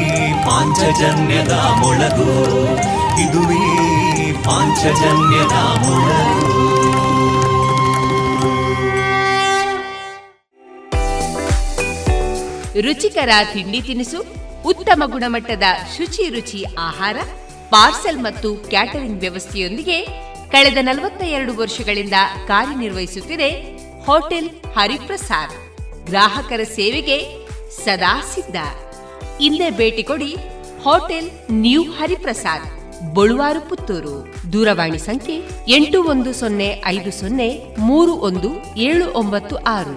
ಪಾಂಚಜನ್ಯದ 0.47 1.53
ಮೊಳಗು. 1.53 2.65
ಇದುವೇ 3.21 4.33
ಪಾಂಚಜನ್ಯದ 4.33 5.53
ಮೊಳಗು. 5.57 6.83
ರುಚಿಕರ 12.81 13.31
ತಿಂಡಿ 13.53 13.81
ತಿನಿಸು, 13.81 14.35
ಉತ್ತಮ 14.67 15.03
ಗುಣಮಟ್ಟದ 15.07 15.63
ಶುಚಿ 15.97 16.29
ರುಚಿ 16.29 16.65
ಆಹಾರ, 16.79 17.17
ಪಾರ್ಸೆಲ್ 17.71 18.19
ಮತ್ತು 18.19 18.55
ಕ್ಯಾಟರಿಂಗ್ 18.55 19.21
ವ್ಯವಸ್ಥೆಯೊಂದಿಗೆ 19.21 20.24
ಕಳೆದ 20.55 20.81
ನಲವತ್ತ 20.89 21.23
ಎರಡು 21.37 21.53
ವರ್ಷಗಳಿಂದ 21.61 22.17
ಕಾರ್ಯನಿರ್ವಹಿಸುತ್ತಿದೆ 22.51 23.49
ಹೋಟೆಲ್ 24.07 24.49
ಹರಿಪ್ರಸಾದ್. 24.77 25.55
ಗ್ರಾಹಕರ 26.09 26.63
ಸೇವೆಗೆ 26.77 27.17
ಸದಾ 27.85 28.13
ಸಿದ್ಧ. 28.33 28.59
ಇಲ್ಲೇ 29.47 29.69
ಭೇಟಿ 29.81 30.03
ಕೊಡಿ 30.11 30.31
ಹೋಟೆಲ್ 30.85 31.31
ನ್ಯೂ 31.63 31.83
ಹರಿಪ್ರಸಾದ್, 31.99 32.69
ಬಳುವಾರು 33.15 33.63
ಪುತ್ತೂರು. 33.71 34.15
ದೂರವಾಣಿ 34.53 35.01
ಸಂಖ್ಯೆ 35.09 35.39
ಎಂಟು 35.77 36.01
ಒಂದು 36.13 36.33
ಸೊನ್ನೆ 36.41 36.69
ಐದು 36.95 37.13
ಸೊನ್ನೆ 37.21 37.49
ಮೂರು 37.89 38.15
ಒಂದು 38.29 38.51
ಏಳು 38.89 39.07
ಒಂಬತ್ತು 39.23 39.57
ಆರು. 39.77 39.97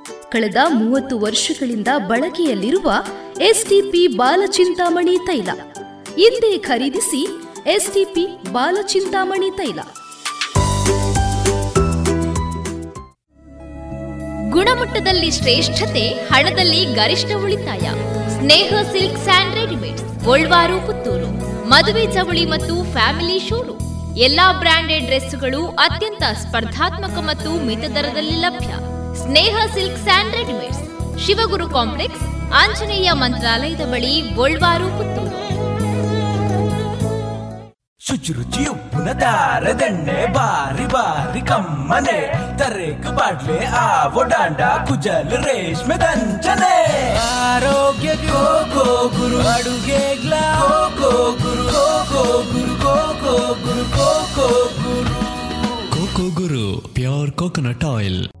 ಕಳೆದ 0.31 0.55
ಮೂವತ್ತು 0.69 1.19
ವರ್ಷಗಳಿಂದ 1.19 1.87
ಬಳಕೆಯಲ್ಲಿರುವ 2.07 2.93
ಎಸ್ಟಿಪಿ 3.41 4.07
ಬಾಲಚಿಂತಾಮಣಿ 4.07 5.17
ತೈಲ. 5.17 5.49
ಇಂದೇ 6.17 6.57
ಖರೀದಿಸಿ 6.57 7.21
ಎಸ್ಟಿಪಿ 7.67 8.25
ಬಾಲಚಿಂತಾಮಣಿ 8.51 9.51
ತೈಲ. 9.51 9.79
ಗುಣಮಟ್ಟದಲ್ಲಿ 14.49 15.31
ಶ್ರೇಷ್ಠತೆ, 15.31 16.07
ಹಣದಲ್ಲಿ 16.07 16.85
ಗರಿಷ್ಠ 16.85 17.31
ಉಳಿತಾಯ. 17.43 17.85
Sneha 18.29 18.73
silk 18.91 19.23
and 19.23 19.55
readymade 19.55 20.25
Golwaru, 20.25 20.87
Puttur. 20.87 21.29
ಮದುವೆ 21.67 22.05
ಚವಳಿ 22.13 22.45
ಮತ್ತು 22.45 22.91
ಫ್ಯಾಮಿಲಿ 22.91 23.49
ಶೋರೂಮ್. 23.49 24.17
ಎಲ್ಲಾ 24.17 24.53
ಬ್ರಾಂಡೆಡ್ 24.53 25.05
ಡ್ರೆಸ್ಗಳು 25.05 25.67
ಅತ್ಯಂತ 25.67 26.23
ಸ್ಪರ್ಧಾತ್ಮಕ 26.23 27.19
ಮತ್ತು 27.19 27.65
ಮಿತ 27.65 27.79
ದರದಲ್ಲಿ 27.79 28.37
ಲಭ್ಯ. 28.39 29.00
Sneha 29.21 29.57
silk 29.73 30.03
sand 30.03 30.35
readymades 30.35 30.79
Shivaguru 31.25 31.69
complex 31.69 32.23
Anjaneya 32.53 33.11
ಮಂತ್ರಾಲಯದ 33.11 33.81
ಬಳಿ 33.81 34.21
ಗೋಲ್ವಾರು 34.21 34.85
ಪುತ್ತೂರು. 34.85 35.41
ಶುಚಿರುಚಿ 37.99 38.65
ಉಪ್ಪಿನ 38.65 39.11
ದಾರದೆಣ್ಣೆ 39.11 40.33
ಬಾರಿ 40.33 40.85
ಬಾರಿ 40.85 41.41
ಕಮ್ಮನೆ 41.41 42.33
ತರೇಕು 42.57 43.15
ಬಾಡ್ಲೆ 43.15 43.65
ಆ 43.65 44.07
ಡಾಂಡ 44.07 44.61
ಕುಜಲ್ 44.87 45.31
ರೇಷ್ಮೆ 45.31 45.95
ದಂಚನೆ. 45.95 47.17
ಆರೋಗ್ಯ 47.17 48.15
ಗೋ 48.15 48.75
ಗೋ 48.75 49.07
ಗುರು. 49.07 49.47
ಅಡುಗೆ 49.47 50.21
ಗ್ಲಾ 50.21 50.57
ಗೋ 50.99 51.11
ಗುರು. 51.11 51.63
ಗೋ 51.63 52.03
ಗೋ 52.13 52.43
ಗುರು. 52.43 52.73
ಗೋ 52.73 52.95
ಗೋ 53.13 53.53
ಗುರು. 53.53 53.83
ಗೋ 53.83 54.25
ಗೋ 54.35 54.47
ಗುರು. 54.65 55.21
ಕೋಕೋ 55.91 56.41
ಗುರು. 56.41 56.93
Pure 56.93 57.31
coconut 57.31 57.83
oil. 57.83 58.40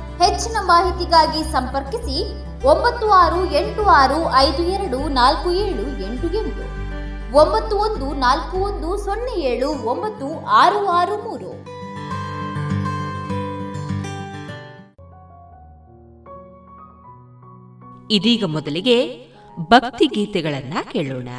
ಹೆಚ್ಚಿನ 0.21 0.57
ಮಾಹಿತಿಗಾಗಿ 0.63 1.41
ಸಂಪರ್ಕಿಸಿ 1.51 2.17
ಒಂಬತ್ತು 2.71 3.05
ಆರು 3.23 3.39
ಎಂಟು 3.59 3.83
ಆರು 3.99 4.19
ಐದು 4.45 4.63
ಎರಡು 4.75 4.97
ನಾಲ್ಕು 5.09 5.49
ಏಳು 5.63 5.85
ಎಂಟು 6.07 6.27
ಎಂಟು, 6.39 6.63
ಒಂಬತ್ತು 7.37 7.75
ಒಂದು 7.85 8.07
ನಾಲ್ಕು 8.19 8.57
ಒಂದು 8.69 8.89
ಸೊನ್ನೆ 9.05 9.35
ಏಳು 9.51 9.69
ಒಂಬತ್ತು 9.91 10.27
ಆರು 10.61 10.81
ಆರು 10.99 11.15
ಮೂರು. 11.25 11.51
ಇದೀಗ 18.17 18.43
ಮೊದಲಿಗೆ 18.45 18.97
ಭಕ್ತಿ 19.69 20.05
ಗೀತೆಗಳನ್ನ 20.15 20.77
ಕೇಳೋಣ. 20.91 21.29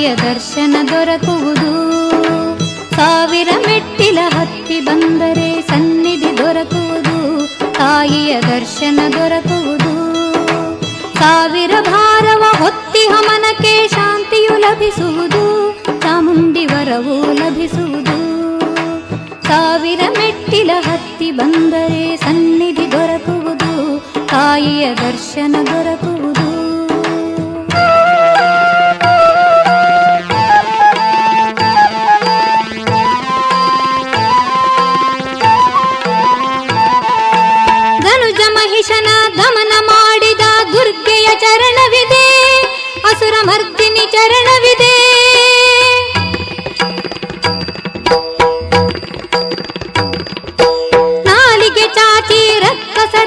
ತಾಯಿಯ 0.00 0.16
ದರ್ಶನ 0.16 0.76
ದೊರಕುವುದು. 0.88 1.72
ಸಾವಿರ 2.96 3.48
ಮೆಟ್ಟಿಲ 3.58 4.18
ಹತ್ತಿ 4.34 4.80
ಬಂದರೆ 4.80 5.62
ಸನ್ನಿಧಿ 5.62 6.38
ದೊರಕುವುದು. 6.38 7.48
ತಾಯಿಯ 7.74 8.40
ದರ್ಶನ 8.40 9.00
ದೊರಕುವುದು. 9.12 9.94
ಸಾವಿರ 11.18 11.70
ಭಾರವ 11.82 12.44
ಹೊತ್ತಿ 12.58 13.08
ಹಮನಕ್ಕೆ 13.08 13.88
ಶಾಂತಿಯು 13.88 14.58
ಲಭಿಸುವುದು. 14.58 15.72
ಚಾಮುಂಡಿ 16.00 16.66
ವರವು 16.66 17.32
ಲಭಿಸುವುದು. 17.32 18.18
ಸಾವಿರ 19.42 20.00
ಮೆಟ್ಟಿಲ 20.18 20.70
ಹತ್ತಿ 20.80 21.30
ಬಂದರೆ 21.30 22.16
ಸನ್ನಿಧಿ 22.16 22.92
ದೊರಕುವುದು. 22.92 24.00
ತಾಯಿಯ 24.28 24.94
ದರ್ಶನ 24.94 25.56
ದೊರಕುವುದು. 25.66 26.59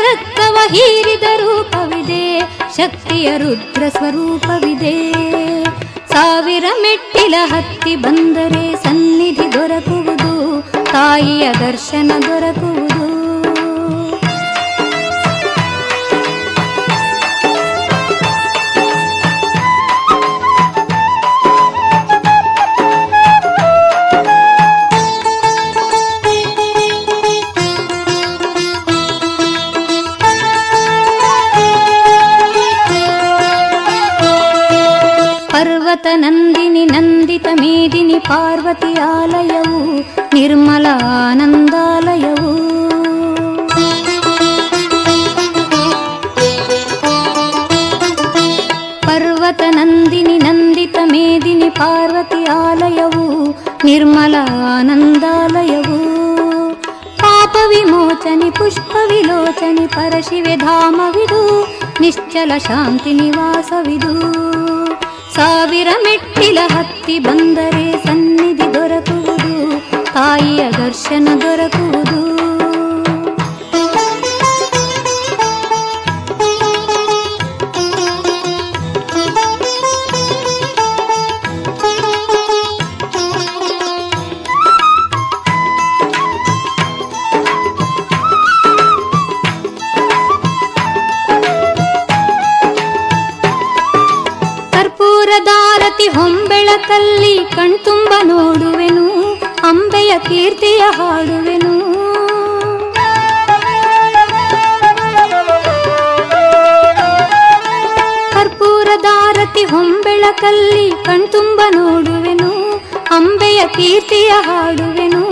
ರಕ್ತವ 0.05 0.57
ಹೀರಿದ 0.71 1.23
ರೂಪವಿದೆ, 1.35 2.39
ಶಕ್ತಿಯ 2.77 3.38
ರುದ್ರ 3.38 3.83
ಸ್ವರೂಪವಿದೆ. 3.89 5.11
ಸಾವಿರ 6.13 6.65
ಮೆಟ್ಟಿಲ 6.81 7.35
ಹತ್ತಿ 7.45 7.95
ಬಂದರೆ 7.95 8.75
ಸನ್ನಿಧಿ 8.83 9.53
ದೊರಕುವುದು, 9.53 10.61
ತಾಯಿಯ 10.91 11.53
ದರ್ಶನ 11.53 12.11
ದೊರಕುವುದು. 12.21 13.12
నందిని 35.94 36.86
నందిత 36.86 37.48
మేదిని 37.50 38.19
పార్వతి 38.19 39.01
ఆలయవు 39.01 40.04
నిర్మల 40.36 40.88
ఆనందాలయవు. 41.04 42.54
పర్వత 49.07 49.63
నందిని 49.63 50.38
నందిత 50.38 51.00
మేదిని 51.12 51.69
పార్వతి 51.69 52.46
ఆలయవు 52.51 53.54
నిర్మల 53.86 54.36
ఆనందాలయవు. 54.50 56.00
పాప 57.22 57.69
విమోచని 57.69 58.50
పుష్ప 58.50 58.98
విలోచని 59.12 59.88
పరశివధామ 59.88 61.01
విదు 61.16 61.66
నిశ్చల 62.01 62.57
శాంతి 62.57 63.13
నివాస 63.13 63.74
విదూ 63.88 64.52
ಸಾವಿರ 65.35 65.88
ಮೆಟ್ಟಿಲ 66.03 66.59
ಹತ್ತಿ 66.71 67.19
ಬಂದರೆ 67.19 68.06
ಸನ್ನಿಧಿ 68.06 68.74
ದೊರಕುವುದು 68.74 69.53
ತಾಯಿಯ 70.13 70.63
ದರ್ಶನ 70.71 71.27
ದೊರಕುವುದು. 71.41 72.52
ಕೀರ್ತಿಯ 100.28 100.78
ಹಾಡುವೆನು. 100.78 101.74
ಕರ್ಪೂರದಾರತಿ 108.34 109.64
ಹೊಂಬೆಳಕಲ್ಲಿ 109.64 110.92
ಕಣ್ತುಂಬ 110.92 111.62
ನೋಡುವೆನು. 111.70 112.78
ಅಂಬೆಯ 113.12 113.68
ಕೀರ್ತಿಯ 113.68 114.30
ಹಾಡುವೆನು. 114.30 115.24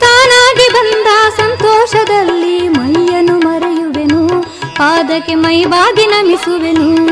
ತಾನಾಗಿ 0.00 0.72
ಬಂದ 0.72 1.06
ಸಂತೋಷದಲ್ಲಿ 1.38 2.68
ಮೈಯನ್ನು 2.68 3.38
ಮರೆಯುವೆನು. 3.38 4.42
ಪಾದಕ್ಕೆ 4.76 5.34
ಮೈಬಾಗಿ 5.34 6.06
ನಮಿಸುವೆನು. 6.06 7.10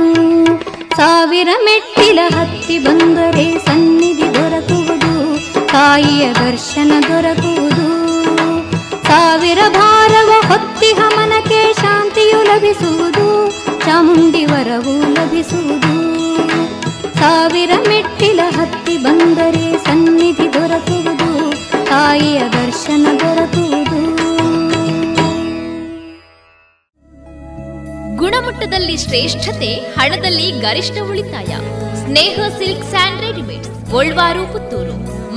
ಸಾವಿರ 0.97 1.49
ಮೆಟ್ಟಿಲ 1.65 2.19
ಹತ್ತಿ 2.37 2.79
ಬಂದರೆ 2.79 3.69
ದೊರಕುವುದು 3.69 3.98
ತಾಯಿಯ 5.89 6.33
ದರ್ಶನ 6.33 6.93
ದೊರಕುವುದು. 7.09 7.87
ಸಾವಿರ 9.07 9.59
ಭಾರವ 9.69 10.49
ಹೊತ್ತಿಹ 10.49 10.99
ಮನಕ್ಕೆ 11.17 11.73
ಶಾಂತಿಯು 11.73 12.43
ಲಭಿಸುವುದು. 12.43 13.51
ಚಾಮುಂಡಿ 13.81 14.45
ವರವು 14.45 15.13
ಲಭಿಸುವುದು. 15.13 15.95
ಸಾವಿರ 17.19 17.71
ಮೆಟ್ಟಿಲ 17.89 18.41
ಹತ್ತಿ 18.61 18.97
ಬಂದರೆ 18.97 19.85
ಸನ್ನಿಧಿ 19.85 20.53
ದೊರಕುವುದು. 20.53 21.53
ತಾಯಿಯ 21.87 22.41
ದರ್ಶನ 22.41 23.07
ದೊರಕುವುದು. 23.21 24.01
ಗುಣಮಟ್ಟದಲ್ಲಿ 28.17 28.97
ಶ್ರೇಷ್ಠತೆ, 28.97 29.75
ಹಣದಲ್ಲಿ 29.75 30.51
ಗರಿಷ್ಠ 30.51 30.95
ಉಳಿತಾಯ. 31.11 31.57
Sneha 32.05 32.41
silk 32.59 32.89
and 32.89 33.21
readymades 33.21 33.71
Puttur. 34.53 35.18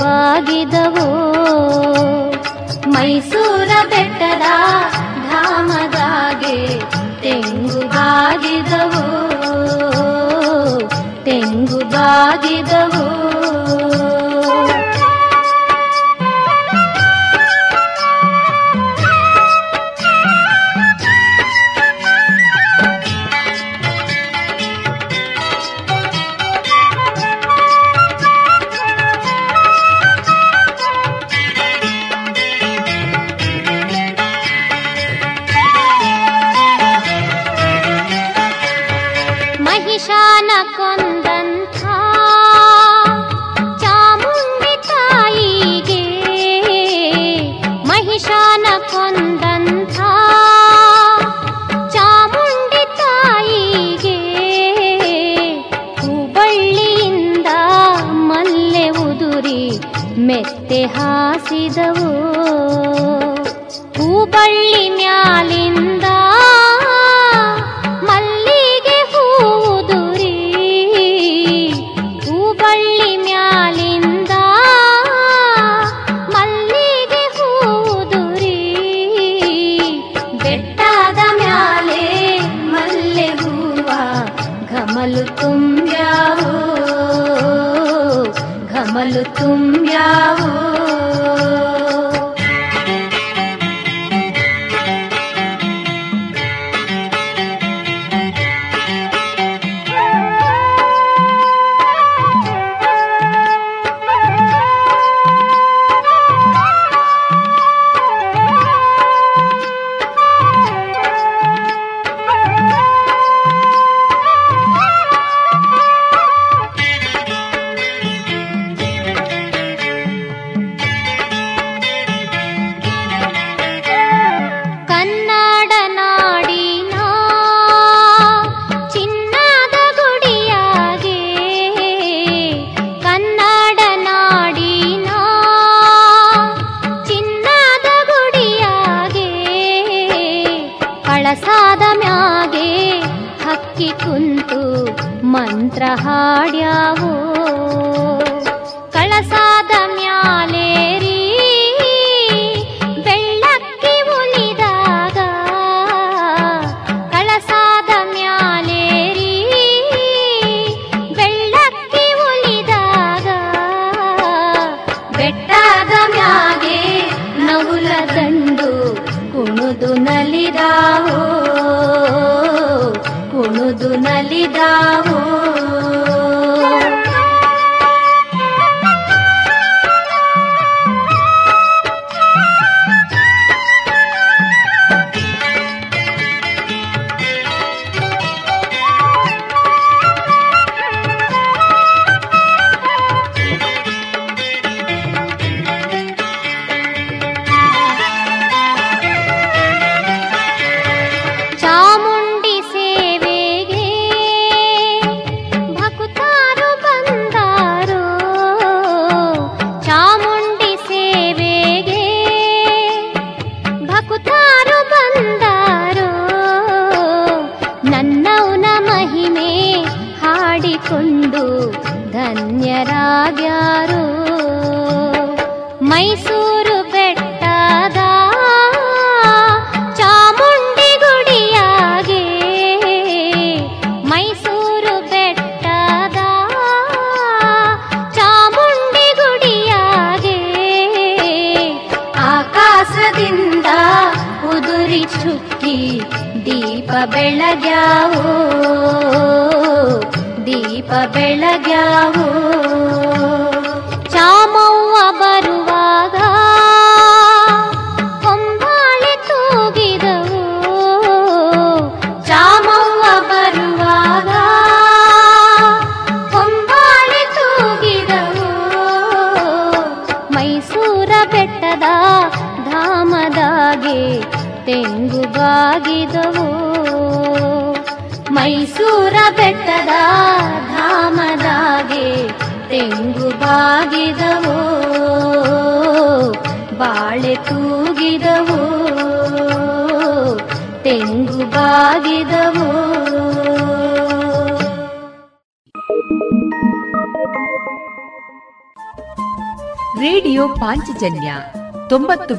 ಬಾಗಿದವು. 0.00 1.13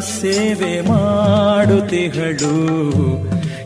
ಸೇವೆ 0.00 0.80
ಮಾಡುತ್ತಿಗಳು 0.80 2.54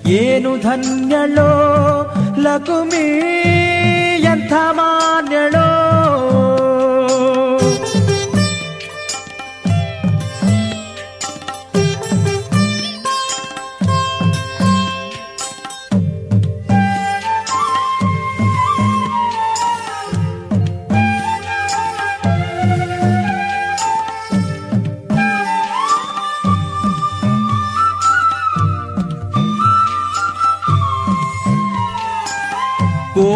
ಏನು 0.09 0.61
ಧನ್ಯಳೋ 0.61 1.51
ಲಕುಮಿ 2.39 3.07
ಎಂಥ 4.23 4.53
ಮಾನ್ಯಳೋ. 4.71 5.92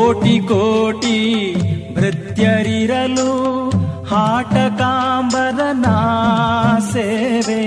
ಕೋಟಿ 0.07 0.35
ಕೋಟಿ 0.49 1.14
ಭೃತ್ಯರಿರಲು 1.95 3.31
ಹಾಟಕಾಂಬರನ 4.11 5.87
ಸೇವೆ 6.90 7.62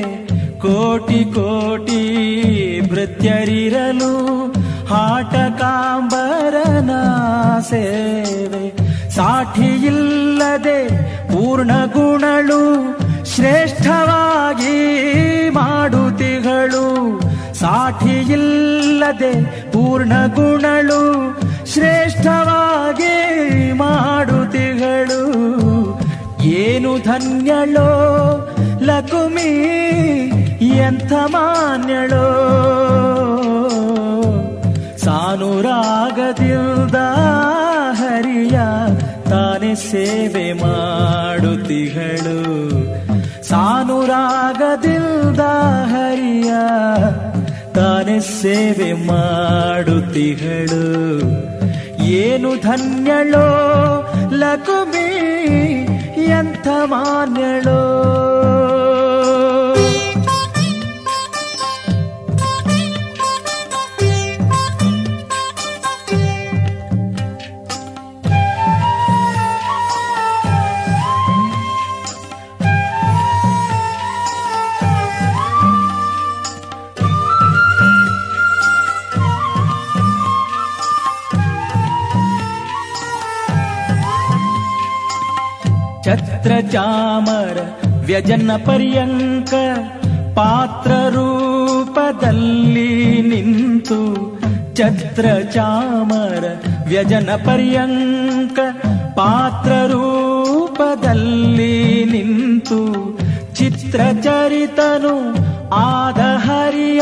ಕೋಟಿ 0.60 1.20
ಕೋಟಿ 1.34 2.00
ಭೃತ್ಯರಿರಲು 2.92 4.14
ಹಾಟಕಾಂಬರನ 4.92 5.34
ಸೇವೆ 7.72 8.64
ಸಾಠಿಯಿಲ್ಲದೆ 9.10 10.80
ಪೂರ್ಣ 11.34 11.72
ಗುಣಳು 11.94 12.64
ಶ್ರೇಷ್ಠವಾಗಿ 13.34 14.80
ಸಾಠಿಯಿಲ್ಲದೆ 17.60 19.32
ಪೂರ್ಣ 19.72 20.14
ಗುಣಳು 20.36 21.00
ಶ್ರೇಷ್ಠವಾಗಿ 21.74 23.16
ಮಾಡುತ್ತಿಗಳು 23.72 25.22
ಏನು 26.44 26.98
ಧನ್ಯಳೋ, 26.98 27.90
ಲಕುಮಿ, 28.82 29.52
ಎಂಥ 30.66 31.14
ಮಾನ್ಯಳೋ. 31.28 32.26
ಸಾನುರಾಗದಿಲ್ದ 34.98 36.96
ಹರಿಯ 37.92 38.60
ತಾನೆ 39.30 39.76
ಸೇವೆ 39.76 40.54
ಮಾಡುತ್ತಿಗಳು 40.54 42.40
ಸಾನುರಾಗದಿಲ್ದ 43.44 45.40
ಹರಿಯ 45.86 46.52
ತಾನೆ 47.74 48.20
ಸೇವೆ 48.20 48.94
ಮಾಡುತ್ತಿಗಳು 49.08 50.84
ಏನು 52.18 52.50
ಧನ್ಯಳೋ 52.62 53.48
ಲಕುಮಿ 54.34 55.10
ಎಂಥ 56.32 56.68
ಮಾನ್ಯಳೋ 56.86 57.82
ಛತ್ರ 86.40 86.56
ಚಾಮರ, 86.72 87.58
ವ್ಯಜನ 88.06 88.52
ಪರ್ಯಂಕ, 88.66 89.54
ಪಾತ್ರ 90.36 90.92
ರೂಪದಲ್ಲಿ 91.10 92.92
ನಿಂತು 93.22 93.98
ಛತ್ರ 94.76 95.26
ಚಾಮರ, 95.54 96.44
ವ್ಯಜನ 96.88 97.30
ಪರ್ಯಂಕ, 97.46 98.60
ಪಾತ್ರ 99.16 99.72
ರೂಪದಲ್ಲಿ 99.92 101.76
ನಿಂತು 102.04 102.80
ಚಿತ್ರಚರಿತನು 103.54 105.16
ಆದ 105.72 106.22
ಹರಿಯ 106.46 107.02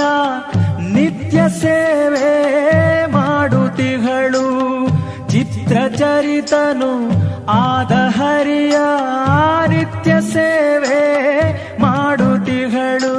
ನಿತ್ಯ 0.94 1.42
ಸೇವೆ 1.62 2.32
ಮಾಡುತ್ತಿಗಳು 3.08 4.77
ಚಿತ್ರಚರಿತನು 5.68 6.92
ಆದ 7.48 7.94
ಹರಿಯ 8.18 8.78
ನಿತ್ಯ 9.68 10.22
ಸೇವೆ 10.22 11.02
ಮಾಡುತ್ತಿಗಳು 11.82 13.16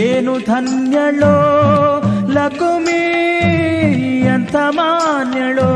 ಏನು 0.00 0.46
ಧನ್ಯಳೋ, 0.46 1.36
ಲಕುಮಿ 2.28 3.02
ಅಂತ 4.28 4.56
ಮಾನ್ಯಳೋ. 4.70 5.72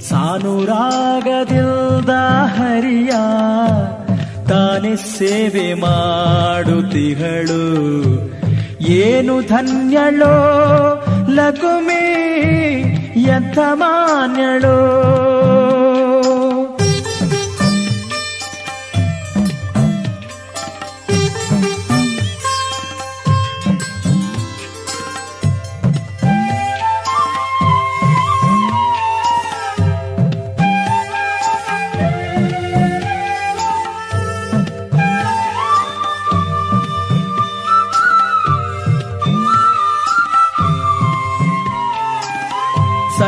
ಸಾನುರಾಗದಿಲ್ದ 0.00 2.10
ಹರಿಯ 2.56 3.12
ತಾನೆ 4.48 5.18
ಸೇವೆ 5.18 5.80
ಮಾಡುತ್ತಿಗಳು 5.80 7.62
ಏನು 8.88 9.40
ಧನ್ಯಳೋ 9.40 10.34
ಲಕುಮಿ 11.28 12.04
ಎಂಥ 13.14 13.58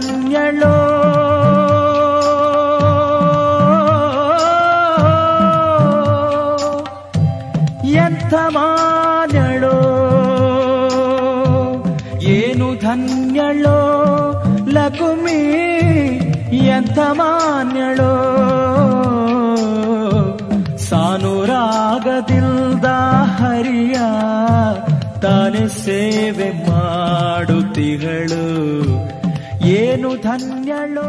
ಧನ್ಯಳೋ 0.01 1.05
ಎಂಥ 7.85 8.35
ಮಾನ್ಯಳೋ. 8.49 9.79
ಏನು 12.21 12.81
ಧನ್ಯಳೋ. 12.81 13.79
ಲಕುಮಿ 14.69 15.59
ಎಂಥ 16.53 16.99
ಮಾನ್ಯಳೋ. 17.13 18.39
ಸಾನುರಾಗದಿಲ್ದ 20.79 22.85
ಹರಿಯ 23.41 23.97
ತಾನೆ 25.23 25.69
ಸೇವೆ 25.69 26.71
ಮಾಡುತ್ತಿಗಳು 26.71 29.08
ಏನು 29.99 30.17
ಧನ್ಯಳು? 30.17 31.03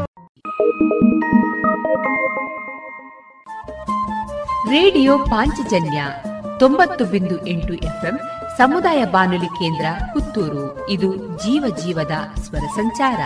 ರೇಡಿಯೋ 4.69 5.17
ಪಾಂಚಜನ್ಯ 5.17 6.05
ತೊಂಬತ್ತು 6.59 7.05
ಬಿಂದು 7.05 7.47
ಎಂಟು 7.47 7.73
ಎಫ್ಎಂ 7.73 8.19
ಸಮುದಾಯ 8.57 9.05
ಬಾನುಲಿ 9.05 9.45
ಕೇಂದ್ರ 9.45 9.85
ಪುತ್ತೂರು. 10.13 10.89
ಇದು 10.89 11.15
ಜೀವ 11.15 11.75
ಜೀವದ 11.83 12.11
ಸ್ವರ 12.41 12.59
ಸಂಚಾರ. 12.59 13.19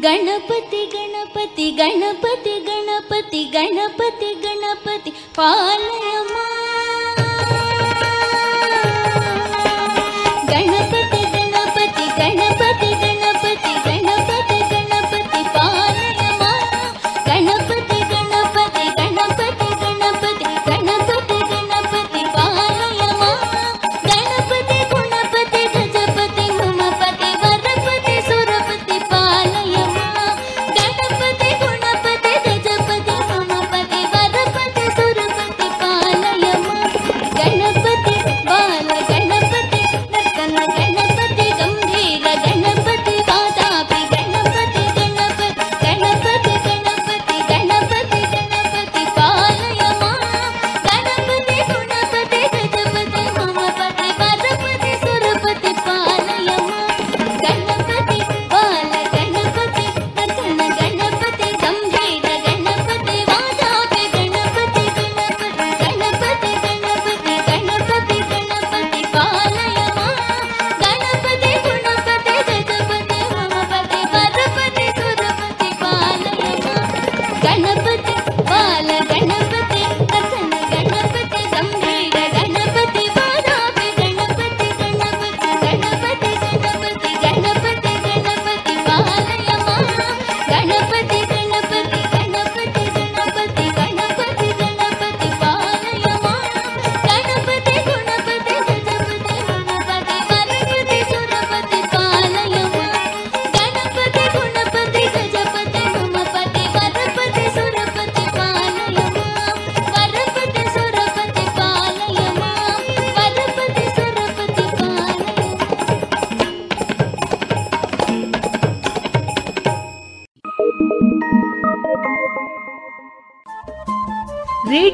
ಗಣಪತಿ 0.00 0.86
ಗಣಪತಿ 0.86 1.70
ಗಣಪತಿ 1.70 2.60
ಗಣಪತಿ 2.60 3.44
ಗಣಪತಿ 3.44 4.34
ಗಣಪತಿ 4.34 5.10
ಪಾಲಯಮ್ಮ 5.10 6.36
ಗಣಪತಿ 12.52 12.91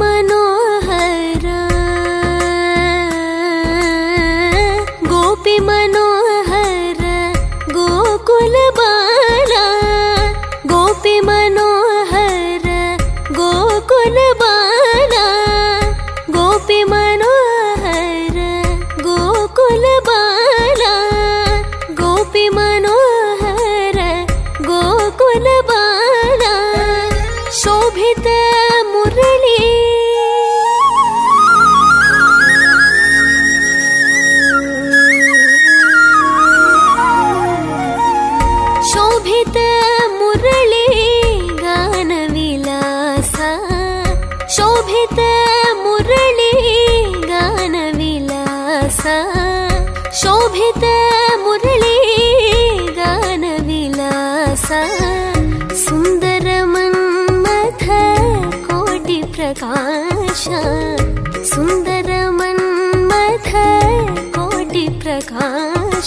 मनो 0.00 0.37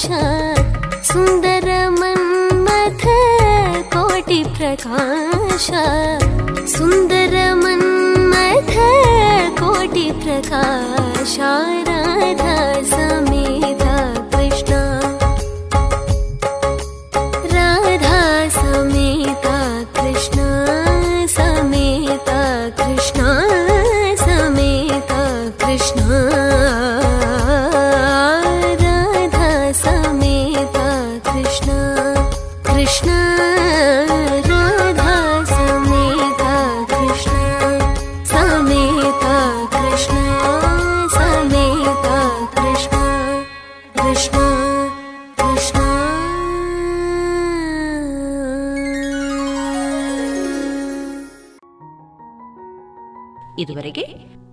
सुन्दर 0.04 1.68
मन् 2.00 2.66
कोटिप्रकाश 3.94 5.68
सुन्दर 6.76 7.36
मन् 7.62 7.86
म 8.32 8.42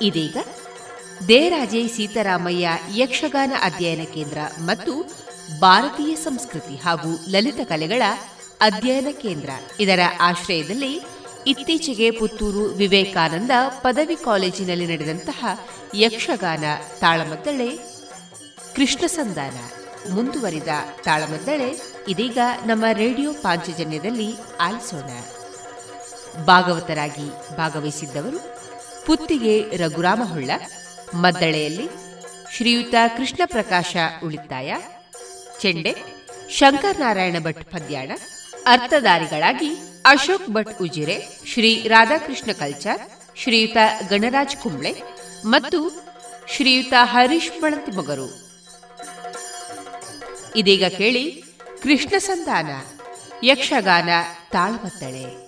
ಇದೀಗ 0.00 0.36
ದೇರಾಜೆ 1.28 1.88
ಸೀತಾರಾಮಯ್ಯ 1.88 2.68
ಯಕ್ಷಗಾನ 2.94 3.52
ಅಧ್ಯಯನ 3.62 4.04
ಕೇಂದ್ರ 4.14 4.38
ಮತ್ತು 4.60 5.04
ಭಾರತೀಯ 5.60 6.14
ಸಂಸ್ಕೃತಿ 6.14 6.76
ಹಾಗೂ 6.76 7.18
ಲಲಿತ 7.30 7.60
ಕಲೆಗಳ 7.64 8.02
ಅಧ್ಯಯನ 8.60 9.06
ಕೇಂದ್ರ. 9.22 9.50
ಇದರ 9.80 10.00
ಆಶ್ರಯದಲ್ಲಿ 10.20 11.00
ಇತ್ತೀಚೆಗೆ 11.46 12.10
ಪುತ್ತೂರು 12.10 12.60
ವಿವೇಕಾನಂದ 12.60 13.50
ಪದವಿ 13.68 14.16
ಕಾಲೇಜಿನಲ್ಲಿ 14.16 14.86
ನಡೆದಂತಹ 14.86 15.46
ಯಕ್ಷಗಾನ 15.94 16.64
ತಾಳಮದ್ದಳೆ 17.00 17.76
ಕೃಷ್ಣ 18.76 19.06
ಸಂಧಾನ 19.06 19.54
ಮುಂದುವರಿದ 20.10 20.68
ತಾಳಮದ್ದಳೆ 21.04 21.80
ಇದೀಗ 22.08 22.38
ನಮ್ಮ 22.66 22.84
ರೇಡಿಯೋ 22.92 23.32
ಪಾಂಚಜನ್ಯದಲ್ಲಿ 23.32 24.34
ಆಲಿಸೋಣ. 24.60 25.22
ಭಾಗವತರಾಗಿ 26.44 27.56
ಭಾಗವಹಿಸಿದ್ದವರು 27.56 28.53
ಪುತ್ತಿಗೆ 29.06 29.76
ರಘುರಾಮ 29.76 30.22
ಹೊಳ್ಳ 30.24 30.50
ಮದ್ದಳೆಯಲ್ಲಿ 31.14 31.86
ಶ್ರೀಯುತ 32.56 32.94
ಕೃಷ್ಣ 33.16 33.42
ಪ್ರಕಾಶ 33.44 33.96
ಉಳಿತಾಯ, 34.24 34.76
ಚೆಂಡೆ 35.60 35.92
ಶಂಕರ್ 36.50 37.00
ನಾರಾಯಣ 37.00 37.36
ಭಟ್ 37.42 37.64
ಪದ್ಯಾಣ, 37.64 38.10
ಅರ್ಥಧಾರಿಗಳಾಗಿ 38.66 39.70
ಅಶೋಕ್ 40.04 40.48
ಭಟ್ 40.48 40.74
ಉಜಿರೆ, 40.82 41.16
ಶ್ರೀ 41.52 41.88
ರಾಧಾಕೃಷ್ಣ 41.88 42.52
ಕಲ್ಚಾರ್, 42.52 43.02
ಶ್ರೀಯುತ 43.36 43.76
ಗಣರಾಜ್ 44.10 44.56
ಕುಂಬ್ಳೆ 44.56 44.92
ಮತ್ತು 45.44 45.78
ಶ್ರೀಯುತ 46.54 46.94
ಹರೀಶ್ 47.02 47.52
ಮಗರು. 47.96 48.28
ಇದೀಗ 50.56 50.84
ಕೇಳಿ 50.98 51.24
ಕೃಷ್ಣ 51.82 52.14
ಸಂಧಾನ, 52.18 52.70
ಯಕ್ಷಗಾನ 53.44 54.10
ತಾಳ್ಮತ್ತಳೆ 54.52 55.43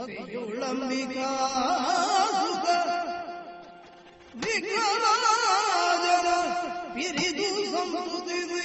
ಭಕ್ತಿಯುಳ್ಳಂಬಿಕಾ 0.00 1.28
ಸುಖ 2.32 2.66
ವಿಘ್ನರಾಜನ 4.42 6.28
ಪಿರಿದು 6.94 7.48
ಸಂಸುತ್ತಿದೆ 7.72 8.64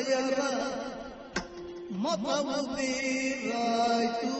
ಸುತೆಯರ 0.00 0.42
ಮತವು 2.02 2.56
ಬೀರಾಯ್ತು 2.68 4.30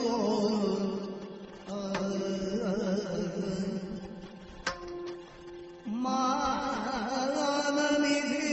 ಮಾನನಿಧಿ 7.12 8.50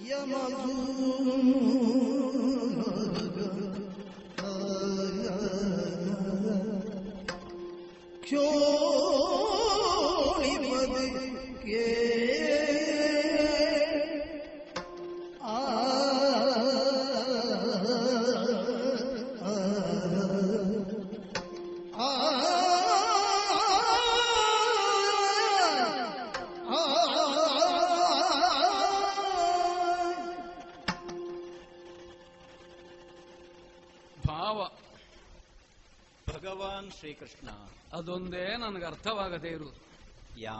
ಯಮಧೂ 0.07 0.75
yo 8.33 8.72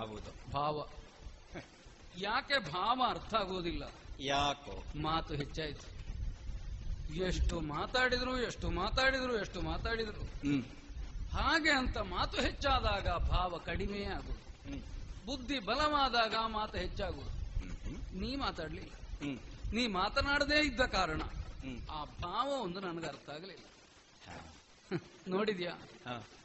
ಯಾವುದು 0.03 0.31
ಭಾವ. 0.51 0.77
ಯಾಕೆ 2.17 2.57
ಭಾವ 2.71 2.97
ಅರ್ಥ 3.09 3.33
ಆಗೋದಿಲ್ಲ 3.33 3.83
ಯಾಕೋ? 4.19 4.75
ಮಾತು 5.01 5.33
ಹೆಚ್ಚಾಯ್ತು. 5.33 5.87
ಎಷ್ಟು 7.25 7.55
ಮಾತಾಡಿದ್ರು 7.59 8.33
ಎಷ್ಟು 8.41 8.67
ಮಾತಾಡಿದ್ರು 8.71 9.33
ಎಷ್ಟು 9.39 9.61
ಮಾತಾಡಿದ್ರು. 9.61 10.23
ಹಾಗೆ 11.37 11.71
ಅಂತ 11.71 11.97
ಮಾತು 11.97 12.37
ಹೆಚ್ಚಾದಾಗ 12.41 13.07
ಭಾವ 13.29 13.57
ಕಡಿಮೆ 13.65 14.01
ಆಗುದು 14.17 14.41
ಬುದ್ಧಿ 15.25 15.59
ಬಲವಾದಾಗ 15.59 16.35
ಮಾತು 16.47 16.77
ಹೆಚ್ಚಾಗುದು 16.77 17.31
ನೀ 18.19 18.35
ಮಾತಾಡ್ಲಿಲ್ಲ. 18.35 18.93
ನೀ 19.73 19.87
ಮಾತನಾಡದೇ 19.87 20.59
ಇದ್ದ 20.59 20.81
ಕಾರಣ. 20.81 21.21
ಆ 21.91 21.99
ಭಾವ 22.21 22.47
ಒಂದು 22.65 22.79
ನನಗೆ 22.79 23.07
ಅರ್ಥ 23.07 23.29
ಆಗಲಿಲ್ಲ. 23.29 23.65
ನೋಡಿದ್ಯಾ? 25.27 25.73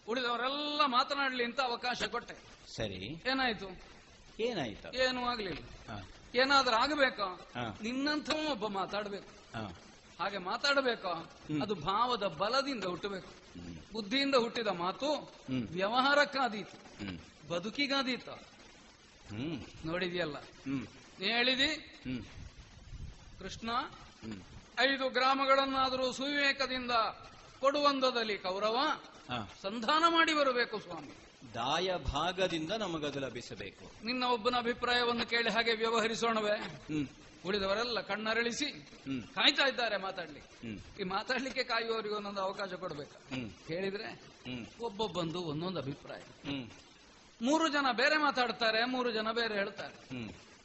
ಉಳಿದವರೆಲ್ಲ 0.08 0.80
ಮಾತನಾಡ್ಲಿ 0.86 1.44
ಅಂತ 1.44 1.60
ಅವಕಾಶ 1.60 2.02
ಕೊಟ್ಟೆ. 2.04 2.34
ಸರಿ. 2.76 3.22
ಏನಾಯ್ತು? 3.26 3.78
ಏನಾಯ್ತು? 4.40 4.92
ಏನು 4.96 5.26
ಆಗ್ಲಿಲ್ಲ. 5.26 5.58
ಏನಾದ್ರೂ 6.34 6.76
ಆಗಬೇಕಾ? 6.76 7.24
ಹಾ. 7.24 7.78
ಒಬ್ಬ 8.50 8.66
ಮಾತಾಡ್ಬೇಕು. 8.66 9.28
ಹಾಗೆ 10.20 10.38
ಮಾತಾಡಬೇಕಾ? 10.38 11.30
ಅದು 11.62 11.74
ಭಾವದ 11.74 12.26
ಬಲದಿಂದ 12.26 12.84
ಹುಟ್ಟಬೇಕು. 12.84 13.38
ಬುದ್ಧಿಯಿಂದ 13.92 14.34
ಹುಟ್ಟಿದ 14.34 14.66
ಮಾತು. 14.66 15.32
ವ್ಯವಹಾರಕ್ಕಾದೀತು. 15.70 16.78
ಬದುಕಿಗಾದೀತ. 17.48 18.28
ನೋಡಿದ್ಯಲ್ಲ? 19.86 20.36
ನೀ 21.20 21.26
ಹೇಳಿದಿ? 21.26 21.76
ಕೃಷ್ಣ 23.38 23.70
ಐದು 24.80 25.08
ಗ್ರಾಮಗಳನ್ನಾದರೂ 25.08 26.12
ಸುವಿವೇಕದಿಂದ 26.12 26.90
ಕೊಡುವಂದದಲ್ಲಿ 27.60 28.38
ಕೌರವ 28.38 28.76
ಸಂಧಾನ 29.62 30.04
ಮಾಡಿ 30.08 30.34
ಬರಬೇಕು 30.34 30.76
ಸ್ವಾಮಿ. 30.80 31.14
ದಾಯ 31.54 31.88
ಭಾಗದಿಂದ 31.96 32.72
ನಮಗದು 32.72 33.20
ಲಭಿಸಬೇಕು. 33.20 33.84
ನಿನ್ನ 34.04 34.24
ಒಬ್ಬನ 34.24 34.56
ಅಭಿಪ್ರಾಯವನ್ನು 34.56 35.26
ಕೇಳಿ 35.26 35.50
ಹಾಗೆ 35.50 35.72
ವ್ಯವಹರಿಸೋಣವೇ. 35.72 36.56
ಉಳಿದವರೆಲ್ಲ 37.44 38.00
ಕಣ್ಣರಳಿಸಿ 38.00 38.66
ಕಾಯ್ತಾ 39.34 39.64
ಇದ್ದಾರೆ 39.66 39.96
ಮಾತಾಡ್ಲಿ 39.96 40.40
ಈ 41.00 41.02
ಮಾತಾಡ್ಲಿಕ್ಕೆ 41.02 41.62
ಕಾಯುವವರಿಗೆ 41.64 42.14
ಒಂದೊಂದು 42.14 42.40
ಅವಕಾಶ 42.40 42.72
ಕೊಡ್ಬೇಕು. 42.74 43.16
ಹೇಳಿದ್ರೆ 43.68 44.08
ಒಬ್ಬೊಬ್ಬಂದು 44.80 45.40
ಒಂದೊಂದು 45.42 45.80
ಅಭಿಪ್ರಾಯ. 45.80 46.22
ಮೂರು 47.42 47.68
ಜನ 47.68 47.86
ಬೇರೆ 47.92 48.16
ಮಾತಾಡ್ತಾರೆ 48.16 48.84
ಮೂರು 48.84 49.10
ಜನ 49.10 49.32
ಬೇರೆ 49.32 49.54
ಹೇಳ್ತಾರೆ. 49.54 49.96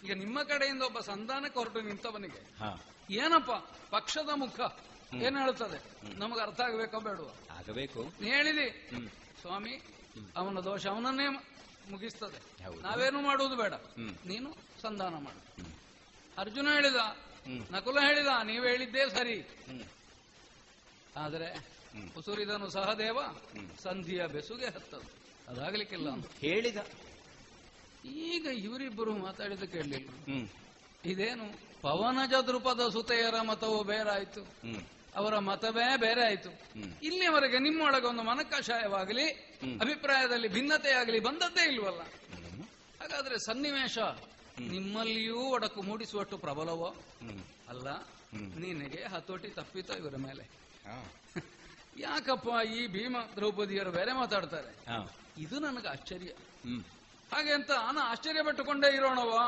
ಈಗ 0.05 0.13
ನಿಮ್ಮ 0.17 0.43
ಕಡೆಯಿಂದ 0.43 0.81
ಒಬ್ಬ 0.81 0.99
ಸಂಧಾನಕ್ಕೆ 0.99 1.59
ಹೊರಟು 1.59 1.81
ನಿಂತವನಿಗೆ 1.81 2.41
ಏನಪ್ಪ? 3.13 3.51
ಪಕ್ಷದ 3.95 4.29
ಮುಖ. 4.35 4.59
ಏನ್ 5.21 5.37
ಹೇಳ್ತದೆ? 5.37 6.09
ನಮಗೆ 6.19 6.41
ಅರ್ಥ 6.41 6.61
ಆಗಬೇಕು 6.61 6.99
ಬೇಡುವ 6.99 7.31
ಆಗಬೇಕು. 7.51 8.13
ನೀ 8.21 8.29
ಹೇಳಿದಿ? 8.29 8.89
ಸ್ವಾಮಿ 9.41 9.81
ಅವನ 10.35 10.59
ದೋಷ 10.59 10.87
ಅವನನ್ನೇ 10.87 11.27
ಮುಗಿಸ್ತದೆ. 11.91 12.63
ನಾವೇನು 12.81 13.21
ಮಾಡುವುದು 13.21 13.55
ಬೇಡ. 13.55 13.73
ನೀನು 14.27 14.55
ಸಂಧಾನ 14.81 15.15
ಮಾಡು. 15.15 15.65
ಅರ್ಜುನ 16.37 16.67
ಹೇಳಿದ 16.73 16.95
ನಕುಲ 17.71 17.99
ಹೇಳಿದ 17.99 18.27
ನೀವು 18.43 18.65
ಹೇಳಿದ್ದೇ 18.65 19.09
ಸರಿ. 19.09 19.41
ಆದರೆ. 21.17 21.67
ಉಸುರಿದನು 22.17 22.69
ಸಹದೇವ 22.69 23.17
ಸಂಧಿಯ 23.83 24.27
ಬೆಸುಗೆ 24.27 24.65
ಹತ್ತದು. 24.65 25.11
ಅದಾಗ್ಲಿಕ್ಕಿಲ್ಲ 25.47 26.09
ಅಂತ. 26.09 26.25
ಹೇಳಿದ. 26.41 26.77
ಈಗ 28.05 28.45
ಇವರಿಬ್ಬರು 28.45 29.17
ಮಾತಾಡಿದ 29.17 29.63
ಕೇಳಲಿಲ್ಲ. 29.63 30.09
ಇದೇನು 31.05 31.45
ಪವನಜ 31.81 32.33
ದೃಪದ 32.43 32.89
ಸುತೆಯರ 32.89 33.41
ಮತವು 33.41 33.83
ಬೇರಾಯ್ತು. 33.83 34.41
ಅವರ 35.15 35.39
ಮತವೇ 35.39 35.97
ಬೇರೆ 35.97 36.25
ಆಯ್ತು. 36.25 36.49
ಇಲ್ಲಿವರೆಗೆ 36.49 37.05
ಇಲ್ಲಿಯವರೆಗೆ 37.05 37.59
ನಿಮ್ಮೊಳಗೆ 37.59 38.07
ಒಂದು 38.07 38.23
ಮನಕಷಾಯವಾಗಲಿ 38.23 39.25
ಅಭಿಪ್ರಾಯದಲ್ಲಿ 39.31 39.79
ಅಭಿಪ್ರಾಯದಲ್ಲಿ 39.81 40.47
ಭಿನ್ನತೆಯಾಗಲಿ 40.47 41.19
ಬಂದದ್ದೇ 41.19 41.63
ಇಲ್ವಲ್ಲ? 41.63 42.01
ಹಾಗಾದ್ರೆ 43.01 43.37
ಸನ್ನಿವೇಶ 43.45 43.97
ನಿಮ್ಮಲ್ಲಿಯೂ 44.59 45.39
ಒಡಕು 45.49 45.81
ಮೂಡಿಸುವಷ್ಟು 45.81 46.37
ಪ್ರಬಲವೋ? 46.37 46.89
ಅಲ್ಲ. 47.69 47.87
ನಿನಗೆ 48.55 49.03
ಹತೋಟಿ 49.03 49.47
ತಪ್ಪಿತ 49.49 49.89
ಇವರ 49.99 50.15
ಮೇಲೆ? 50.17 50.43
ಯಾಕಪ್ಪ 51.97 52.47
ಈ 52.75 52.87
ಭೀಮ 52.87 53.17
ದ್ರೌಪದಿಯರು 53.35 53.91
ಬೇರೆ 53.91 54.13
ಮಾತಾಡ್ತಾರೆ? 54.13 54.71
ಇದು 55.37 55.59
ನನಗೆ 55.59 55.87
ಆಶ್ಚರ್ಯ. 55.87 56.31
ಹಾಗೆ 57.33 57.53
ಅಂತ 57.53 57.71
ನಾನು 57.71 57.99
ಆಶ್ಚರ್ಯ 57.99 58.43
ಪಟ್ಟುಕೊಂಡೇ 58.43 58.95
ಇರೋಣವಾ? 58.95 59.43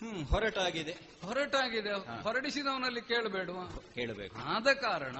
ಹ್ಮ್ 0.00 0.26
ಹೊರಟಾಗಿದೆ. 0.26 0.96
ಹೊರಟಾಗಿದೆ. 1.24 2.22
ಹೊರಡಿಸಿದವನಲ್ಲಿ 2.22 3.00
ಕೇಳಬೇಡುವ. 3.00 3.64
ಕೇಳಬೇಕು. 3.94 4.36
ಆದ 4.36 4.66
ಕಾರಣ 4.66 5.16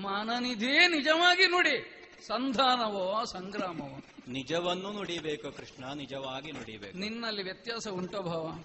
ಮಾನನಿಧಿ 0.00 0.88
ನಿಜವಾಗಿ 0.88 1.46
ನುಡಿ 1.46 2.00
ಸಂಧಾನವೋ 2.26 3.24
ಸಂಗ್ರಾಮವೋ. 3.24 4.00
ನಿಜವನ್ನು 4.28 4.92
ನುಡಿಬೇಕು 4.92 5.52
ಕೃಷ್ಣ 5.52 5.92
ನಿಜವಾಗಿ 5.92 6.52
ನುಡಿಬೇಕು. 6.52 6.98
ನಿನ್ನಲ್ಲಿ 6.98 7.42
ವ್ಯತ್ಯಾಸ 7.42 7.88
ಉಂಟ 7.88 8.16
ಭಾವ. 8.16 8.58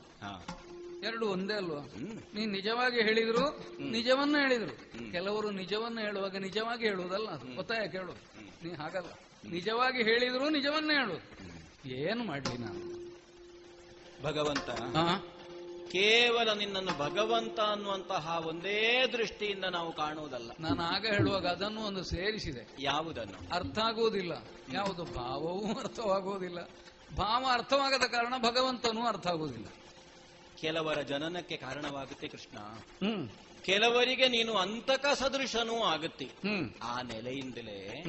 ಎರಡು 1.03 1.27
ಒಂದೇ 1.27 1.53
ಅಲ್ವಾ? 1.53 1.81
ನೀ 1.81 2.15
ನೀನ್ 2.35 2.51
ನಿಜವಾಗಿ 2.51 3.01
ಹೇಳಿದ್ರು 3.01 3.45
ನಿಜವನ್ನ 3.89 4.35
ಹೇಳಿದ್ರು. 4.39 5.11
ಕೆಲವರು 5.11 5.51
ನಿಜವನ್ನು 5.51 6.01
ಹೇಳುವಾಗ 6.01 6.37
ನಿಜವಾಗಿ 6.37 6.85
ಹೇಳುವುದಲ್ಲ 6.85 7.55
ಗೊತ್ತಾಯ 7.55 7.87
ಕೇಳು. 7.87 8.13
ನೀ 8.63 8.73
ಹಾಗಲ್ಲ. 8.73 9.11
ನಿಜವಾಗಿ 9.49 10.03
ಹೇಳಿದ್ರು 10.03 10.49
ನಿಜವನ್ನೇ 10.49 10.93
ಹೇಳು. 10.93 11.21
ಏನು 11.89 12.23
ಮಾಡ್ಲಿ 12.23 12.57
ನಾನು? 12.57 12.99
ಭಗವಂತ 14.23 14.69
ಕೇವಲ 15.91 16.53
ನಿನ್ನನ್ನು 16.53 16.97
ಭಗವಂತ 16.97 17.59
ಅನ್ನುವಂತಹ 17.59 18.43
ಒಂದೇ 18.45 19.07
ದೃಷ್ಟಿಯಿಂದ 19.13 19.65
ನಾವು 19.65 19.93
ಕಾಣುವುದಲ್ಲ. 19.93 20.51
ನಾನು 20.59 20.83
ಆಗ 20.83 21.05
ಹೇಳುವಾಗ 21.05 21.47
ಅದನ್ನು 21.47 21.81
ಒಂದು 21.81 22.03
ಸೇರಿಸಿದೆ. 22.03 22.67
ಯಾವುದನ್ನು? 22.79 23.55
ಅರ್ಥ 23.55 23.79
ಆಗುವುದಿಲ್ಲ. 23.79 24.31
ಯಾವುದು? 24.73 25.03
ಭಾವವೂ 25.03 25.79
ಅರ್ಥವಾಗುವುದಿಲ್ಲ. 25.79 26.69
ಭಾವ 27.15 27.45
ಅರ್ಥವಾಗದ 27.51 28.03
ಕಾರಣ 28.03 28.33
ಭಗವಂತನೂ 28.37 29.07
ಅರ್ಥ 29.07 29.27
ಆಗುವುದಿಲ್ಲ. 29.27 29.65
ಕೆಲವರ 30.61 31.01
ಜನನಕ್ಕೆ 31.01 31.57
ಕಾರಣವಾಗುತ್ತೆ 31.57 32.27
ಕೃಷ್ಣ. 32.27 32.57
ಕೆಲವರಿಗೆ 33.61 34.27
ನೀನು 34.27 34.53
ಅಂತಕ 34.53 35.05
ಸದೃಶನೂ 35.13 35.83
ಆಗುತ್ತೆ. 35.83 36.29
ಆ 36.83 37.01
ನೆಲೆಯಿಂದಲೇ 37.01 38.03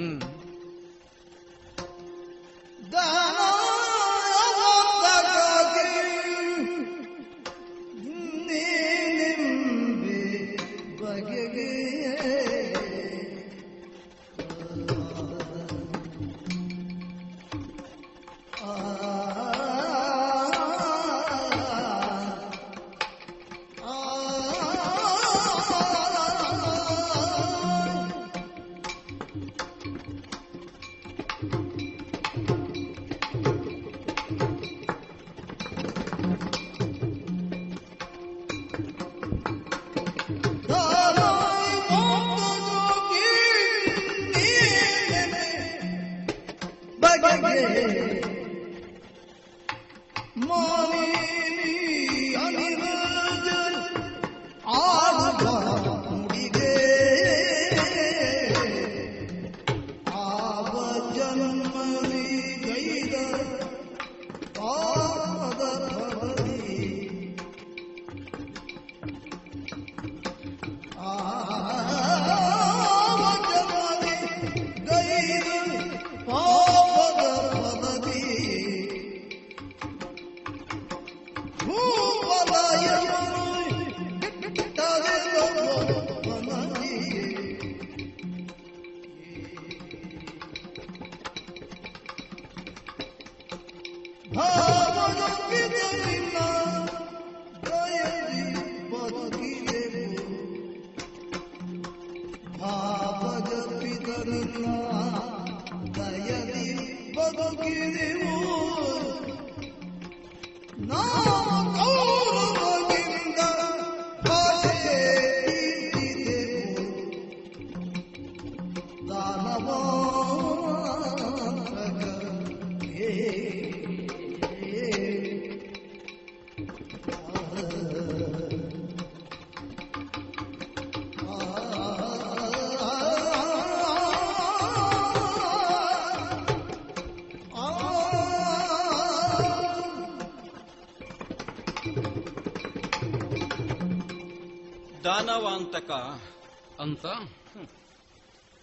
ಅಂತ? 147.05 147.29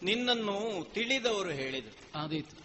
ನಿನ್ನನ್ನು 0.03 0.83
ತಿಳಿದವರು 0.93 1.49
ಹೇಳಿದರು. 1.49 1.95
ಆದೀತು. 2.15 2.55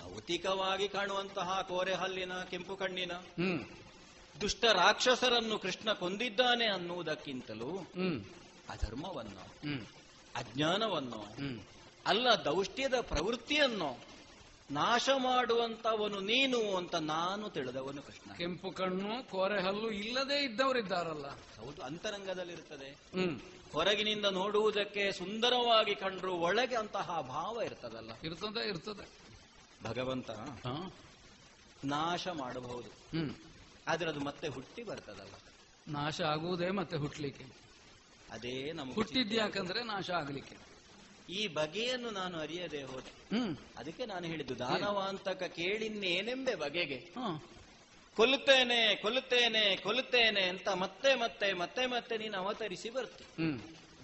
ಭೌತಿಕವಾಗಿ 0.00 0.88
ಕಾಣುವಂತಹ 0.88 1.60
ಕೋರೆ 1.68 1.94
ಹಲ್ಲಿನ 1.94 2.32
ಕೆಂಪು 2.42 2.76
ಕಣ್ಣಿನ 2.76 3.12
ದುಷ್ಟ 4.40 4.64
ರಾಕ್ಷಸರನ್ನು 4.64 5.58
ಕೃಷ್ಣ 5.58 5.92
ಕೊಂದಿದ್ದಾನೆ 5.92 6.66
ಅನ್ನುವುದಕ್ಕಿಂತಲೂ 6.66 7.70
ಅಧರ್ಮವನ್ನು 8.68 9.44
ಅಜ್ಞಾನವನ್ನು 10.36 11.20
ಅಲ್ಲ 12.06 12.28
ದೌಷ್ಟ್ಯದ 12.44 13.00
ಪ್ರವೃತ್ತಿಯನ್ನು 13.00 13.90
ನಾಶ 14.72 15.08
ಮಾಡುವಂತವನು 15.16 16.20
ನೀನು 16.20 16.76
ಅಂತ 16.76 16.94
ನಾನು 16.94 17.50
ತಿಳಿದವನು 17.50 18.02
ಕೃಷ್ಣ. 18.02 18.32
ಕೆಂಪು 18.32 18.70
ಕಣ್ಣು 18.70 19.30
ಕೋರೆ 19.30 19.62
ಹಲ್ಲು 19.62 19.90
ಇಲ್ಲದೆ 19.90 20.44
ಇದ್ದವರಿದ್ದಾರಲ್ಲ. 20.44 21.26
ಹೌದು 21.30 21.82
ಅಂತರಂಗದಲ್ಲಿರುತ್ತದೆ. 21.82 22.90
ಹ್ಮ್. 22.90 23.40
ಹೊರಗಿನಿಂದ 23.72 24.24
ನೋಡುವುದಕ್ಕೆ 24.24 25.12
ಸುಂದರವಾಗಿ 25.12 25.94
ಕಂಡ್ರು 25.94 26.34
ಒಳಗೆ 26.34 26.76
ಅಂತಹ 26.76 27.20
ಭಾವ 27.20 27.62
ಇರ್ತದಲ್ಲ. 27.64 28.10
ಇರ್ತದೆ 28.24 28.68
ಇರ್ತದೆ. 28.68 29.08
ಭಗವಂತ 29.84 30.30
ನಾಶ 31.84 32.28
ಮಾಡಬಹುದು. 32.28 32.88
ಹ್ಮ್. 32.88 33.34
ಆದ್ರೆ 33.88 34.10
ಅದು 34.10 34.20
ಮತ್ತೆ 34.20 34.48
ಹುಟ್ಟಿ 34.48 34.82
ಬರ್ತದಲ್ಲ. 34.82 35.34
ನಾಶ 35.88 36.20
ಆಗುವುದೇ 36.20 36.70
ಮತ್ತೆ 36.70 36.96
ಹುಟ್ಟಲಿಕ್ಕೆ 36.96 37.44
ಅದೇ 38.30 38.72
ನಮಗೆ 38.72 38.94
ಹುಟ್ಟಿದ್ಯಾಕಂದ್ರೆ 38.94 39.84
ನಾಶ 39.84 40.10
ಆಗ್ಲಿಕ್ಕೆ. 40.10 40.71
ಈ 41.30 41.46
ಬಗೆಯನ್ನು 41.46 42.10
ನಾನು 42.10 42.38
ಅರಿಯದೆ 42.38 42.82
ಹೋದೆ. 42.82 43.12
ಅದಕ್ಕೆ 43.78 44.06
ನಾನು 44.06 44.26
ಹೇಳಿದ್ದು 44.26 44.58
ದಾನವಾಂತಕ 44.58 45.42
ಕೇಳಿನ್ನೇನೆಂಬೆ 45.42 46.54
ಬಗೆಗೆ. 46.54 47.12
ಕೊಲ್ಲುತ್ತೇನೆ 48.16 48.96
ಕೊಲ್ಲುತ್ತೇನೆ 48.96 49.76
ಕೊಲ್ಲುತ್ತೇನೆ 49.76 50.42
ಅಂತ 50.42 50.68
ಮತ್ತೆ 50.68 51.14
ಮತ್ತೆ 51.14 51.52
ಮತ್ತೆ 51.52 51.86
ಮತ್ತೆ 51.86 52.16
ನೀನು 52.16 52.38
ಅವತರಿಸಿ 52.38 52.90
ಬರ್ತಿ. 52.90 53.24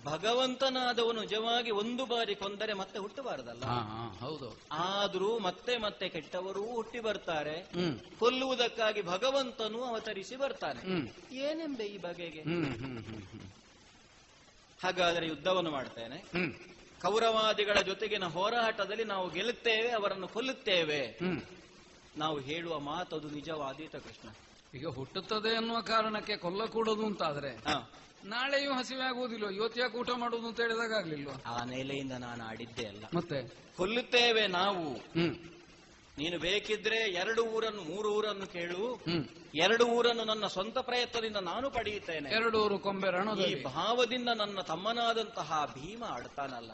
ಭಗವಂತನಾದವನು 0.05 1.21
ನಿಜವಾಗಿ 1.21 1.71
ಒಂದು 1.71 2.07
ಬಾರಿ 2.07 2.35
ಕೊಂದರೆ 2.35 2.73
ಮತ್ತೆ 2.73 2.99
ಹುಟ್ಟಬಾರದಲ್ಲ? 2.99 3.65
ಹೌದು. 4.21 4.59
ಆದ್ರೂ 4.73 5.39
ಮತ್ತೆ 5.39 5.77
ಮತ್ತೆ 5.77 6.09
ಕೆಟ್ಟವರೂ 6.09 6.63
ಹುಟ್ಟಿ 6.63 7.01
ಬರ್ತಾರೆ. 7.01 7.67
ಕೊಲ್ಲುವುದಕ್ಕಾಗಿ 8.19 9.03
ಭಗವಂತನು 9.03 9.85
ಅವತರಿಸಿ 9.85 10.37
ಬರ್ತಾನೆ. 10.37 11.09
ಏನೆಂಬೆ 11.37 11.85
ಈ 11.85 11.99
ಬಗೆಗೆ? 11.99 12.43
ಹಾಗಾದರೆ 14.83 15.27
ಯುದ್ಧವನ್ನು 15.27 15.71
ಮಾಡ್ತೇನೆ. 15.71 16.25
ಕೌರವಾದಿಗಳ 17.03 17.81
ಜೊತೆಗಿನ 17.81 18.25
ಹೋರಾಟದಲ್ಲಿ 18.25 19.05
ನಾವು 19.05 19.31
ಗೆಲ್ಲುತ್ತೇವೆ 19.31 19.91
ಅವರನ್ನು 19.91 20.29
ಕೊಲ್ಲುತ್ತೇವೆ. 20.29 21.19
ನಾವು 22.17 22.41
ಹೇಳುವ 22.41 22.79
ಮಾತದು 22.79 23.31
ನಿಜವಾದೀತ 23.31 23.97
ಕೃಷ್ಣ. 23.97 24.29
ಈಗ 24.75 24.87
ಹುಟ್ಟುತ್ತದೆ 24.87 25.57
ಅನ್ನುವ 25.57 25.81
ಕಾರಣಕ್ಕೆ 25.81 26.37
ಕೊಲ್ಲಕೂಡದು 26.37 27.07
ಅಂತಾದ್ರೆ. 27.07 27.57
ನಾಳೆಯೂ 28.25 28.73
ಹಸಿವೆ 28.73 29.03
ಆಗುವುದಿಲ್ಲ 29.03 29.49
ಇವತ್ತು 29.49 29.99
ಊಟ 29.99 30.11
ಮಾಡುವುದು 30.11 30.49
ಅಂತ 30.49 30.61
ಹೇಳಿದಾಗ 30.61 30.93
ಆಗ್ಲಿಲ್ವಾ 30.93 31.43
ಆ 31.47 31.65
ನೆಲೆಯಿಂದ 31.65 32.13
ನಾನು 32.13 32.45
ಆಡಿದ್ದೆ 32.45 32.87
ಅಲ್ಲ. 32.87 33.05
ಮತ್ತೆ? 33.15 33.57
ಕೊಲ್ಲುತ್ತೇವೆ 33.77 34.47
ನಾವು. 34.47 34.97
ನೀನು 36.19 36.39
ಬೇಕಿದ್ರೆ 36.39 36.97
ಎರಡು 36.97 37.43
ಊರನ್ನು 37.47 37.83
ಮೂರು 37.83 38.09
ಊರನ್ನು 38.15 38.47
ಕೇಳು. 38.47 39.01
ಎರಡು 39.55 39.85
ಊರನ್ನು 39.87 40.25
ನನ್ನ 40.25 40.47
ಸ್ವಂತ 40.47 40.79
ಪ್ರಯತ್ನದಿಂದ 40.79 41.37
ನಾನು 41.37 41.71
ಪಡೆಯುತ್ತೇನೆ. 41.71 42.31
ಎರಡು 42.31 42.65
ಊರು 42.65 42.79
ಕೊಂಬೆ 42.79 43.09
ಈ 43.51 43.63
ಭಾವದಿಂದ 43.63 44.29
ನನ್ನ 44.37 44.61
ತಮ್ಮನಾದಂತಹ 44.61 45.75
ಭೀಮ 45.75 46.05
ಆಡ್ತಾನಲ್ಲ. 46.05 46.71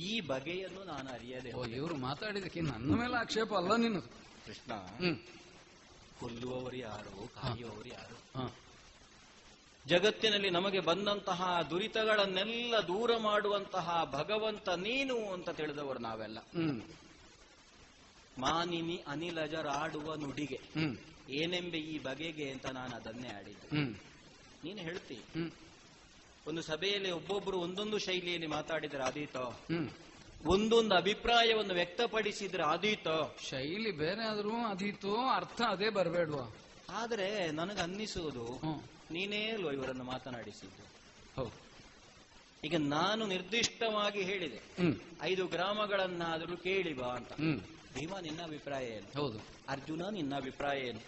ಈ 0.00 0.20
ಬಗೆಯನ್ನು 0.20 0.84
ನಾನು 0.84 1.08
ಅರಿಯದೆ 1.10 1.50
ಇವರು 1.76 1.96
ಮಾತಾಡಿದಕ್ಕೆ 1.96 2.60
ನನ್ನ 2.60 2.96
ಮೇಲೆ 3.00 3.16
ಆಕ್ಷೇಪ 3.16 3.54
ಅಲ್ಲ 3.54 3.76
ನೀನು 3.76 4.00
ಕೃಷ್ಣ 4.46 4.72
ಕೊಲ್ಲುವವರು 6.20 6.76
ಯಾರು 6.76 7.14
ಕಾಯುವವರು 7.42 7.88
ಯಾರು? 7.88 8.16
ಜಗತ್ತಿನಲ್ಲಿ 9.86 10.50
ನಮಗೆ 10.50 10.80
ಬಂದಂತಹ 10.80 11.40
ದುರಿತಗಳನ್ನೆಲ್ಲ 11.70 12.74
ದೂರ 12.88 13.10
ಮಾಡುವಂತಹ 13.18 13.88
ಭಗವಂತ 14.12 14.68
ನೀನು 14.68 15.16
ಅಂತ 15.32 15.50
ತಿಳಿದವರು 15.50 15.98
ನಾವೆಲ್ಲ. 15.98 16.38
ಮಾನಿನಿ 18.38 19.04
ಅನಿಲಜರಾಡುವ 19.06 20.14
ನುಡಿಗೆ. 20.14 20.60
ಏನೆಂಬ 21.30 21.74
ಈ 21.74 21.98
ಬಗೆಗೆ 21.98 22.50
ಅಂತ 22.50 22.66
ನಾನು 22.66 22.96
ಅದನ್ನೇ 22.96 23.28
ಆಡಿದ್ದೆ. 23.28 23.80
ನೀನು 24.64 24.78
ಹೇಳ್ತಿ. 24.78 25.18
ಒಂದು 26.46 26.62
ಸಭೆಯಲ್ಲಿ 26.62 27.10
ಒಬ್ಬೊಬ್ರು 27.10 27.58
ಒಂದೊಂದು 27.58 27.98
ಶೈಲಿಯಲ್ಲಿ 27.98 28.46
ಮಾತಾಡಿದ್ರೆ 28.46 29.02
ಆದೀತೋ. 29.02 29.60
ಒಂದೊಂದು 30.44 30.94
ಅಭಿಪ್ರಾಯವನ್ನು 30.94 31.74
ವ್ಯಕ್ತಪಡಿಸಿದ್ರೆ 31.74 32.62
ಆದೀತೋ. 32.62 33.36
ಶೈಲಿ 33.50 33.90
ಬೇರೆ 33.90 34.24
ಆದ್ರೂ 34.24 34.50
ಅದೀತು 34.50 35.28
ಅರ್ಥ 35.28 35.62
ಅದೇ 35.62 35.88
ಬರಬೇಡ್ವಾ? 35.88 36.56
ಆದ್ರೆ 36.90 37.50
ನನಗೆ 37.50 37.80
ಅನ್ನಿಸುವುದು 37.80 38.60
ನೀನೇ 39.10 39.50
ಅಲ್ವ 39.50 39.70
ಇವರನ್ನು 39.70 40.04
ಮಾತನಾಡಿಸಿದ್ದು? 40.04 40.84
ಹೌದು. 41.36 41.64
ಈಗ 42.64 42.76
ನಾನು 42.76 43.26
ನಿರ್ದಿಷ್ಟವಾಗಿ 43.26 44.22
ಹೇಳಿದೆ 44.22 44.60
ಐದು 45.22 45.46
ಗ್ರಾಮಗಳನ್ನಾದರೂ 45.46 46.56
ಕೇಳಿ 46.56 46.94
ಬಾ 46.94 47.06
ಅಂತ. 47.06 47.32
ಭೀಮ 47.94 48.18
ನಿನ್ನ 48.18 48.42
ಅಭಿಪ್ರಾಯ 48.42 48.84
ಏನು? 48.84 49.22
ಹೌದು. 49.22 49.38
ಅರ್ಜುನ 49.68 50.02
ನಿನ್ನ 50.10 50.36
ಅಭಿಪ್ರಾಯ 50.36 50.78
ಏನು? 50.78 51.00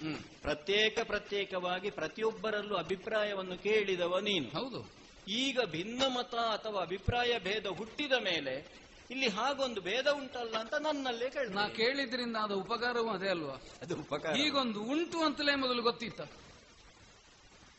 ಪ್ರತ್ಯೇಕ 0.42 0.98
ಪ್ರತ್ಯೇಕವಾಗಿ 1.02 1.90
ಪ್ರತಿಯೊಬ್ಬರಲ್ಲೂ 1.90 2.74
ಅಭಿಪ್ರಾಯವನ್ನು 2.76 3.58
ಕೇಳಿದವ 3.58 4.18
ನೀನು. 4.18 4.48
ಹೌದು. 4.48 4.90
ಈಗ 5.28 5.60
ಭಿನ್ನ 5.64 6.02
ಮತ 6.06 6.34
ಅಥವಾ 6.34 6.82
ಅಭಿಪ್ರಾಯ 6.82 7.38
ಭೇದ 7.38 7.66
ಹುಟ್ಟಿದ 7.66 8.12
ಮೇಲೆ 8.12 8.86
ಇಲ್ಲಿ 9.10 9.28
ಹಾಗೊಂದು 9.28 9.80
ಭೇದ 9.80 10.08
ಉಂಟಲ್ಲ 10.08 10.56
ಅಂತ 10.56 10.74
ನನ್ನಲ್ಲೇ 10.74 11.26
ನಾ 11.26 11.68
ಕೇಳ 11.68 11.76
ಕೇಳಿದ್ರಿಂದ 11.76 12.36
ಅದು 12.36 12.60
ಉಪಕಾರವೂ 12.60 13.10
ಅದೇ 13.10 13.28
ಅಲ್ವಾ? 13.28 13.56
ಅದು 13.82 13.96
ಉಪಕಾರ 13.96 14.36
ಈಗೊಂದು 14.36 14.82
ಉಂಟು 14.82 15.22
ಅಂತಲೇ 15.22 15.54
ಮೊದಲು 15.54 15.82
ಗೊತ್ತಿತ್ತ. 15.82 16.20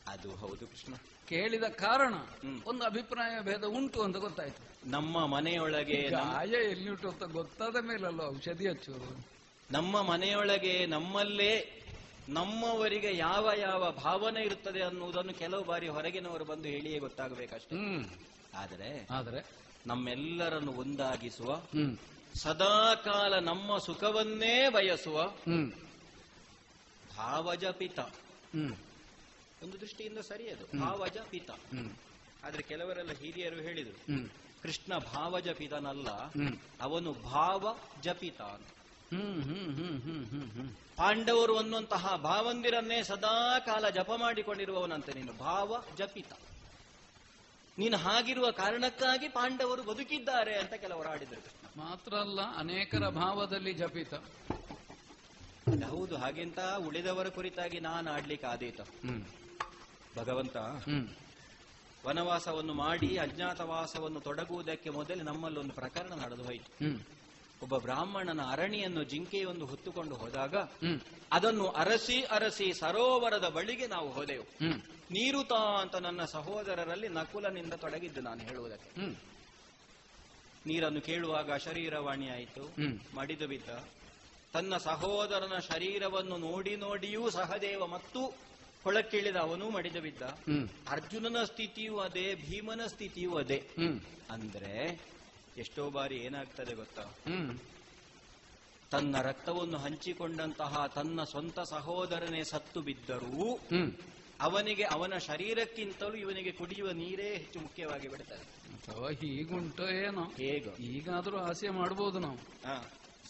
ಅದು 0.07 0.31
ಹೌದು 0.31 0.67
ಕೃಷ್ಣ. 0.67 0.93
ಕೇಳಿದ 1.27 1.63
ಕಾರಣ. 1.63 2.13
ಒಂದು 2.65 2.83
ಅಭಿಪ್ರಾಯ 2.83 3.41
ಭೇದ 3.41 3.63
ಉಂಟು 3.63 4.01
ಅಂತ 4.01 4.17
ಗೊತ್ತಾಯ್ತು. 4.17 4.89
ನಮ್ಮ 4.89 5.25
ಮನೆಯೊಳಗೆ 5.25 6.09
ಗಾಯ 6.09 6.47
ಎಲ್ಲಿ 6.47 6.89
ಉಂಟು 6.89 7.09
ಅಂತ 7.09 7.23
ಗೊತ್ತಾದ 7.23 7.75
ಮೇಲಲ್ಲ 7.75 8.21
ಔಷಧಿ 8.21 8.67
ಹಚ್ಚು 8.67 8.93
ನಮ್ಮ 9.71 10.01
ಮನೆಯೊಳಗೆ 10.01 10.85
ನಮ್ಮಲ್ಲೇ 10.85 11.83
ನಮ್ಮವರಿಗೆ 12.29 13.17
ಯಾವ 13.17 13.51
ಯಾವ 13.57 13.91
ಭಾವನೆ 13.91 14.41
ಇರುತ್ತದೆ 14.43 14.81
ಅನ್ನುವುದನ್ನು 14.81 15.33
ಕೆಲವು 15.33 15.63
ಬಾರಿ 15.63 15.87
ಹೊರಗಿನವರು 15.87 16.45
ಬಂದು 16.45 16.67
ಹೇಳಿಯೇ 16.67 16.99
ಗೊತ್ತಾಗಬೇಕಷ್ಟೇ. 16.99 17.75
ಆದರೆ 18.55 19.07
ಆದರೆ? 19.09 19.45
ನಮ್ಮೆಲ್ಲರನ್ನು 19.87 20.71
ಒಂದಾಗಿಸುವ 20.71 21.51
ಸದಾಕಾಲ 22.35 23.39
ನಮ್ಮ 23.39 23.77
ಸುಖವನ್ನೇ 23.77 24.69
ಬಯಸುವ 24.69 25.17
ಭಾವಜಪಿತ 27.17 27.99
ಒಂದು 29.61 29.81
ದೃಷ್ಟಿಯಿಂದ 29.81 30.19
ಸರಿಯದು 30.29 30.65
ಭಾವಜ 30.79 31.17
ಪಿತ. 31.31 31.49
ಆದ್ರೆ 32.43 32.63
ಕೆಲವರೆಲ್ಲ 32.63 33.11
ಹಿರಿಯರು 33.11 33.55
ಹೇಳಿದರು 33.61 33.99
ಕೃಷ್ಣ 34.61 34.97
ಭಾವ 35.13 35.39
ಜಪಿತನಲ್ಲ 35.39 36.09
ಅವನು 36.81 37.13
ಭಾವ 37.31 37.63
ಜಪಿತ 38.01 38.41
ಪಾಂಡವರು 40.97 41.57
ಅನ್ನುವಂತಹ 41.57 42.15
ಭಾವಂದಿರನ್ನೇ 42.23 43.03
ಸದಾ 43.03 43.35
ಕಾಲ 43.59 43.89
ಜಪ 43.89 44.11
ಮಾಡಿಕೊಂಡಿರುವವನಂತೆ 44.15 45.11
ನೀನು 45.13 45.33
ಭಾವ 45.39 45.69
ಜಪಿತ 45.97 46.31
ನೀನು 47.77 47.97
ಹಾಗಿರುವ 47.97 48.47
ಕಾರಣಕ್ಕಾಗಿ 48.51 49.27
ಪಾಂಡವರು 49.29 49.83
ಬದುಕಿದ್ದಾರೆ 49.83 50.53
ಅಂತ 50.57 50.73
ಕೆಲವರು 50.73 51.09
ಆಡಿದರು 51.09 51.41
ಕೃಷ್ಣ. 51.41 51.65
ಮಾತ್ರ 51.77 52.13
ಅಲ್ಲ 52.15 52.39
ಅನೇಕರ 52.57 53.09
ಭಾವದಲ್ಲಿ 53.19 53.73
ಜಪಿತ 53.73 54.13
ಹೌದು 55.89 56.15
ಹಾಗೆಂತ 56.15 56.59
ಉಳಿದವರ 56.87 57.29
ಕುರಿತಾಗಿ 57.29 57.79
ನಾನು 57.79 58.07
ಆಡ್ಲಿಕ್ಕೆ 58.11 58.47
ಆದೀತ. 58.47 58.79
ಭಗವಂತ. 60.17 60.57
ವನವಾಸವನ್ನು 62.05 62.73
ಮಾಡಿ 62.73 63.17
ಅಜ್ಞಾತವಾಸವನ್ನು 63.17 64.19
ತೊಡಗುವುದಕ್ಕೆ 64.19 64.89
ಮೊದಲೇ 64.89 65.23
ನಮ್ಮಲ್ಲಿ 65.23 65.59
ಒಂದು 65.59 65.73
ಪ್ರಕರಣ 65.73 66.13
ನಡೆದು 66.13 66.43
ಹೋಯಿತು. 66.43 66.71
ಒಬ್ಬ 67.61 67.77
ಬ್ರಾಹ್ಮಣನ 67.77 68.41
ಅರಣಿಯನ್ನು 68.51 69.03
ಜಿಂಕೆಯೊಂದು 69.03 69.65
ಹೊತ್ತುಕೊಂಡು 69.65 70.15
ಹೋದಾಗ 70.15 70.55
ಅದನ್ನು 71.31 71.67
ಅರಸಿ 71.67 72.21
ಅರಸಿ 72.21 72.73
ಸರೋವರದ 72.73 73.49
ಬಳಿಗೆ 73.49 73.87
ನಾವು 73.87 74.09
ಹೋದೆವು. 74.11 74.45
ನೀರು 75.11 75.43
ತಾ 75.43 75.61
ಅಂತ 75.81 75.95
ನನ್ನ 75.95 76.25
ಸಹೋದರರಲ್ಲಿ 76.25 77.07
ನಕುಲನಿಂದ 77.07 77.73
ತೊಡಗಿದ್ದು 77.73 78.21
ನಾನು 78.21 78.39
ಹೇಳುವುದಕ್ಕೆ. 78.39 78.91
ನೀರನ್ನು 80.65 81.01
ಕೇಳುವಾಗ 81.01 81.55
ಶರೀರವಾಣಿ 81.55 82.29
ಆಯಿತು. 82.29 82.63
ಮಡಿದು 83.15 83.47
ಬಿದ್ದ. 83.47 83.69
ತನ್ನ 84.53 84.77
ಸಹೋದರನ 84.77 85.57
ಶರೀರವನ್ನು 85.59 86.37
ನೋಡಿ 86.37 86.75
ನೋಡಿಯೂ 86.75 87.29
ಸಹದೇವ 87.29 87.87
ಮತ್ತು 87.87 88.46
ಕೊಳಕ್ಕಿಳಿದ 88.87 89.35
ಅವನು 89.35 89.69
ಮಡಿದ 89.69 89.95
ಬಿದ್ದ. 89.95 90.21
ಅರ್ಜುನನ 90.89 91.43
ಸ್ಥಿತಿಯೂ 91.43 91.97
ಅದೇ 91.97 92.35
ಭೀಮನ 92.35 92.81
ಸ್ಥಿತಿಯೂ 92.87 93.35
ಅದೇ. 93.35 93.67
ಅಂದ್ರೆ 94.29 95.01
ಎಷ್ಟೋ 95.57 95.89
ಬಾರಿ 95.89 96.15
ಏನಾಗ್ತದೆ 96.15 96.73
ಗೊತ್ತಾ? 96.73 97.03
ತನ್ನ 98.91 99.21
ರಕ್ತವನ್ನು 99.21 99.77
ಹಂಚಿಕೊಂಡಂತಹ 99.77 100.85
ತನ್ನ 100.95 101.23
ಸ್ವಂತ 101.23 101.59
ಸಹೋದರನೇ 101.59 102.43
ಸತ್ತು 102.43 102.81
ಬಿದ್ದರೂ 102.81 103.59
ಅವನಿಗೆ 104.41 104.83
ಅವನ 104.83 105.17
ಶರೀರಕ್ಕಿಂತಲೂ 105.17 106.15
ಇವನಿಗೆ 106.15 106.51
ಕುಡಿಯುವ 106.51 106.91
ನೀರೇ 106.91 107.29
ಹೆಚ್ಚು 107.35 107.59
ಮುಖ್ಯವಾಗಿ 107.59 108.07
ಬಿಡ್ತಾರೆ 108.07 108.41
ಅಥವಾ 108.41 109.09
ಹೀಗುಂಟೋ 109.09 109.87
ಏನೋ. 109.87 110.23
ಹೇಗ. 110.23 110.67
ಈಗಾದ್ರೂ 110.79 111.37
ಆಸೆ 111.37 111.69
ಮಾಡಬಹುದು 111.69 112.19
ನಾವು. 112.19 112.37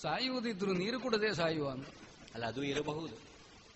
ಸಾಯುವುದಿದ್ರು 0.01 0.74
ನೀರು 0.74 0.99
ಕುಡದೆ 0.99 1.34
ಸಾಯುವ 1.34 1.70
ಅಂತ. 1.70 1.88
ಅಲ್ಲ 2.34 2.45
ಅದು 2.45 2.64
ಇರಬಹುದು. 2.64 3.26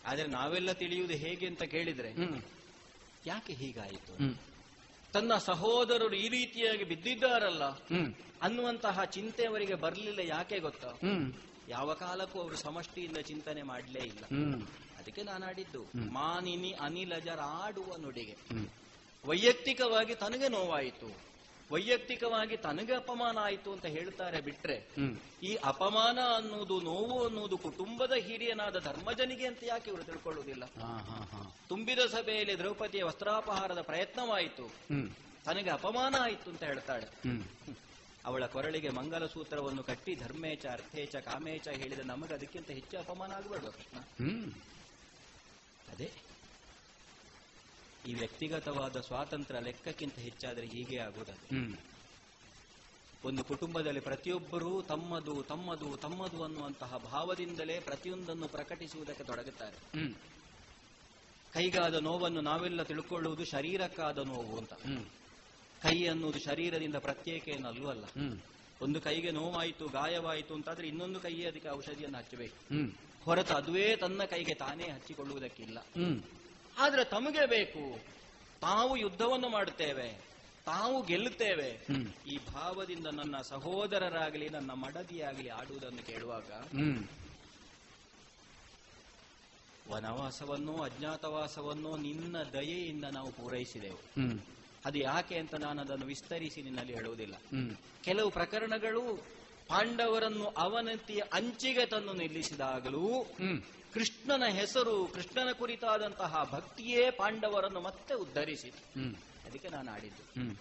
ಆದ್ರೆ 0.06 0.28
ನಾವೆಲ್ಲ 0.28 0.72
ತಿಳಿಯುವುದು 0.72 1.14
ಹೇಗೆ 1.14 1.48
ಅಂತ 1.48 1.64
ಕೇಳಿದ್ರೆ 1.64 2.12
ಯಾಕೆ 3.26 3.54
ಹೀಗಾಯಿತು? 3.54 4.14
ತನ್ನ 5.14 5.38
ಸಹೋದರರು 5.38 6.16
ಈ 6.16 6.30
ರೀತಿಯಾಗಿ 6.30 6.84
ಬಿದ್ದಿದ್ದಾರಲ್ಲ 6.84 7.64
ಅನ್ನುವಂತಹ 8.42 9.04
ಚಿಂತೆ 9.04 9.46
ಅವರಿಗೆ 9.46 9.76
ಬರಲಿಲ್ಲ 9.76 10.20
ಯಾಕೆ 10.20 10.60
ಗೊತ್ತಾ? 10.60 10.92
ಯಾವ 11.70 11.94
ಕಾಲಕ್ಕೂ 11.94 12.42
ಅವರು 12.42 12.56
ಸಮಷ್ಟಿಯಿಂದ 12.56 13.18
ಚಿಂತನೆ 13.18 13.64
ಮಾಡಲೇ 13.64 14.00
ಇಲ್ಲ. 14.00 14.24
ಅದಕ್ಕೆ 15.00 15.24
ನಾನು 15.24 15.46
ಆಡಿದ್ದು 15.46 15.86
ಮಾನಿನಿ 16.12 16.72
ಅನಿಲಜರಾಡುವ 16.72 17.98
ನುಡಿಗೆ. 17.98 18.36
ವೈಯಕ್ತಿಕವಾಗಿ 19.26 20.16
ತನಗೆ 20.16 20.48
ನೋವಾಯಿತು. 20.48 21.31
ವೈಯಕ್ತಿಕವಾಗಿ 21.72 22.58
ತನಗೆ 22.58 22.94
ಅಪಮಾನ 22.94 23.38
ಆಯಿತು 23.38 23.70
ಅಂತ 23.72 23.86
ಹೇಳ್ತಾರೆ 23.86 24.42
ಬಿಟ್ರೆ 24.42 24.78
ಈ 25.44 25.56
ಅಪಮಾನ 25.56 26.20
ಅನ್ನೋದು 26.36 26.82
ನೋವು 26.82 27.18
ಅನ್ನೋದು 27.26 27.58
ಕುಟುಂಬದ 27.58 28.12
ಹಿರಿಯನಾದ 28.12 28.80
ಧರ್ಮಜನಿಗೆ 28.80 29.48
ಅಂತ 29.48 29.64
ಯಾಕೆ 29.64 29.90
ಇವರು 29.90 30.04
ತಿಳ್ಕೊಳ್ಳುವುದಿಲ್ಲ 30.04 30.66
ತುಂಬಿದ 31.70 32.00
ಸಭೆಯಲ್ಲಿ 32.06 32.58
ದ್ರೌಪದಿಯ 32.58 33.04
ವಸ್ತ್ರಾಪಹಾರದ 33.04 33.82
ಪ್ರಯತ್ನವಾಯಿತು. 33.82 34.66
ತನಗೆ 35.46 35.70
ಅಪಮಾನ 35.70 36.16
ಆಯಿತು 36.20 36.50
ಅಂತ 36.50 36.64
ಹೇಳ್ತಾಳೆ. 36.64 37.08
ಅವಳ 38.26 38.46
ಕೊರಳಿಗೆ 38.46 38.90
ಮಂಗಲಸೂತ್ರವನ್ನು 38.90 39.84
ಕಟ್ಟಿ 39.84 40.16
ಧರ್ಮೇಚ 40.16 40.66
ಅರ್ಥೇಚ 40.66 41.16
ಕಾಮೇಚ 41.16 41.68
ಹೇಳಿದ 41.68 42.00
ನಮಗೆ 42.06 42.34
ಅದಕ್ಕಿಂತ 42.34 42.70
ಹೆಚ್ಚು 42.72 42.98
ಅಪಮಾನ 42.98 43.32
ಆಗಬಾರ್ದು 43.34 43.72
ಕೃಷ್ಣ? 43.72 43.98
ಅದೇ. 45.90 46.10
ಈ 48.08 48.14
ವ್ಯಕ್ತಿಗತವಾದ 48.14 49.00
ಸ್ವಾತಂತ್ರ್ಯ 49.00 49.60
ಲೆಕ್ಕಕ್ಕಿಂತ 49.60 50.16
ಹೆಚ್ಚಾದರೆ 50.20 50.66
ಹೀಗೆ 50.66 50.98
ಆಗುವುದು 51.00 51.34
ಒಂದು 53.26 53.44
ಕುಟುಂಬದಲ್ಲಿ 53.44 54.00
ಪ್ರತಿಯೊಬ್ಬರೂ 54.00 54.82
ತಮ್ಮದು 54.82 55.44
ತಮ್ಮದು 55.44 55.98
ತಮ್ಮದು 55.98 56.44
ಅನ್ನುವಂತಹ 56.44 56.98
ಭಾವದಿಂದಲೇ 56.98 57.80
ಪ್ರತಿಯೊಂದನ್ನು 57.80 58.48
ಪ್ರಕಟಿಸುವುದಕ್ಕೆ 58.48 59.24
ತೊಡಗುತ್ತಾರೆ. 59.24 59.78
ಕೈಗಾದ 61.54 61.96
ನೋವನ್ನು 61.96 62.42
ನಾವೆಲ್ಲ 62.42 62.84
ತಿಳ್ಕೊಳ್ಳುವುದು 62.84 63.46
ಶರೀರಕ್ಕಾದ 63.46 64.18
ನೋವು 64.18 64.58
ಅಂತ. 64.58 64.74
ಕೈ 65.82 66.08
ಅನ್ನುವುದು 66.08 66.40
ಶರೀರದಿಂದ 66.40 66.96
ಪ್ರತ್ಯೇಕ 66.96 67.48
ಏನಲ್ಲೂ 67.48 67.88
ಅಲ್ಲ 67.88 68.06
ಒಂದು 68.82 69.02
ಕೈಗೆ 69.02 69.32
ನೋವಾಯಿತು 69.32 69.88
ಗಾಯವಾಯಿತು 69.88 70.54
ಅಂತಾದ್ರೆ 70.54 70.88
ಇನ್ನೊಂದು 70.88 71.20
ಕೈಯೇ 71.20 71.48
ಅದಕ್ಕೆ 71.48 71.70
ಔಷಧಿಯನ್ನು 71.70 72.18
ಹಚ್ಚಬೇಕು. 72.18 72.58
ಹೊರತು 73.24 73.54
ಅದುವೇ 73.54 73.96
ತನ್ನ 73.96 74.24
ಕೈಗೆ 74.24 74.54
ತಾನೇ 74.54 74.84
ಹಚ್ಚಿಕೊಳ್ಳುವುದಕ್ಕಿಲ್ಲ. 74.84 75.80
ಆದ್ರೆ 76.82 77.04
ತಮಗೆ 77.04 77.46
ಬೇಕು. 77.46 77.84
ತಾವು 78.62 78.98
ಯುದ್ಧವನ್ನು 78.98 79.50
ಮಾಡುತ್ತೇವೆ. 79.50 80.10
ತಾವು 80.66 80.98
ಗೆಲ್ಲುತ್ತೇವೆ. 81.06 81.70
ಈ 82.28 82.38
ಭಾವದಿಂದ 82.54 83.08
ನನ್ನ 83.14 83.38
ಸಹೋದರರಾಗಲಿ 83.42 84.50
ನನ್ನ 84.50 84.72
ಮಡದಿಯಾಗಲಿ 84.74 85.50
ಆಡುವುದನ್ನು 85.50 86.06
ಕೇಳುವಾಗ 86.06 86.50
ವನವಾಸವನ್ನು 89.92 90.74
ಅಜ್ಞಾತವಾಸವನ್ನು 90.82 91.98
ನಿನ್ನ 91.98 92.36
ದಯೆಯಿಂದ 92.54 93.04
ನಾವು 93.04 93.32
ಪೂರೈಸಿದೆವು. 93.32 94.02
ಅದು 94.86 94.98
ಯಾಕೆ 95.00 95.36
ಅಂತ 95.38 95.56
ನಾನು 95.56 95.82
ಅದನ್ನು 95.82 96.06
ವಿಸ್ತರಿಸಿ 96.06 96.62
ನಿನ್ನಲ್ಲಿ 96.62 96.94
ಹೇಳುವುದಿಲ್ಲ. 96.94 97.36
ಕೆಲವು 98.04 98.30
ಪ್ರಕರಣಗಳು 98.30 99.02
ಪಾಂಡವರನ್ನು 99.68 100.46
ಅವನತಿಯ 100.46 101.22
ಅಂಚಿಗೆ 101.34 101.86
ತಂದು 101.86 102.14
ನಿಲ್ಲಿಸಿದಾಗಲೂ 102.14 103.06
ಕೃಷ್ಣನ 103.94 104.44
ಹೆಸರು 104.46 105.08
ಕೃಷ್ಣನ 105.08 105.52
ಕುರಿತಾದಂತಹ 105.52 106.50
ಭಕ್ತಿಯೇ 106.52 107.12
ಪಾಂಡವರನ್ನು 107.12 107.82
ಮತ್ತೆ 107.82 108.14
ಉದ್ಧರಿಸಿತು. 108.14 109.00
ಅದಕ್ಕೆ 109.46 109.70
ನಾನು 109.70 109.92
ಆಡಿದ್ದು. 109.92 110.54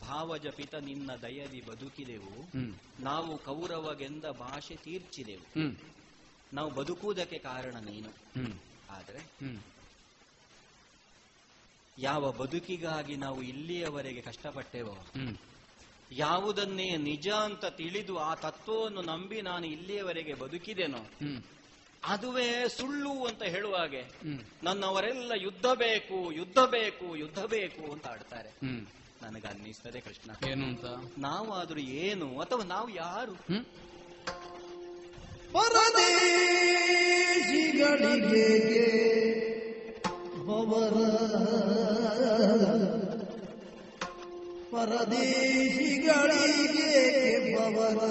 ಭಾವಜಪಿತ 0.00 0.74
ನಿನ್ನ 0.74 1.10
ದಯದಿ 1.22 1.60
ಬದುಕಿದೆವು. 1.60 2.48
ನಾವು 3.02 3.38
ಕೌರವಗೆಂದ 3.38 4.24
ಭಾಷೆ 4.24 4.76
ತೀರ್ಚಿದೆವು. 4.76 5.76
ನಾವು 6.52 6.70
ಬದುಕುವುದಕ್ಕೆ 6.70 7.38
ಕಾರಣ 7.38 7.76
ನೀನು. 7.76 8.10
ಆದರೆ 8.90 9.20
ಯಾವ 11.98 12.32
ಬದುಕಿಗಾಗಿ 12.32 13.16
ನಾವು 13.16 13.42
ಇಲ್ಲಿಯವರೆಗೆ 13.42 14.22
ಕಷ್ಟಪಟ್ಟೆವೋ 14.22 14.96
ಯಾವುದನ್ನೇ 16.12 16.96
ನಿಜ 16.96 17.28
ಅಂತ 17.28 17.64
ತಿಳಿದು 17.64 18.18
ಆ 18.18 18.34
ತತ್ವವನ್ನು 18.34 19.02
ನಂಬಿ 19.02 19.42
ನಾನು 19.42 19.66
ಇಲ್ಲಿಯವರೆಗೆ 19.66 20.34
ಬದುಕಿದೆನೋ 20.34 20.98
ಅದುವೇ 22.04 22.68
ಸುಳ್ಳು 22.68 23.24
ಅಂತ 23.24 23.42
ಹೇಳುವಾಗೆ 23.42 24.00
ಹ್ಮ್. 24.00 24.38
ನನ್ನವರೆಲ್ಲ 24.62 25.32
ಯುದ್ಧ 25.36 25.66
ಬೇಕು 25.66 26.32
ಯುದ್ಧ 26.32 26.58
ಬೇಕು 26.58 27.16
ಯುದ್ಧ 27.16 27.38
ಬೇಕು 27.38 27.92
ಅಂತ 27.92 28.06
ಆಡ್ತಾರೆ. 28.06 28.48
ಹ್ಮ್. 28.48 28.86
ನನಗೆ 29.22 29.46
ಅನ್ನಿಸ್ತದೆ 29.48 30.00
ಕೃಷ್ಣ. 30.00 30.50
ಏನು 30.50 30.64
ಅಂತ? 30.64 30.84
ನಾವಾದ್ರೂ 31.18 31.80
ಏನು? 31.80 32.40
ಅಥವಾ 32.40 32.64
ನಾವು 32.64 32.88
ಯಾರು? 32.88 33.32
ಪರದೇಶಿಗಳಿಗೆ 45.60 46.88
ಬವರ 47.52 48.02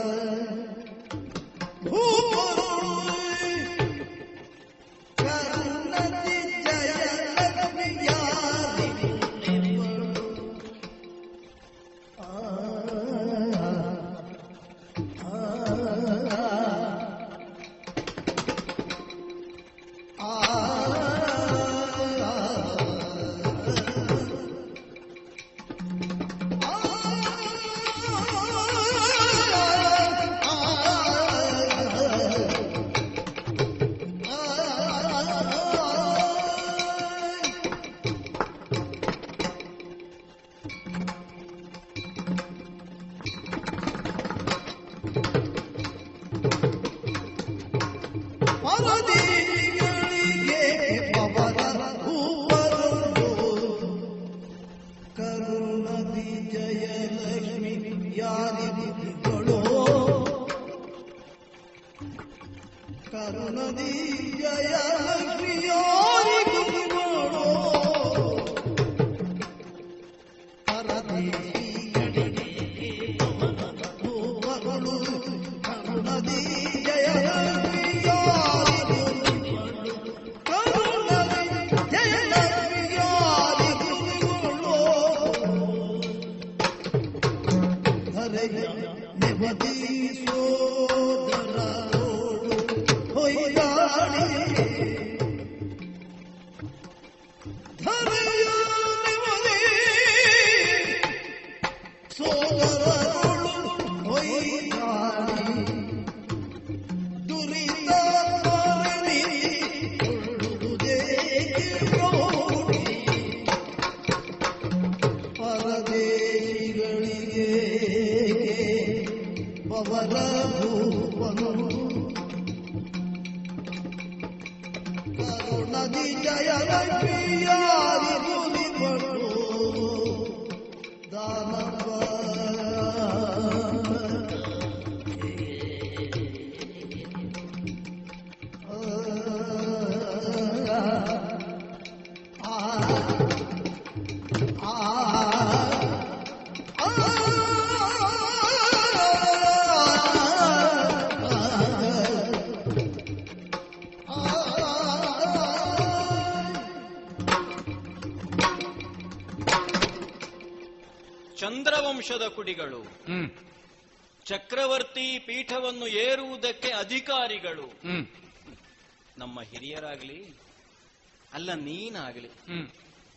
ಅಲ್ಲ 171.40 171.54
ನೀನಾಗಲಿ. 171.54 172.28
ಹ್ಮ್. 172.28 172.68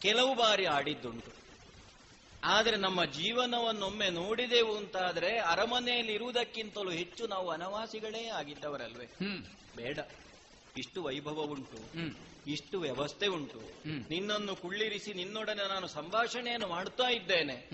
ಕೆಲವು 0.02 0.34
ಬಾರಿ 0.34 0.64
ಆಡಿದ್ದುಂಟು. 0.64 1.30
ಆದರೆ 2.44 2.76
ನಮ್ಮ 2.76 3.04
ಜೀವನವನ್ನೊಮ್ಮೆ 3.04 4.10
ನೋಡಿದೆವು 4.10 4.76
ಅಂತಾದ್ರೆ 4.76 5.38
ಅರಮನೆಯಲ್ಲಿ 5.38 6.12
ಇರುವುದಕ್ಕಿಂತಲೂ 6.12 6.90
ಹೆಚ್ಚು 6.90 7.26
ನಾವು 7.26 7.50
ಅನವಾಸಿಗಳೇ 7.50 8.28
ಆಗಿದ್ದವರಲ್ವೇ. 8.28 9.06
ಬೇಡ. 9.76 9.98
ಇಷ್ಟು 10.76 11.02
ವೈಭವ 11.02 11.40
ಉಂಟು. 11.40 11.98
ಇಷ್ಟು 12.46 12.80
ವ್ಯವಸ್ಥೆ 12.80 13.26
ಉಂಟು. 13.26 13.58
ನಿನ್ನನ್ನು 14.10 14.56
ಕುಳ್ಳಿರಿಸಿ 14.56 15.12
ನಿನ್ನೊಡನೆ 15.14 15.68
ನಾನು 15.68 15.86
ಸಂಭಾಷಣೆಯನ್ನು 15.86 16.68
ಮಾಡ್ತಾ 16.68 17.08
ಇದ್ದೇನೆ. 17.08 17.68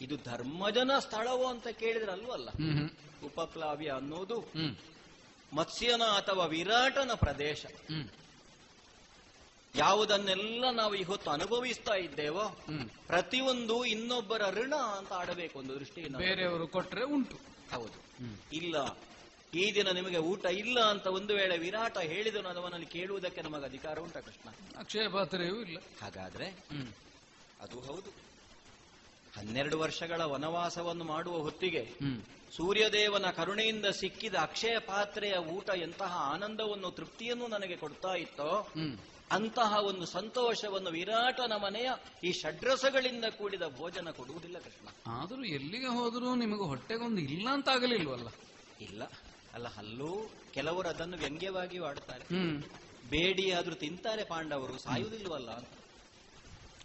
ಇದು 0.00 0.16
ಧರ್ಮಜನ 0.16 0.98
ಸ್ಥಳವೋ 0.98 1.44
ಅಂತ 1.44 1.68
ಕೇಳಿದ್ರೆ 1.68 2.12
ಅಲ್ವಲ್ಲ 2.12 2.48
ಉಪಪ್ಲಾವ್ಯ 3.26 3.88
ಅನ್ನೋದು. 3.88 4.44
ಮತ್ಸ್ಯನ 5.56 6.02
ಅಥವಾ 6.02 6.44
ವಿರಾಟನ 6.44 7.10
ಪ್ರದೇಶ. 7.14 7.66
ಯಾವುದನ್ನೆಲ್ಲ 9.74 10.70
ನಾವು 10.70 10.94
ಇವತ್ತು 10.94 11.30
ಅನುಭವಿಸ್ತಾ 11.30 11.94
ಇದ್ದೇವೋ 11.94 12.56
ಪ್ರತಿಯೊಂದು 13.06 13.84
ಇನ್ನೊಬ್ಬರ 13.84 14.50
ಋಣ 14.50 14.74
ಅಂತ 14.74 15.12
ಆಡಬೇಕು 15.12 15.58
ಒಂದು 15.58 15.80
ದೃಷ್ಟಿಯಿಂದ. 15.80 16.16
ಬೇರೆಯವರು 16.16 16.66
ಕೊಟ್ರೆ 16.66 17.04
ಉಂಟು. 17.04 17.36
ಹೌದು. 17.74 18.26
ಇಲ್ಲ. 18.52 18.98
ಈ 19.54 19.74
ದಿನ 19.74 19.90
ನಿಮಗೆ 19.90 20.18
ಊಟ 20.18 20.44
ಇಲ್ಲ 20.44 20.80
ಅಂತ 20.80 21.06
ಒಂದು 21.06 21.34
ವೇಳೆ 21.34 21.58
ವಿರಾಟ 21.58 21.98
ಹೇಳಿದನು 21.98 22.48
ಅದವನಲ್ಲಿ 22.48 22.86
ಕೇಳುವುದಕ್ಕೆ 22.86 23.42
ನಮಗೆ 23.42 23.64
ಅಧಿಕಾರ 23.64 23.98
ಉಂಟ 23.98 24.16
ಕೃಷ್ಣ? 24.16 24.50
ಅಕ್ಷಯ 24.78 25.08
ಪಾತ್ರೆಯೂ 25.08 25.62
ಇಲ್ಲ. 25.62 25.78
ಹಾಗಾದ್ರೆ 26.02 26.46
ಅದು 27.60 27.80
ಹೌದು. 27.80 28.30
ಹನ್ನೆರಡು 29.36 29.78
ವರ್ಷಗಳ 29.78 30.20
ವನವಾಸವನ್ನು 30.20 31.04
ಮಾಡುವ 31.04 31.38
ಹೊತ್ತಿಗೆ 31.38 31.88
ಸೂರ್ಯದೇವನ 32.56 33.30
ಕರುಣೆಯಿಂದ 33.30 33.86
ಸಿಕ್ಕಿದ 33.86 34.34
ಅಕ್ಷಯ 34.34 34.78
ಪಾತ್ರೆಯ 34.78 35.32
ಊಟ 35.32 35.70
ಎಂತಹ 35.70 36.16
ಆನಂದವನ್ನು 36.16 36.90
ತೃಪ್ತಿಯನ್ನು 36.90 37.46
ನನಗೆ 37.46 37.76
ಕೊಡ್ತಾ 37.76 38.14
ಇತ್ತೋ 38.14 38.68
ಅಂತಹ 39.30 39.72
ಒಂದು 39.90 40.06
ಸಂತೋಷವನ್ನು 40.14 40.90
ವಿರಾಟನ 40.90 41.54
ಮನೆಯ 41.62 41.88
ಈ 42.24 42.30
ಷಡ್ರಸಗಳಿಂದ 42.32 43.26
ಕೂಡಿದ 43.38 43.64
ಭೋಜನ 43.78 44.10
ಕೊಡುವುದಿಲ್ಲ 44.10 44.58
ಕೃಷ್ಣ. 44.58 44.86
ಆದರೂ 45.16 45.42
ಎಲ್ಲಿಗೆ 45.58 45.90
ಹೋದರೂ 45.98 46.30
ನಿಮಗೆ 46.34 46.66
ಹೊಟ್ಟೆಗೊಂದು 46.68 47.20
ಇಲ್ಲ 47.28 47.46
ಅಂತ 47.50 47.68
ಆಗಲಿಲ್ವಲ್ಲ 47.68 48.28
ಇಲ್ಲ. 48.80 49.02
ಅಲ್ಲ 49.54 49.68
ಅಲ್ಲೂ 49.78 50.10
ಕೆಲವರು 50.54 50.88
ಅದನ್ನು 50.88 51.16
ವ್ಯಂಗ್ಯವಾಗಿಯೂ 51.16 51.84
ಆಡ್ತಾರೆ 51.84 52.24
ಬೇಡಿ 53.10 53.44
ಆದ್ರೂ 53.50 53.74
ತಿಂತಾರೆ 53.74 54.24
ಪಾಂಡವರು 54.24 54.76
ಸಾಯುವುದಿಲ್ವಲ್ಲ? 54.78 55.50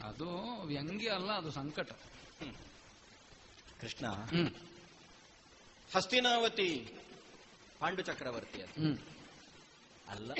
ಅದು 0.03 0.27
ವ್ಯಂಗ್ಯ 0.71 1.09
ಅಲ್ಲ 1.09 1.31
ಅದು 1.31 1.51
ಸಂಕಟ. 1.51 1.89
ಕೃಷ್ಣ 3.81 4.05
ಹಸ್ತಿನಾವತಿ 5.89 6.69
ಪಾಂಡು 7.79 8.01
ಚಕ್ರವರ್ತಿ 8.01 8.59
ಅಲ್ಲ 10.07 10.31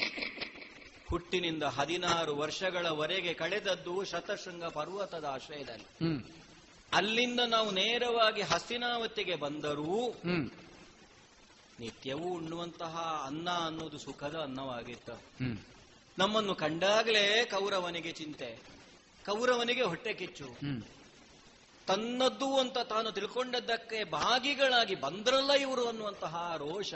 ಹುಟ್ಟಿನಿಂದ 1.10 1.64
ಹದಿನಾರು 1.64 2.36
ವರ್ಷಗಳವರೆಗೆ 2.36 3.34
ಕಳೆದದ್ದು 3.34 4.04
ಶತಶೃಂಗ 4.04 4.66
ಪರ್ವತದ 4.66 5.26
ಆಶ್ರಯದಲ್ಲಿ. 5.26 5.88
ಅಲ್ಲಿಂದ 6.94 7.40
ನಾವು 7.40 7.72
ನೇರವಾಗಿ 7.72 8.42
ಹಸ್ತಿನಾವತಿಗೆ 8.42 9.36
ಬಂದರೂ 9.36 10.14
ನಿತ್ಯವೂ 11.80 12.30
ಉಣ್ಣುವಂತಹ 12.30 13.24
ಅನ್ನ 13.28 13.50
ಅನ್ನೋದು 13.50 13.98
ಸುಖದ 13.98 14.36
ಅನ್ನವಾಗಿತ್ತು. 14.36 15.22
ನಮ್ಮನ್ನು 16.18 16.56
ಕಂಡಾಗಲೇ 16.56 17.46
ಕೌರವನಿಗೆ 17.46 18.12
ಚಿಂತೆ. 18.12 18.60
ಕೌರವನಿಗೆ 19.26 19.82
ಹೊಟ್ಟೆ 19.82 20.14
ಕಿಚ್ಚು. 20.14 20.50
ತನ್ನದ್ದು 21.88 22.60
ಅಂತ 22.60 22.78
ತಾನು 22.78 23.12
ತಿಳ್ಕೊಂಡದ್ದಕ್ಕೆ 23.12 24.04
ಭಾಗಿಗಳಾಗಿ 24.04 24.96
ಬಂದ್ರಲ್ಲ 24.96 25.52
ಇವರು 25.54 25.88
ಅನ್ನುವಂತಹ 25.88 26.54
ರೋಷ. 26.58 26.94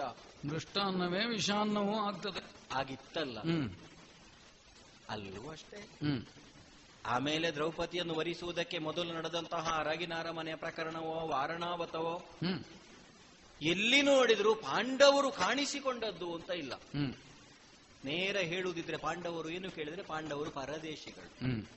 ದೃಷ್ಟಾನ್ನವೇ 0.49 1.25
ವಿಷಾನ್ನವೂ 1.25 1.99
ಆಗ್ತದೆ. 2.07 2.43
ಆಗಿತ್ತಲ್ಲ. 2.73 3.37
ಅಲ್ಲೂ. 5.09 5.49
ಅಷ್ಟೇ. 5.49 5.89
ಆಮೇಲೆ 7.05 7.51
ದ್ರೌಪದಿಯನ್ನು 7.51 8.15
ವರಿಸುವುದಕ್ಕೆ 8.15 8.77
ಮೊದಲು 8.77 9.13
ನಡೆದಂತಹ 9.13 9.75
ಅರಗಿನಾರ 9.79 10.27
ಅರಮನೆಯ 10.27 10.55
ಪ್ರಕರಣವೋ 10.55 11.27
ವಾರಣಾವತವೋ 11.27 12.21
ಎಲ್ಲಿ 13.61 14.01
ನೋಡಿದ್ರು 14.01 14.55
ಪಾಂಡವರು 14.55 15.31
ಕಾಣಿಸಿಕೊಂಡದ್ದು 15.31 16.35
ಅಂತ 16.35 16.49
ಇಲ್ಲ. 16.49 16.73
ನೇರ 18.05 18.37
ಹೇಳುವುದಿದ್ರೆ 18.37 18.97
ಪಾಂಡವರು 18.97 19.49
ಏನು 19.49 19.71
ಕೇಳಿದ್ರೆ 19.71 20.03
ಪಾಂಡವರು 20.03 20.51
ಪರದೇಶಿಗಳು. 20.51 21.69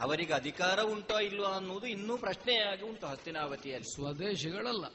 ಅವರಿಗೆ 0.00 0.32
ಅಧಿಕಾರ 0.32 0.82
ಉಂಟೋ 0.82 1.18
ಇಲ್ಲೋ 1.18 1.44
ಅನ್ನುವುದು 1.44 1.86
ಇನ್ನೂ 1.86 2.16
ಪ್ರಶ್ನೆಯಾಗಿ 2.16 2.82
ಉಂಟು 2.82 3.06
ಹಸ್ತಿನಾವತಿಯಲ್ಲಿ. 3.06 3.94
ಸ್ವದೇಶಿಗಳಲ್ಲ. 3.94 4.86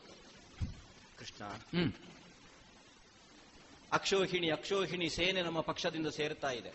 ಕೃಷ್ಣ. 1.19 1.45
ಅಕ್ಷೋಹಿಣಿ 3.91 4.51
ಅಕ್ಷೋಹಿಣಿ 4.51 5.09
ಸೇನೆ 5.09 5.41
ನಮ್ಮ 5.41 5.61
ಪಕ್ಷದಿಂದ 5.61 6.07
ಸೇರ್ತಾ 6.07 6.51
ಇದೆ. 6.51 6.71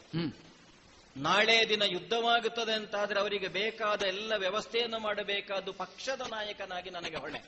ನಾಳೆ 1.17 1.69
ದಿನ 1.69 1.83
ಯುದ್ಧವಾಗುತ್ತದೆ 1.83 2.73
ಅಂತಾದ್ರೆ 2.73 3.21
ಅವರಿಗೆ 3.21 3.49
ಬೇಕಾದ 3.49 4.03
ಎಲ್ಲ 4.03 4.33
ವ್ಯವಸ್ಥೆಯನ್ನು 4.37 4.99
ಮಾಡಬೇಕಾದ್ದು 4.99 5.73
ಪಕ್ಷದ 5.73 6.21
ನಾಯಕನಾಗಿ 6.21 6.91
ನನಗೆ 6.91 7.17
ಹೊಣೆ. 7.17 7.43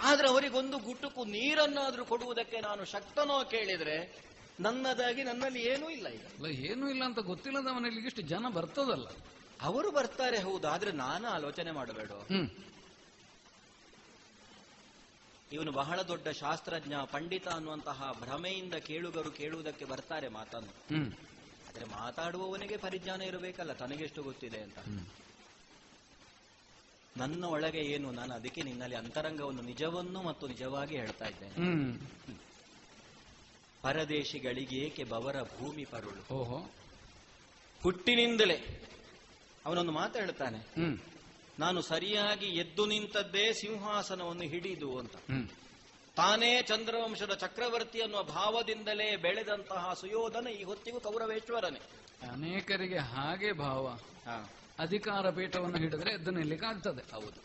ಆದ್ರೆ 0.00 0.28
ಅವರಿಗೊಂದು 0.28 0.78
ಗುಟುಕು 0.78 1.24
ನೀರನ್ನಾದ್ರೂ 1.24 2.04
ಕೊಡುವುದಕ್ಕೆ 2.04 2.60
ನಾನು 2.60 2.84
ಶಕ್ತನೋ 2.84 3.44
ಕೇಳಿದ್ರೆ 3.44 4.28
ನನ್ನದಾಗಿ 4.60 5.22
ನನ್ನಲ್ಲಿ 5.22 5.62
ಏನೂ 5.62 5.90
ಇಲ್ಲ 5.90 6.08
ಈಗ. 6.08 6.20
ಅಲ್ಲ 6.20 6.46
ಏನೂ 6.46 6.90
ಇಲ್ಲ 6.90 7.04
ಅಂತ 7.04 7.18
ಗೊತ್ತಿಲ್ಲದ 7.18 7.66
ಮನೆಯಲ್ಲಿ 7.66 8.06
ಇಷ್ಟು 8.06 8.22
ಜನ 8.22 8.46
ಬರ್ತದಲ್ಲ. 8.48 9.06
ಅವರು 9.60 9.90
ಬರ್ತಾರೆ 9.90 10.38
ಹೌದು 10.38 10.68
ಆದ್ರೆ 10.68 10.92
ನಾನು 10.92 11.28
ಆಲೋಚನೆ 11.28 11.70
ಮಾಡಬೇಡ. 11.70 12.10
ಇವನು 15.52 15.72
ಬಹಳ 15.72 16.02
ದೊಡ್ಡ 16.02 16.28
ಶಾಸ್ತ್ರಜ್ಞ 16.28 16.94
ಪಂಡಿತ 17.10 17.48
ಅನ್ನುವಂತಹ 17.48 18.16
ಭ್ರಮೆಯಿಂದ 18.20 18.74
ಕೇಳುಗರು 18.74 19.30
ಕೇಳುವುದಕ್ಕೆ 19.30 19.84
ಬರ್ತಾರೆ 19.84 20.28
ಮಾತನ್ನು. 20.28 21.27
ಆದ್ರೆ 21.78 22.00
ಮಾತಾಡುವವನಿಗೆ 22.00 22.76
ಪರಿಜ್ಞಾನ 22.76 23.22
ಇರಬೇಕಲ್ಲ 23.22 23.72
ತನಗೆಷ್ಟು 23.72 24.22
ಗೊತ್ತಿದೆ 24.22 24.60
ಅಂತ. 24.60 24.78
ನನ್ನ 27.16 27.44
ಒಳಗೆ 27.44 27.78
ಏನು 27.78 28.10
ನಾನು 28.10 28.34
ಅದಕ್ಕೆ 28.34 28.62
ನಿನ್ನಲ್ಲಿ 28.62 28.96
ಅಂತರಂಗವನ್ನು 28.96 29.62
ನಿಜವನ್ನು 29.62 30.22
ಮತ್ತು 30.22 30.48
ನಿಜವಾಗಿ 30.48 30.96
ಹೇಳ್ತಾ 30.96 31.24
ಇದ್ದೇನೆ. 31.24 31.54
ಪರದೇಶಿಗಳಿಗೆ 33.82 34.76
ಏಕೆ 34.76 35.04
ಬವರ 35.04 35.42
ಭೂಮಿ 35.42 35.84
ಪರುಳು? 35.84 36.34
ಓಹೋ. 36.34 36.58
ಹುಟ್ಟಿನಿಂದಲೇ 37.82 38.82
ಅವನೊಂದು 39.66 39.92
ಮಾತು 39.92 40.18
ಹೇಳ್ತಾನೆ. 40.18 40.60
ನಾನು 41.58 41.82
ಸರಿಯಾಗಿ 41.82 42.46
ಎದ್ದು 42.46 42.86
ನಿಂತದ್ದೇ 42.86 43.52
ಸಿಂಹಾಸನವನ್ನು 43.52 44.42
ಹಿಡಿದು 44.42 44.98
ಅಂತ. 44.98 45.16
ತಾನೇ 46.18 46.62
ಚಂದ್ರವಂಶದ 46.62 47.34
ಚಕ್ರವರ್ತಿ 47.34 48.02
ಅನ್ನುವ 48.02 48.22
ಭಾವದಿಂದಲೇ 48.22 49.16
ಬೆಳೆದಂತಹ 49.16 49.94
ಸುಯೋಧನ 49.94 50.46
ಈ 50.46 50.64
ಹೊತ್ತಿಗೂ 50.64 51.00
ಕೌರವೇಶ್ವರನೇ. 51.00 51.78
ಅನೇಕರಿಗೆ 52.32 52.98
ಹಾಗೆ 52.98 53.52
ಭಾವ. 53.52 53.98
ಅಧಿಕಾರ 54.78 55.30
ಪೀಠವನ್ನು 55.30 55.78
ಹಿಡಿದ್ರೆ 55.78 56.10
ಎದ್ದು 56.10 56.30
ನಿಲ್ಲಿಕ್ಕಾಗ್ತದೆ. 56.30 57.12
ಹೌದು. 57.12 57.42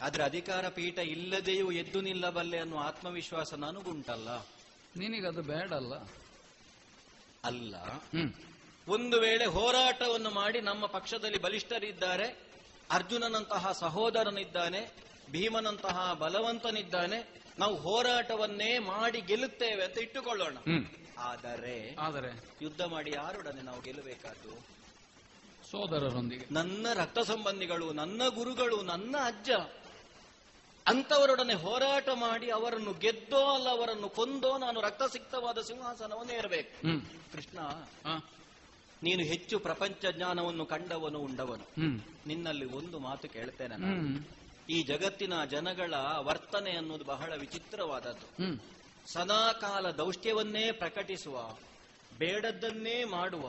ಆದ್ರೆ 0.00 0.22
ಅಧಿಕಾರ 0.22 0.68
ಪೀಠ 0.68 0.98
ಇಲ್ಲದೆಯೂ 0.98 1.70
ಎದ್ದು 1.70 2.00
ನಿಲ್ಲಬಲ್ಲೆ 2.00 2.58
ಅನ್ನುವ 2.58 2.78
ಆತ್ಮವಿಶ್ವಾಸ 2.78 3.54
ನನಗುಂಟಲ್ಲ. 3.54 4.46
ನಿನಗದು 4.96 5.42
ಬೇಡಲ್ಲ. 5.42 5.94
ಅಲ್ಲ. 7.44 7.74
ಒಂದು 8.88 9.20
ವೇಳೆ 9.20 9.46
ಹೋರಾಟವನ್ನು 9.46 10.30
ಮಾಡಿ 10.30 10.60
ನಮ್ಮ 10.60 10.86
ಪಕ್ಷದಲ್ಲಿ 10.86 11.38
ಬಲಿಷ್ಠರಿದ್ದಾರೆ 11.38 12.36
ಅರ್ಜುನನಂತಹ 12.90 13.72
ಸಹೋದರನಿದ್ದಾನೆ 13.72 15.01
ಭೀಮನಂತಹ 15.30 16.14
ಬಲವಂತನಿದ್ದಾನೆ 16.14 17.18
ನಾವು 17.58 17.76
ಹೋರಾಟವನ್ನೇ 17.76 18.78
ಮಾಡಿ 18.78 19.20
ಗೆಲ್ಲುತ್ತೇವೆ 19.20 19.84
ಅಂತ 19.84 19.98
ಇಟ್ಟುಕೊಳ್ಳೋಣ. 19.98 20.56
ಆದರೆ 21.18 21.94
ಆದರೆ 21.98 22.30
ಯುದ್ಧ 22.62 22.82
ಮಾಡಿ 22.82 23.10
ಯಾರೊಡನೆ 23.10 23.62
ನಾವು 23.62 23.80
ಗೆಲ್ಲಬೇಕಾದ್ದು? 23.82 24.52
ಸೋದರರೊಂದಿಗೆ. 25.70 26.46
ನನ್ನ 26.50 26.86
ರಕ್ತ 26.94 27.18
ಸಂಬಂಧಿಗಳು 27.18 27.92
ನನ್ನ 27.92 28.22
ಗುರುಗಳು 28.28 28.82
ನನ್ನ 28.82 29.16
ಅಜ್ಜ 29.24 29.50
ಅಂತವರೊಡನೆ 30.86 31.54
ಹೋರಾಟ 31.54 32.08
ಮಾಡಿ 32.14 32.50
ಅವರನ್ನು 32.50 32.92
ಗೆದ್ದೋ 32.94 33.54
ಅಲ್ಲ 33.54 33.68
ಅವರನ್ನು 33.68 34.08
ಕೊಂದೋ 34.08 34.58
ನಾನು 34.58 34.80
ರಕ್ತಸಿಕ್ತವಾದ 34.80 35.58
ಸಿಂಹಾಸನವನ್ನು 35.60 36.32
ಏರಬೇಕು 36.32 36.72
ಕೃಷ್ಣ 37.32 37.58
ನೀನು 39.02 39.22
ಹೆಚ್ಚು 39.22 39.58
ಪ್ರಪಂಚ 39.58 40.06
ಜ್ಞಾನವನ್ನು 40.06 40.66
ಕಂಡವನು 40.66 41.18
ಉಂಡವನು. 41.18 41.64
ನಿನ್ನಲ್ಲಿ 42.26 42.64
ಒಂದು 42.64 42.98
ಮಾತು 42.98 43.28
ಕೇಳ್ತೇನೆ 43.28 43.76
ನಾನು. 43.76 44.41
ಈ 44.68 44.82
ಜಗತ್ತಿನ 44.82 45.44
ಜನಗಳ 45.44 45.94
ವರ್ತನೆ 46.18 46.70
ಅನ್ನೋದು 46.70 47.04
ಬಹಳ 47.04 47.34
ವಿಚಿತ್ರವಾದದ್ದು. 47.34 48.26
ಸದಾಕಾಲ 49.06 49.90
ದೌಷ್ಟ್ಯವನ್ನೇ 49.90 50.72
ಪ್ರಕಟಿಸುವ 50.72 51.36
ಬೇಡದ್ದನ್ನೇ 52.18 53.04
ಮಾಡುವ 53.04 53.46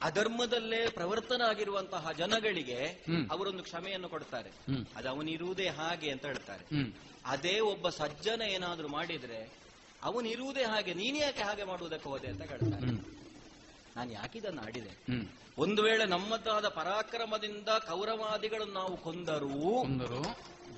ಅಧರ್ಮದಲ್ಲೇ 0.00 0.88
ಪ್ರವರ್ತನಾಗಿರುವಂತಹ 0.88 2.12
ಜನಗಳಿಗೆ 2.12 3.02
ಹ್ಮ್. 3.06 3.30
ಅವರೊಂದು 3.30 3.62
ಕ್ಷಮೆಯನ್ನು 3.62 4.08
ಕೊಡ್ತಾರೆ. 4.08 4.50
ಅದು 4.96 5.08
ಅವನಿರುವುದೇ 5.08 5.68
ಹಾಗೆ 5.68 6.10
ಅಂತ 6.10 6.26
ಹೇಳ್ತಾರೆ. 6.26 6.64
ಅದೇ 7.26 7.60
ಒಬ್ಬ 7.60 7.88
ಸಜ್ಜನ 7.88 8.42
ಏನಾದ್ರೂ 8.42 8.88
ಮಾಡಿದ್ರೆ 8.88 9.40
ಅವನಿರುವುದೇ 10.02 10.64
ಹಾಗೆ 10.64 10.94
ನೀನೇ 10.94 11.18
ಯಾಕೆ 11.18 11.42
ಹಾಗೆ 11.42 11.64
ಮಾಡುವುದಕ್ಕೆ 11.64 12.08
ಹೋದೆ 12.08 12.26
ಅಂತ 12.26 12.42
ಕೇಳ್ತಾರೆ 12.42 12.86
ಹ್ಮ್. 12.86 13.00
ನಾನು 13.96 14.12
ಯಾಕಿದನ್ನು 14.12 14.62
ಆಡಿದೆ? 14.62 14.90
ಒಂದು 15.58 15.82
ವೇಳೆ 15.82 16.06
ನಮ್ಮದಾದ 16.06 16.68
ಪರಾಕ್ರಮದಿಂದ 16.68 17.68
ಕೌರವಾದಿಗಳನ್ನು 17.68 18.74
ನಾವು 18.74 18.96
ಕೊಂದರೂ 18.96 19.84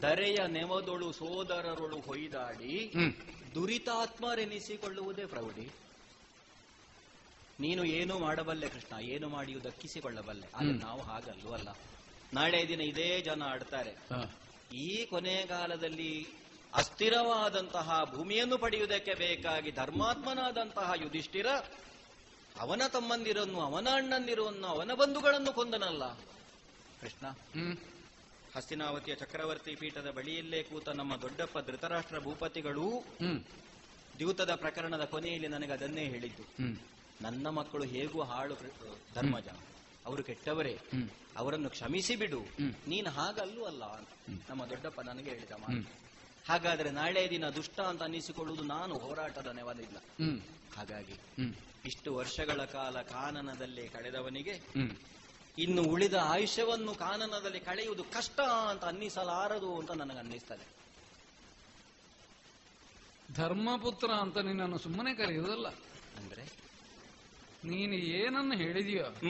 ದರೆಯ 0.03 0.37
ನೆವದೊಳು 0.47 1.13
ಸೋದರರೊಳು 1.13 2.01
ಹೊಯ್ದಾಡಿ 2.01 2.93
ದುರಿತಾತ್ಮರೆನಿಸಿಕೊಳ್ಳುವುದೇ 3.55 5.27
ಪ್ರೌಢಿ. 5.27 5.71
ನೀನು 7.61 7.85
ಏನು 7.85 8.19
ಮಾಡಬಲ್ಲೆ 8.19 8.69
ಕೃಷ್ಣ 8.69 9.01
ಏನು 9.01 9.29
ಮಾಡಿಯೂ 9.29 9.61
ದಕ್ಕಿಸಿಕೊಳ್ಳಬಲ್ಲೆ. 9.61 10.47
ಆದ್ರೆ. 10.55 10.73
ನಾವು 10.73 11.01
ಹಾಗಲ್ವಲ್ಲ 11.01 11.69
ನಾಳೆ 12.35 12.69
ದಿನ 12.69 12.81
ಇದೇ 12.81 13.21
ಜನ 13.21 13.43
ಆಡ್ತಾರೆ. 13.43 13.91
ಈ 14.77 15.05
ಕೊನೆಗಾಲದಲ್ಲಿ 15.05 16.27
ಅಸ್ಥಿರವಾದಂತಹ 16.75 18.03
ಭೂಮಿಯನ್ನು 18.15 18.59
ಪಡೆಯುವುದಕ್ಕೆ 18.59 19.15
ಬೇಕಾಗಿ 19.15 19.71
ಧರ್ಮಾತ್ಮನಾದಂತಹ 19.71 20.93
ಯುಧಿಷ್ಠಿರ 21.03 21.47
ಅವನ 22.57 22.83
ತಮ್ಮಂದಿರನ್ನು 22.87 23.61
ಅವನ 23.61 23.89
ಅಣ್ಣಂದಿರನ್ನು 23.95 24.67
ಅವನ 24.67 24.95
ಬಂಧುಗಳನ್ನು 24.95 25.53
ಕೊಂದನಲ್ಲ. 25.53 26.05
ಕೃಷ್ಣ 27.01 27.27
ಹ್ಮ್. 27.27 27.77
ಹಸ್ತಿನಾವತಿಯ 28.55 29.15
ಚಕ್ರವರ್ತಿ 29.15 29.75
ಪೀಠದ 29.75 30.11
ಬಳಿಯಲ್ಲೇ 30.11 30.63
ಕೂತ 30.63 30.89
ನಮ್ಮ 30.89 31.17
ದೊಡ್ಡಪ್ಪ 31.17 31.59
ಧೃತರಾಷ್ಟ್ರ 31.59 32.19
ಭೂಪತಿಗಳು 32.19 32.99
ಹ್ಮ್. 33.21 33.41
ದ್ಯೂತದ 34.19 34.55
ಪ್ರಕರಣದ 34.55 35.05
ಕೊನೆಯಲ್ಲಿ 35.05 35.49
ನನಗೆ 35.49 35.73
ಅದನ್ನೇ 35.73 36.05
ಹೇಳಿದ್ದು. 36.05 36.45
ನನ್ನ 37.21 37.47
ಮಕ್ಕಳು 37.49 37.85
ಹೇಗೂ 37.85 38.23
ಹಾಳು 38.23 38.57
ಧರ್ಮಜ. 39.15 39.49
ಅವರು 40.07 40.23
ಕೆಟ್ಟವರೇ. 40.23 40.79
ಅವರನ್ನು 41.37 41.71
ಕ್ಷಮಿಸಿ 41.71 42.17
ಬಿಡು. 42.17 42.41
ನೀನು 42.87 43.11
ಹಾಗಲ್ಲೂ 43.11 43.65
ಅಲ್ಲ 43.65 43.83
ನಮ್ಮ 44.51 44.67
ದೊಡ್ಡಪ್ಪ 44.67 45.01
ನನಗೆ 45.01 45.31
ಹೇಳಿದ 45.31 45.51
ಮಾತು. 45.51 46.05
ಹಾಗಾದ್ರೆ 46.49 46.91
ನಾಳೆ 46.91 47.31
ದಿನ 47.31 47.49
ದುಷ್ಟ 47.49 47.81
ಅಂತ 47.81 48.03
ಅನ್ನಿಸಿಕೊಳ್ಳುವುದು 48.03 48.63
ನಾನು 48.65 48.99
ಹೋರಾಟದ 48.99 49.47
ನೆವದಿಲ್ಲ 49.47 49.99
ಹ್ಮ್. 49.99 50.41
ಹಾಗಾಗಿ 50.77 51.15
ಇಷ್ಟು 51.85 52.15
ವರ್ಷಗಳ 52.15 52.65
ಕಾಲ 52.65 53.03
ಕಾನನದಲ್ಲಿ 53.03 53.89
ಕಳೆದವನಿಗೆ 53.89 54.61
ಇನ್ನು 55.59 55.83
ಉಳಿದ 55.83 56.15
ಆಯುಷ್ಯವನ್ನು 56.15 56.95
ಕಾನನದಲ್ಲಿ 56.95 57.61
ಕಳೆಯುವುದು 57.61 58.05
ಕಷ್ಟ 58.05 58.41
ಅಂತ 58.41 58.85
ಅನ್ನಿಸಲಾರದು 58.85 59.79
ಅಂತ 59.79 59.91
ನನಗೆ 59.91 60.19
ಅನ್ನಿಸ್ತದೆ 60.19 60.75
ಧರ್ಮಪುತ್ರ 63.35 64.13
ಅಂತ 64.13 64.39
ನಿನ್ನನ್ನು 64.39 64.79
ಸುಮ್ಮನೆ 64.79 65.15
ಕರೆಯುವುದಲ್ಲ. 65.15 65.69
ಅಂದ್ರೆ? 66.17 66.43
ನೀನು 67.65 67.95
ಏನನ್ನು 67.95 68.57
ಹೇಳಿದೀಯೋ 68.57 69.29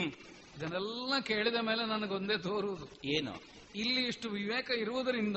ಇದನ್ನೆಲ್ಲ 0.57 1.21
ಕೇಳಿದ 1.21 1.55
ಮೇಲೆ 1.55 1.87
ನನಗೊಂದೇ 1.87 2.39
ತೋರುವುದು. 2.39 2.89
ಏನು? 3.05 3.43
ಇಲ್ಲಿ 3.75 4.07
ಇಷ್ಟು 4.07 4.31
ವಿವೇಕ 4.31 4.71
ಇರುವುದರಿಂದ 4.71 5.37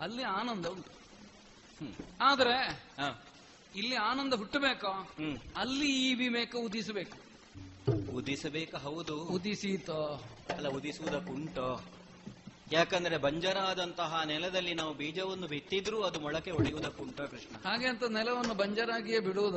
ಅಲ್ಲಿ 0.00 0.22
ಆನಂದ 0.22 0.66
ಉಂಟು. 0.66 0.90
ಆದ್ರೆ 2.20 2.84
ಇಲ್ಲಿ 3.76 3.94
ಆನಂದ 3.94 4.34
ಹುಟ್ಟಬೇಕು? 4.34 4.86
ಅಲ್ಲಿ 5.56 6.10
ಈ 6.10 6.14
ವಿವೇಕ 6.14 6.56
ಉದಿಸಬೇಕು. 6.56 7.16
ಉದಿಸಬೇಕು 8.16 8.76
ಹೌದು. 8.76 9.22
ಉದಿಸೀತೋ. 9.22 10.22
ಅಲ್ಲ 10.56 10.68
ಉದಿಸುವುದಕ್ಕುಂಟ 10.68 11.58
ಯಾಕಂದ್ರೆ 12.72 13.16
ಬಂಜರಾದಂತಹ 13.16 14.22
ನೆಲದಲ್ಲಿ 14.24 14.74
ನಾವು 14.74 14.94
ಬೀಜವನ್ನು 14.94 15.46
ಬಿತ್ತಿದ್ರೂ 15.46 16.02
ಅದು 16.02 16.20
ಮೊಳಕೆ 16.20 16.50
ಒಡೆಯುವುದಕ್ಕುಂಟ 16.50 17.20
ಕೃಷ್ಣ. 17.20 17.68
ಹಾಗೆ 17.68 17.86
ಅಂತ 17.86 18.04
ನೆಲವನ್ನು 18.04 18.54
ಬಂಜರಾಗಿಯೇ 18.54 19.18
ಬಿಡುವುದ? 19.18 19.54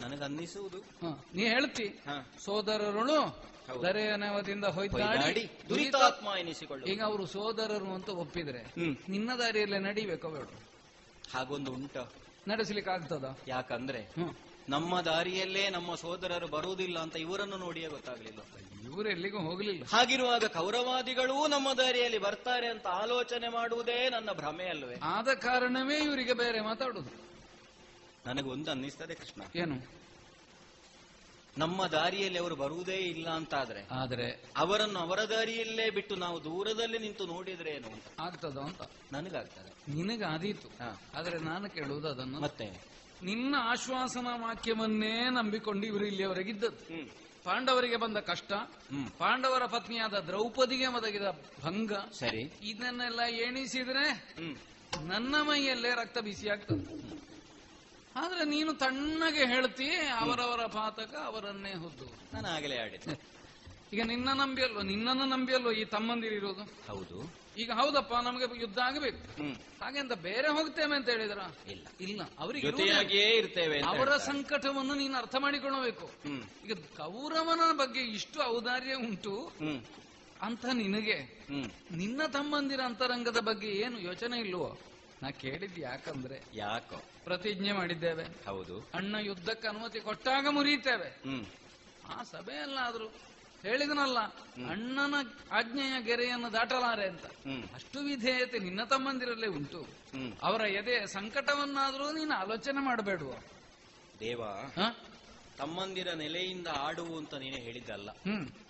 ನನಗನ್ನಿಸುವುದು. 0.00 0.76
ಅನ್ನಿಸುವುದು 0.76 1.36
ನೀ 1.36 1.42
ಹೇಳ್ತಿ. 1.42 1.84
ಸೋದರರು 1.84 2.44
ಸೋದರರುಳು 2.44 3.20
ಹೌದು. 3.20 3.82
ದರೆಯ 3.82 4.16
ನೆವದಿಂದ 4.16 4.64
ಹೊಯ್ದಾಡಿ 4.64 5.50
ದುರಿತಾತ್ಮ 5.68 6.26
ಎನಿಸಿಕೊಳ್ಳು 6.40 6.86
ಈಗ 6.86 7.02
ಅವರು 7.02 7.26
ಸೋದರರು 7.26 7.94
ಅಂತ 7.94 8.08
ಒಪ್ಪಿದ್ರೆ 8.08 8.74
ನಿನ್ನ 9.08 9.30
ದಾರಿಯಲ್ಲೇ 9.38 9.78
ನಡಿಬೇಕೋ 9.78 10.30
ಬೇಡ 10.30 10.48
ಹಾಗೊಂದು 11.34 11.72
ಉಂಟು. 11.72 12.21
ನಡೆಸಲಿಕ್ಕೆ 12.48 12.92
ಆಗ್ತದ 12.92 13.38
ಯಾಕಂದ್ರೆ 13.48 14.14
ನಮ್ಮ 14.68 15.00
ದಾರಿಯಲ್ಲೇ 15.00 15.70
ನಮ್ಮ 15.70 15.94
ಸೋದರರು 15.94 16.48
ಬರುವುದಿಲ್ಲ 16.48 16.98
ಅಂತ 16.98 17.16
ಇವರನ್ನು 17.16 17.56
ನೋಡಿಯೇ 17.56 17.86
ಗೊತ್ತಾಗ್ಲಿಲ್ಲ. 17.86 18.40
ಇವರು 18.84 19.08
ಎಲ್ಲಿಗೂ 19.08 19.38
ಹೋಗಲಿಲ್ಲ. 19.38 19.84
ಹಾಗಿರುವಾಗ 19.84 20.44
ಕೌರವಾದಿಗಳೂ 20.44 21.46
ನಮ್ಮ 21.46 21.72
ದಾರಿಯಲ್ಲಿ 21.72 22.18
ಬರ್ತಾರೆ 22.18 22.66
ಅಂತ 22.66 22.86
ಆಲೋಚನೆ 22.86 23.48
ಮಾಡುವುದೇ 23.48 24.08
ನನ್ನ 24.08 24.32
ಭ್ರಮೆ 24.32 24.64
ಅಲ್ವೇ? 24.64 24.96
ಆದ 25.02 25.28
ಕಾರಣವೇ 25.28 25.96
ಇವರಿಗೆ 25.96 26.32
ಬೇರೆ 26.32 26.60
ಮಾತಾಡುದು. 26.60 27.10
ನನಗೊಂದು 28.26 28.70
ಅನ್ನಿಸ್ತದೆ 28.70 29.14
ಕೃಷ್ಣ. 29.14 29.42
ಏನು? 29.56 30.01
ನಮ್ಮ 31.58 31.86
ದಾರಿಯಲ್ಲಿ 31.86 32.38
ಅವರು 32.38 32.56
ಬರುವುದೇ 32.56 32.96
ಇಲ್ಲ 32.96 33.28
ಅಂತಾದ್ರೆ 33.28 33.86
ಆದ್ರೆ 33.90 34.44
ಅವರನ್ನು 34.56 34.98
ಅವರ 34.98 35.20
ದಾರಿಯಲ್ಲೇ 35.20 35.90
ಬಿಟ್ಟು 35.90 36.16
ನಾವು 36.16 36.44
ದೂರದಲ್ಲಿ 36.44 36.98
ನಿಂತು 36.98 37.26
ನೋಡಿದ್ರೆ 37.26 37.70
ಏನು 37.70 37.88
ಅಂತ? 37.88 38.20
ಆಗ್ತದ 38.20 38.58
ಅಂತ? 38.58 38.82
ನನಗಾಗ್ತದೆ. 39.12 39.92
ನಿನಗಾದೀತು. 39.96 40.68
ಆದ್ರೆ 41.14 41.38
ನಾನು 41.38 41.70
ಕೇಳುವುದು 41.70 42.08
ಅದನ್ನು. 42.08 42.40
ಮತ್ತೆ? 42.40 42.92
ನಿನ್ನ 43.22 43.54
ಆಶ್ವಾಸನ 43.58 44.26
ವಾಕ್ಯವನ್ನೇ 44.32 45.30
ನಂಬಿಕೊಂಡು 45.30 45.86
ಇವರು 45.86 46.06
ಇಲ್ಲಿಯವರೆಗಿದ್ದದ್ದು 46.06 47.08
ಪಾಂಡವರಿಗೆ 47.44 47.96
ಬಂದ 47.96 48.16
ಕಷ್ಟ 48.16 48.52
ಪಾಂಡವರ 49.18 49.66
ಪತ್ನಿಯಾದ 49.66 50.14
ದ್ರೌಪದಿಗೆ 50.14 50.86
ಒದಗಿದ 50.86 51.22
ಭಂಗ 51.64 51.92
ಸರಿ. 52.18 52.42
ಇದನ್ನೆಲ್ಲ 52.62 53.20
ಎಣಿಸಿದ್ರೆ 53.20 54.06
ನನ್ನ 55.06 55.34
ಮೈಯಲ್ಲೇ 55.42 55.90
ರಕ್ತ 55.90 56.18
ಬಿಸಿ 56.18 56.48
ಆಗ್ತದೆ 56.48 56.84
ಆದ್ರೆ 58.16 58.44
ನೀನು 58.44 58.74
ತಣ್ಣಗೆ 58.74 59.46
ಹೇಳ್ತಿ 59.46 59.96
ಅವರವರ 59.96 60.66
ಪಾತಕ 60.66 61.14
ಅವರನ್ನೇ 61.14 61.74
ಹೊದ್ದು. 61.74 62.04
ನಾನು 62.32 62.48
ಆಗಲೇ 62.48 62.76
ಆಡಿದ್ದೆ. 62.76 63.32
ಈಗ 63.92 64.02
ನಿನ್ನ 64.02 64.32
ನಂಬಿ 64.32 64.62
ಅಲ್ವಾ? 64.62 64.82
ನಿನ್ನನ್ನು 64.82 65.24
ನಂಬಿ 65.24 65.54
ಅಲ್ವಾ 65.54 65.72
ಈ 65.72 65.84
ತಮ್ಮಂದಿರಿರೋದು 65.84 66.62
ಹೌದು. 66.88 67.42
ಈಗ 67.58 67.70
ಹೌದಪ್ಪ 67.70 68.14
ನಮಗೆ 68.14 68.60
ಯುದ್ಧ 68.60 68.78
ಆಗಬೇಕು. 68.78 69.42
ಹಾಗೆ 69.82 69.98
ಅಂತ 69.98 70.12
ಬೇರೆ 70.12 70.48
ಹೋಗ್ತೇವೆ 70.48 70.96
ಅಂತ 70.96 71.08
ಹೇಳಿದ್ರ? 71.08 71.38
ಇಲ್ಲ. 71.70 71.86
ಇಲ್ಲ. 72.00 72.22
ಅವರಿಗೆ 72.38 72.70
ಜೊತೆಯಾಗಿಯೇ 72.70 73.36
ಇರ್ತೇವೆ 73.36 73.80
ಅವರ. 73.80 74.16
ಸಂಕಟವನ್ನು 74.16 74.94
ನೀನು 74.94 75.16
ಅರ್ಥ 75.16 75.34
ಮಾಡಿಕೊಳ್ಳಬೇಕು. 75.40 76.10
ಈಗ 76.64 76.72
ಕೌರವನ 76.96 77.60
ಬಗ್ಗೆ 77.72 78.00
ಇಷ್ಟು 78.00 78.42
ಔದಾರ್ಯ 78.42 78.94
ಉಂಟು 78.94 79.52
ಅಂತ 80.42 80.64
ನಿನಗೆ? 80.72 81.46
ನಿನ್ನ 81.90 82.22
ತಮ್ಮಂದಿರ 82.26 82.80
ಅಂತರಂಗದ 82.80 83.40
ಬಗ್ಗೆ 83.40 83.68
ಏನು 83.68 84.00
ಯೋಚನೆ 84.00 84.40
ಇಲ್ವೋ? 84.40 84.78
ನಾ 85.22 85.30
ಕೇಳಿದ್ 85.30 85.78
ಯಾಕಂದ್ರೆ 85.78 86.40
ಯಾಕೋ? 86.54 87.02
ಪ್ರತಿಜ್ಞೆ 87.24 87.72
ಮಾಡಿದ್ದೇವೆ. 87.72 88.24
ಹೌದು. 88.46 88.90
ಅಣ್ಣ 88.94 89.16
ಯುದ್ಧಕ್ಕೆ 89.20 89.68
ಅನುಮತಿ 89.68 90.00
ಕೊಟ್ಟಾಗ 90.00 90.46
ಮುರಿಯುತ್ತೇವೆ. 90.50 91.08
ಹ್ಮ್. 91.08 91.46
ಆ 92.18 92.22
ಸಭೆಯಲ್ಲಾದ್ರೂ 92.22 93.06
ಹೇಳಿದನಲ್ಲ 93.62 94.18
ಅಣ್ಣನ 94.68 95.14
ಆಜ್ಞೆಯ 95.52 96.02
ಗೆರೆಯನ್ನು 96.02 96.52
ದಾಟಲಾರೆ 96.52 97.08
ಅಂತ. 97.08 97.26
ಅಷ್ಟು 97.74 98.00
ವಿಧೇಯತೆ 98.00 98.58
ನಿನ್ನ 98.58 98.84
ತಮ್ಮಂದಿರಲ್ಲೇ 98.84 99.46
ಉಂಟು. 99.46 99.86
ಅವರ 100.42 100.60
ಎದೆ 100.60 101.06
ಸಂಕಟವನ್ನಾದ್ರೂ 101.06 102.12
ನೀನು 102.12 102.34
ಆಲೋಚನೆ 102.34 102.84
ಮಾಡಬೇಡುವ. 102.84 103.34
ದೇವ 104.20 104.40
ತಮ್ಮಂದಿರ 105.62 106.12
ನೆಲೆಯಿಂದ 106.12 106.68
ಆಡು 106.80 107.16
ಅಂತ 107.16 107.34
ನೀನೆ 107.34 107.56
ಹೇಳಿದ್ದಲ್ಲ. 107.56 108.10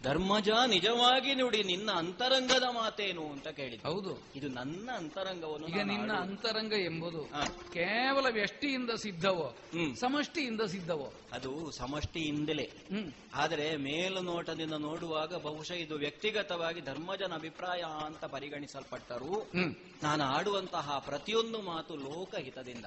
ಧರ್ಮಜ 0.03 0.49
ನಿಜವಾಗಿ 0.67 1.35
ನೋಡಿ 1.35 1.63
ನಿನ್ನ 1.63 1.91
ಅಂತರಂಗದ 1.93 2.63
ಮಾತೇನು 2.63 3.25
ಅಂತ 3.33 3.49
ಕೇಳಿದ 3.49 3.81
ಹೌದು. 3.85 4.23
ಇದು 4.37 4.49
ನನ್ನ 4.49 4.91
ಅಂತರಂಗವನ್ನು 4.97 5.69
ಈಗ 5.69 5.81
ನಿನ್ನ. 5.83 6.13
ಅಂತರಂಗ 6.13 6.73
ಎಂಬುದು 6.73 7.23
ಕೇವಲ 7.73 8.27
ವ್ಯಷ್ಟಿಯಿಂದ 8.31 8.91
ಸಿದ್ಧವೋ? 8.91 9.47
ಸಮಷ್ಟಿಯಿಂದ 10.01 10.61
ಸಿದ್ಧವೋ? 10.61 11.13
ಅದು 11.33 11.71
ಸಮಷ್ಟಿಯಿಂದಲೇ. 11.71 12.67
ಆದರೆ 13.35 13.77
ಮೇಲುನೋಟದಿಂದ 13.77 14.75
ನೋಡುವಾಗ 14.79 15.35
ಬಹುಶಃ 15.35 15.73
ಇದು 15.75 15.95
ವ್ಯಕ್ತಿಗತವಾಗಿ 15.95 16.81
ಧರ್ಮಜನ 16.81 17.35
ಅಭಿಪ್ರಾಯ 17.35 17.83
ಅಂತ 18.05 18.25
ಪರಿಗಣಿಸಲ್ಪಟ್ಟರು 18.25 19.51
ನಾನು 20.03 20.25
ಆಡುವಂತಹ 20.25 20.99
ಪ್ರತಿಯೊಂದು 21.07 21.61
ಮಾತು 21.63 21.97
ಲೋಕಹಿತದಿಂದ. 21.97 22.87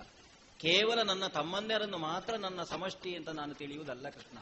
ಕೇವಲ 0.60 1.02
ನನ್ನ 1.02 1.28
ತಮ್ಮಂದಿರನ್ನು 1.28 1.98
ಮಾತ್ರ 1.98 2.36
ನನ್ನ 2.36 2.64
ಸಮಷ್ಟಿ 2.64 3.16
ಅಂತ 3.16 3.30
ನಾನು 3.30 3.54
ತಿಳಿಯುವುದಲ್ಲ 3.54 4.10
ಕೃಷ್ಣ. 4.10 4.38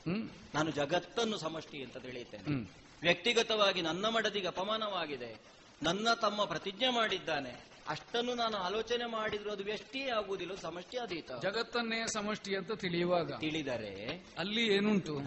ನಾನು 0.53 0.72
ಜಗತ್ತನ್ನು 0.72 1.38
ಸಮಷ್ಟಿ 1.38 1.84
ಅಂತ 1.84 1.98
ತಿಳಿಯುತ್ತೇನೆ. 1.98 2.69
ವ್ಯಕ್ತಿಗತವಾಗಿ 3.02 3.81
ನನ್ನ 3.81 4.06
ಮಡದಿಗೆ 4.06 4.48
ಅಪಮಾನವಾಗಿದೆ. 4.48 5.38
ನನ್ನ 5.84 6.14
ತಮ್ಮ 6.14 6.45
ಪ್ರತಿಜ್ಞೆ 6.45 6.90
ಮಾಡಿದ್ದಾನೆ. 6.90 7.73
ಅಷ್ಟನ್ನು 7.88 8.35
ನಾನು 8.35 8.57
ಆಲೋಚನೆ 8.57 9.06
ಮಾಡಿದ್ರು 9.06 9.52
ಅದು 9.52 9.64
ವ್ಯಷ್ಟಿಯೇ 9.64 10.10
ಆಗುವುದಿಲ್ಲ 10.10 10.56
ಸಮಷ್ಟಿ 10.56 10.98
ಅಧೀತ 10.98 11.31
ಜಗತ್ತನ್ನೇ 11.31 12.07
ಸಮಷ್ಟಿ 12.07 12.56
ಅಂತ 12.56 12.72
ತಿಳಿಯುವಾಗ 12.72 13.31
ತಿಳಿದರೆ 13.40 14.26
ಅಲ್ಲಿ 14.38 14.76
ಏನುಂಟು? 14.76 15.19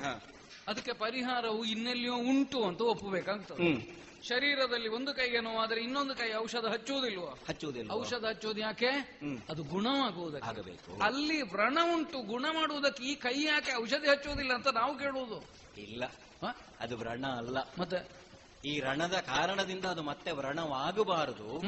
ಅದಕ್ಕೆ 0.69 0.93
ಪರಿಹಾರವು 0.93 1.65
ಇನ್ನೆಲ್ಲಿಯೋ 1.65 2.17
ಉಂಟು 2.17 2.65
ಅಂತ 2.65 2.81
ಒಪ್ಪಬೇಕಾಗ್ತದೆ. 2.81 3.97
ಶರೀರದಲ್ಲಿ 4.29 4.89
ಒಂದು 4.89 5.15
ಕೈಗೆ 5.15 5.41
ನೋವಾದ್ರೆ 5.41 5.81
ಇನ್ನೊಂದು 5.81 6.15
ಕೈ 6.15 6.35
ಔಷಧ 6.35 6.67
ಹಚ್ಚುವುದಿಲ್ವಾ? 6.67 7.39
ಹಚ್ಚುವುದಿಲ್ಲ 7.49 7.91
ಔಷಧ 7.93 8.25
ಹಚ್ಚೋದು 8.25 8.61
ಯಾಕೆ. 8.61 8.87
ಅದು 9.49 9.63
ಗುಣವಾಗುವುದಕ್ಕೆ. 9.63 11.03
ಅಲ್ಲಿ 11.03 11.43
ವ್ರಣ 11.43 11.79
ಉಂಟು 11.95 12.19
ಗುಣ 12.19 12.47
ಮಾಡುವುದಕ್ಕೆ 12.53 13.05
ಈ 13.05 13.15
ಕೈ 13.15 13.43
ಯಾಕೆ 13.45 13.83
ಔಷಧಿ 13.83 14.09
ಹಚ್ಚುವುದಿಲ್ಲ 14.09 14.55
ಅಂತ 14.55 14.69
ನಾವು 14.69 14.99
ಕೇಳುವುದು. 14.99 15.45
ಇಲ್ಲ? 15.79 16.05
ಅದು 16.81 16.97
ವ್ರಣ 16.97 17.27
ಅಲ್ಲ. 17.27 17.59
ಮತ್ತೆ? 17.79 18.27
ಈ 18.67 18.81
ರಣದ 18.81 19.13
ಕಾರಣದಿಂದ 19.13 19.85
ಅದು 19.85 20.03
ಮತ್ತೆ 20.03 20.31
ವ್ರಣವಾಗಬಾರದು. 20.31 21.63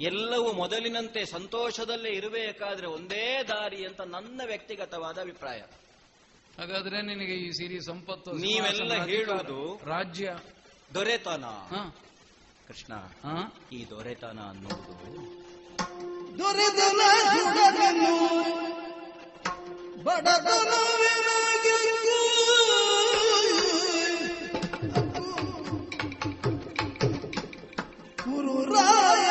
ಎಲ್ಲವೂ 0.00 0.52
ಮೊದಲಿನಂತೆ 0.52 1.24
ಸಂತೋಷದಲ್ಲೇ 1.24 2.10
ಇರಬೇಕಾದ್ರೆ 2.10 2.86
ಒಂದೇ 2.86 3.42
ದಾರಿ 3.48 3.86
ಅಂತ 3.86 4.00
ನನ್ನ 4.00 4.40
ವ್ಯಕ್ತಿಗತವಾದ 4.46 5.18
ಅಭಿಪ್ರಾಯ. 5.18 5.58
ಹಾಗಾದ್ರೆ 6.58 7.02
ನಿನಗೆ 7.02 7.34
ಈ 7.34 7.50
ಸಿರಿ 7.50 7.86
ಸಂಪತ್ತು 7.86 8.32
ನೀವೆಲ್ಲ 8.32 8.94
ಹೇಳುವುದು 9.04 9.80
ರಾಜ್ಯ 9.84 10.36
ದೊರೆತನ 10.90 11.44
ಹ? 11.70 11.80
ಕೃಷ್ಣ 12.68 12.92
ಹ? 13.22 13.34
ಈ 13.72 13.78
ದೊರೆತನ 13.90 14.38
ಅನ್ನೋದು 14.48 14.94
ದೊರೆತನ 16.38 17.00
ಬಡತನ 17.36 18.02
ಬಡತನವೇನಾಗಿತ್ತು 20.78 22.16
ಗುರುರಾಯ 28.24 29.27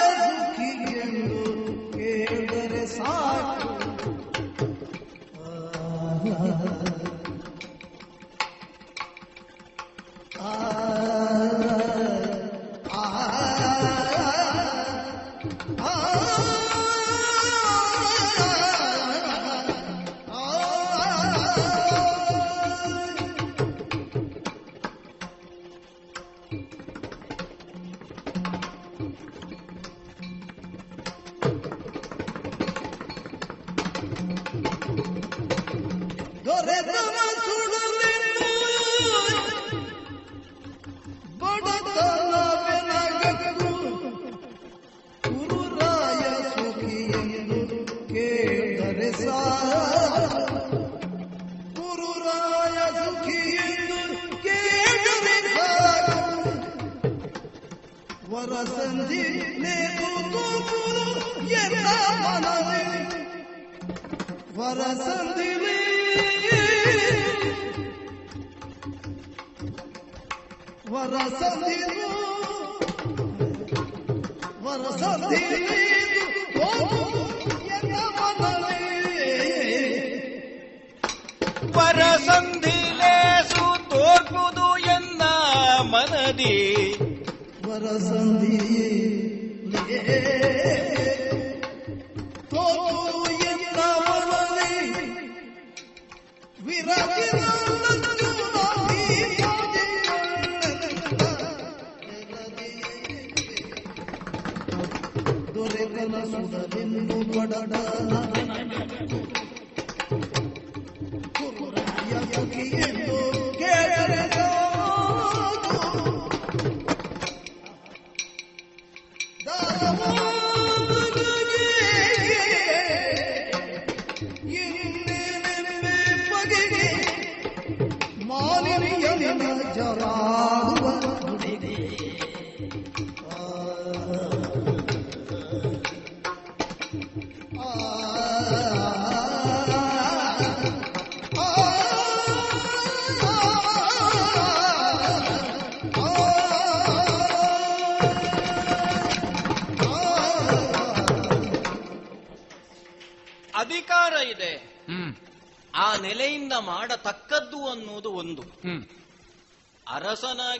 ¡Bordo! 41.39 41.76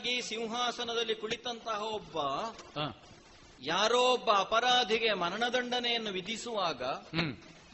ಅರಸನಾಗಿ 0.08 0.22
ಸಿಂಹಾಸನದಲ್ಲಿ 0.22 1.14
ಕುಳಿತಂತಹ 1.14 1.82
ಒಬ್ಬ 1.82 2.16
ಯಾರೋ 3.62 4.02
ಒಬ್ಬ 4.14 4.30
ಅಪರಾಧಿಗೆ 4.30 5.12
ಮರಣದಂಡನೆಯನ್ನು 5.12 6.10
ವಿಧಿಸುವಾಗ 6.10 6.82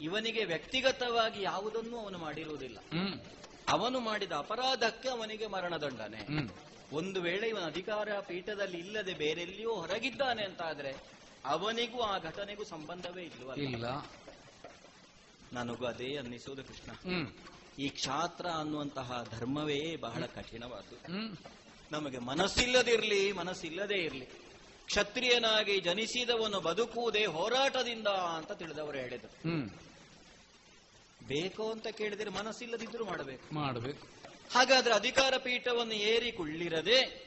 ಇವನಿಗೆ 0.01 0.43
ವ್ಯಕ್ತಿಗತವಾಗಿ 0.43 1.41
ಯಾವುದನ್ನೂ 1.41 1.97
ಅವನು 1.97 2.17
ಮಾಡಿರುವುದಿಲ್ಲ. 2.17 2.77
ಅವನು 3.69 3.99
ಮಾಡಿದ 3.99 4.31
ಅಪರಾಧಕ್ಕೆ 4.31 5.09
ಅವನಿಗೆ 5.09 5.47
ಮರಣದಂಡನೆ. 5.47 6.21
ಒಂದು 6.91 7.21
ವೇಳೆ 7.21 7.49
ಇವನ 7.49 7.65
ಅಧಿಕಾರ 7.65 8.19
ಪೀಠದಲ್ಲಿ 8.19 8.77
ಇಲ್ಲದೆ 8.77 9.13
ಬೇರೆಲ್ಲಿಯೂ 9.13 9.73
ಹೊರಗಿದ್ದಾನೆ 9.73 10.43
ಅಂತ 10.43 10.61
ಆದ್ರೆ 10.61 10.95
ಅವನಿಗೂ 11.45 12.01
ಆ 12.01 12.17
ಘಟನೆಗೂ 12.17 12.63
ಸಂಬಂಧವೇ 12.63 13.23
ಇಲ್ವಲ್ಲ. 13.23 13.63
ಇಲ್ಲ. 13.63 13.85
ನನಗೂ 15.53 15.85
ಅದೇ 15.85 16.17
ಅನ್ನಿಸುವುದು 16.17 16.63
ಕೃಷ್ಣ. 16.63 16.91
ಈ 17.79 17.89
ಕ್ಷಾತ್ರ 17.89 18.47
ಅನ್ನುವಂತಹ 18.47 19.27
ಧರ್ಮವೇ 19.31 19.95
ಬಹಳ 19.95 20.25
ಕಠಿಣವಾದ್ದು. 20.25 20.95
ಹ್ಮ್. 20.95 21.37
ನಮಗೆ 21.91 22.17
ಮನಸ್ಸಿಲ್ಲದಿರಲಿ 22.17 23.31
ಮನಸ್ಸಿಲ್ಲದೇ 23.31 23.95
ಇರಲಿ. 23.95 24.25
ಕ್ಷತ್ರಿಯನಾಗಿ 24.85 25.79
ಜನಿಸಿದವನು 25.79 26.61
ಬದುಕುವುದೇ 26.61 27.25
ಹೋರಾಟದಿಂದ 27.25 28.07
ಅಂತ 28.07 28.51
ತಿಳಿದವರು 28.51 28.97
ಹೇಳಿದರು. 28.97 29.49
ಬೇಕು 31.27 31.71
ಅಂತ 31.71 31.87
ಕೇಳಿದರೆ 31.87 32.29
ಮನಸ್ಸಿಲ್ಲದಿದ್ದರೂ 32.29 33.05
ಮಾಡಬೇಕು. 33.05 33.55
ಮಾಡಬೇಕು. 33.55 34.07
ಹಾಗಾದ್ರೆ 34.53 34.93
ಅಧಿಕಾರ 34.93 35.33
ಪೀಠವನ್ನು 35.37 35.93
ಏರಿ 35.93 36.31
ಕುಳ್ಳಿರದೆ 36.31 37.25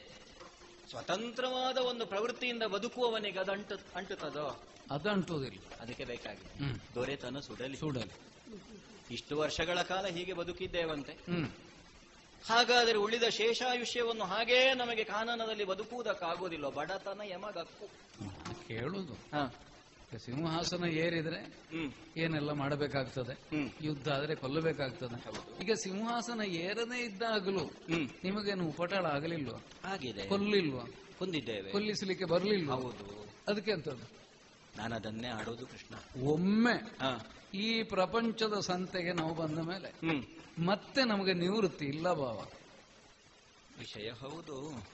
ಸ್ವತಂತ್ರವಾದ 0.89 1.77
ಒಂದು 1.77 2.05
ಪ್ರವೃತ್ತಿಯಿಂದ 2.05 2.63
ಬದುಕುವವನಿಗೆ 2.63 3.39
ಅದು 3.39 3.51
ಅಂಟು 3.51 3.75
ಅಂಟುತ್ತದೋ? 3.95 4.63
ಅದು 4.91 5.09
ಅಂಟುವುದಿಲ್ಲ 5.09 5.57
ಅದಕ್ಕೆ 5.79 6.05
ಬೇಕಾಗಿ. 6.05 6.59
ದೊರೆತನ 6.95 7.39
ಸುಡಲಿ. 7.39 7.77
ಸುಡಲಿ. 7.77 8.11
ಇಷ್ಟು 9.11 9.37
ವರ್ಷಗಳ 9.37 9.81
ಕಾಲ 9.81 10.05
ಹೀಗೆ 10.05 10.33
ಬದುಕಿದ್ದೇವಂತೆ. 10.33 11.13
ಹಾಗಾದರೆ 12.45 12.97
ಉಳಿದ 12.97 13.23
ಶೇಷಾಯುಷ್ಯವನ್ನು 13.23 14.23
ಹಾಗೇ 14.23 14.73
ನಮಗೆ 14.73 15.03
ಕಾನನದಲ್ಲಿ 15.03 15.63
ಬದುಕುವುದಕ್ಕಾಗೋದಿಲ್ಲ 15.63 16.69
ಬಡತನ 16.69 17.21
ಯಮಗಕ್ಕು. 17.23 17.87
ಕೇಳುದು. 18.67 19.13
ಸಿಂಹಾಸನ 20.17 20.83
ಏರಿದ್ರೆ 20.83 21.53
ಏನೆಲ್ಲ 22.17 22.51
ಮಾಡಬೇಕಾಗ್ತದೆ? 22.51 23.39
ಯುದ್ಧ 23.81 24.09
ಆದ್ರೆ 24.09 24.35
ಕೊಲ್ಲಬೇಕಾಗ್ತದೆ. 24.35 25.63
ಈಗ 25.63 25.71
ಸಿಂಹಾಸನ 25.73 26.41
ಏರದೇ 26.41 27.03
ಇದ್ದಾಗಲೂ 27.03 27.65
ನಿಮಗೇನು 28.23 28.65
ಉಪಟಳ 28.65 29.05
ಆಗಲಿಲ್ವ? 29.05 29.55
ಆಗಿದೆ. 29.83 30.27
ಕೊಲ್ಲಿಲ್ವಾ? 30.27 30.83
ಹೊಂದಿದ್ದೇವೆ 31.19 31.71
ಕೊಲ್ಲಿಸಲಿಕ್ಕೆ 31.71 32.25
ಬರ್ಲಿಲ್ವಾ? 32.25 32.75
ಹೌದು. 32.75 33.27
ಅದಕ್ಕೆ 33.47 33.71
ಅಂತದ್ದು 33.71 34.19
ನಾನು 34.77 34.95
ಅದನ್ನೇ 34.95 35.27
ಆಡೋದು 35.27 35.67
ಕೃಷ್ಣ. 35.67 36.23
ಒಮ್ಮೆ. 36.27 36.97
ಈ 37.57 37.83
ಪ್ರಪಂಚದ 37.83 38.59
ಸಂತೆಗೆ 38.59 39.13
ನಾವು 39.13 39.33
ಬಂದ 39.35 39.59
ಮೇಲೆ 39.59 39.89
ಮತ್ತೆ 40.65 41.03
ನಮಗೆ 41.03 41.33
ನಿವೃತ್ತಿ 41.33 41.85
ಇಲ್ಲ 41.85 42.13
ಭಾವ 42.13 42.47
ವಿಷಯ 43.79 44.11
ಹೌದು. 44.11 44.87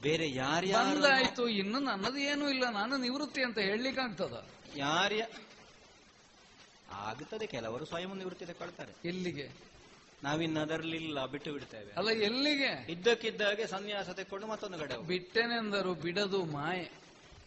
ಬೇರೆ 0.00 0.30
ಯಾರ್ಯಾರು 0.30 1.48
ಇನ್ನು 1.48 1.78
ನನ್ನದು 1.78 2.18
ಏನು 2.18 2.50
ಇಲ್ಲ 2.50 2.70
ನಾನು 2.70 2.96
ನಿವೃತ್ತಿ 2.96 3.42
ಅಂತ 3.42 3.58
ಹೇಳಲಿಕ್ಕಾಗ್ತದ 3.58 4.46
ಯಾರ್ಯ 4.76 5.26
ಆಗುತ್ತದೆ 6.92 7.46
ಕೆಲವರು 7.46 7.84
ಸ್ವಯಂ 7.84 8.18
ನಿವೃತ್ತಿ 8.18 8.46
ತಗೊಳ್ತಾರೆ. 8.46 9.08
ಎಲ್ಲಿಗೆ? 9.08 9.50
ನಾವಿನ್ನು 10.22 10.60
ಅದರಲ್ಲಿಲ್ಲ 10.60 11.26
ಬಿಟ್ಟು 11.26 11.52
ಬಿಡ್ತೇವೆ. 11.52 11.92
ಅಲ್ಲ 11.92 12.10
ಎಲ್ಲಿಗೆ? 12.10 12.92
ಇದ್ದಕ್ಕಿದ್ದಾಗೆ 12.92 13.66
ಸನ್ಯಾಸ 13.66 14.10
ತೆಕ್ಕೊಂಡು 14.10 14.46
ಮತ್ತೊಂದು 14.46 14.78
ಕಡೆ. 14.78 14.98
ಬಿಟ್ಟೆನೆಂದರು 14.98 15.94
ಬಿಡದು 15.94 16.44
ಮಾಯೆ. 16.44 16.92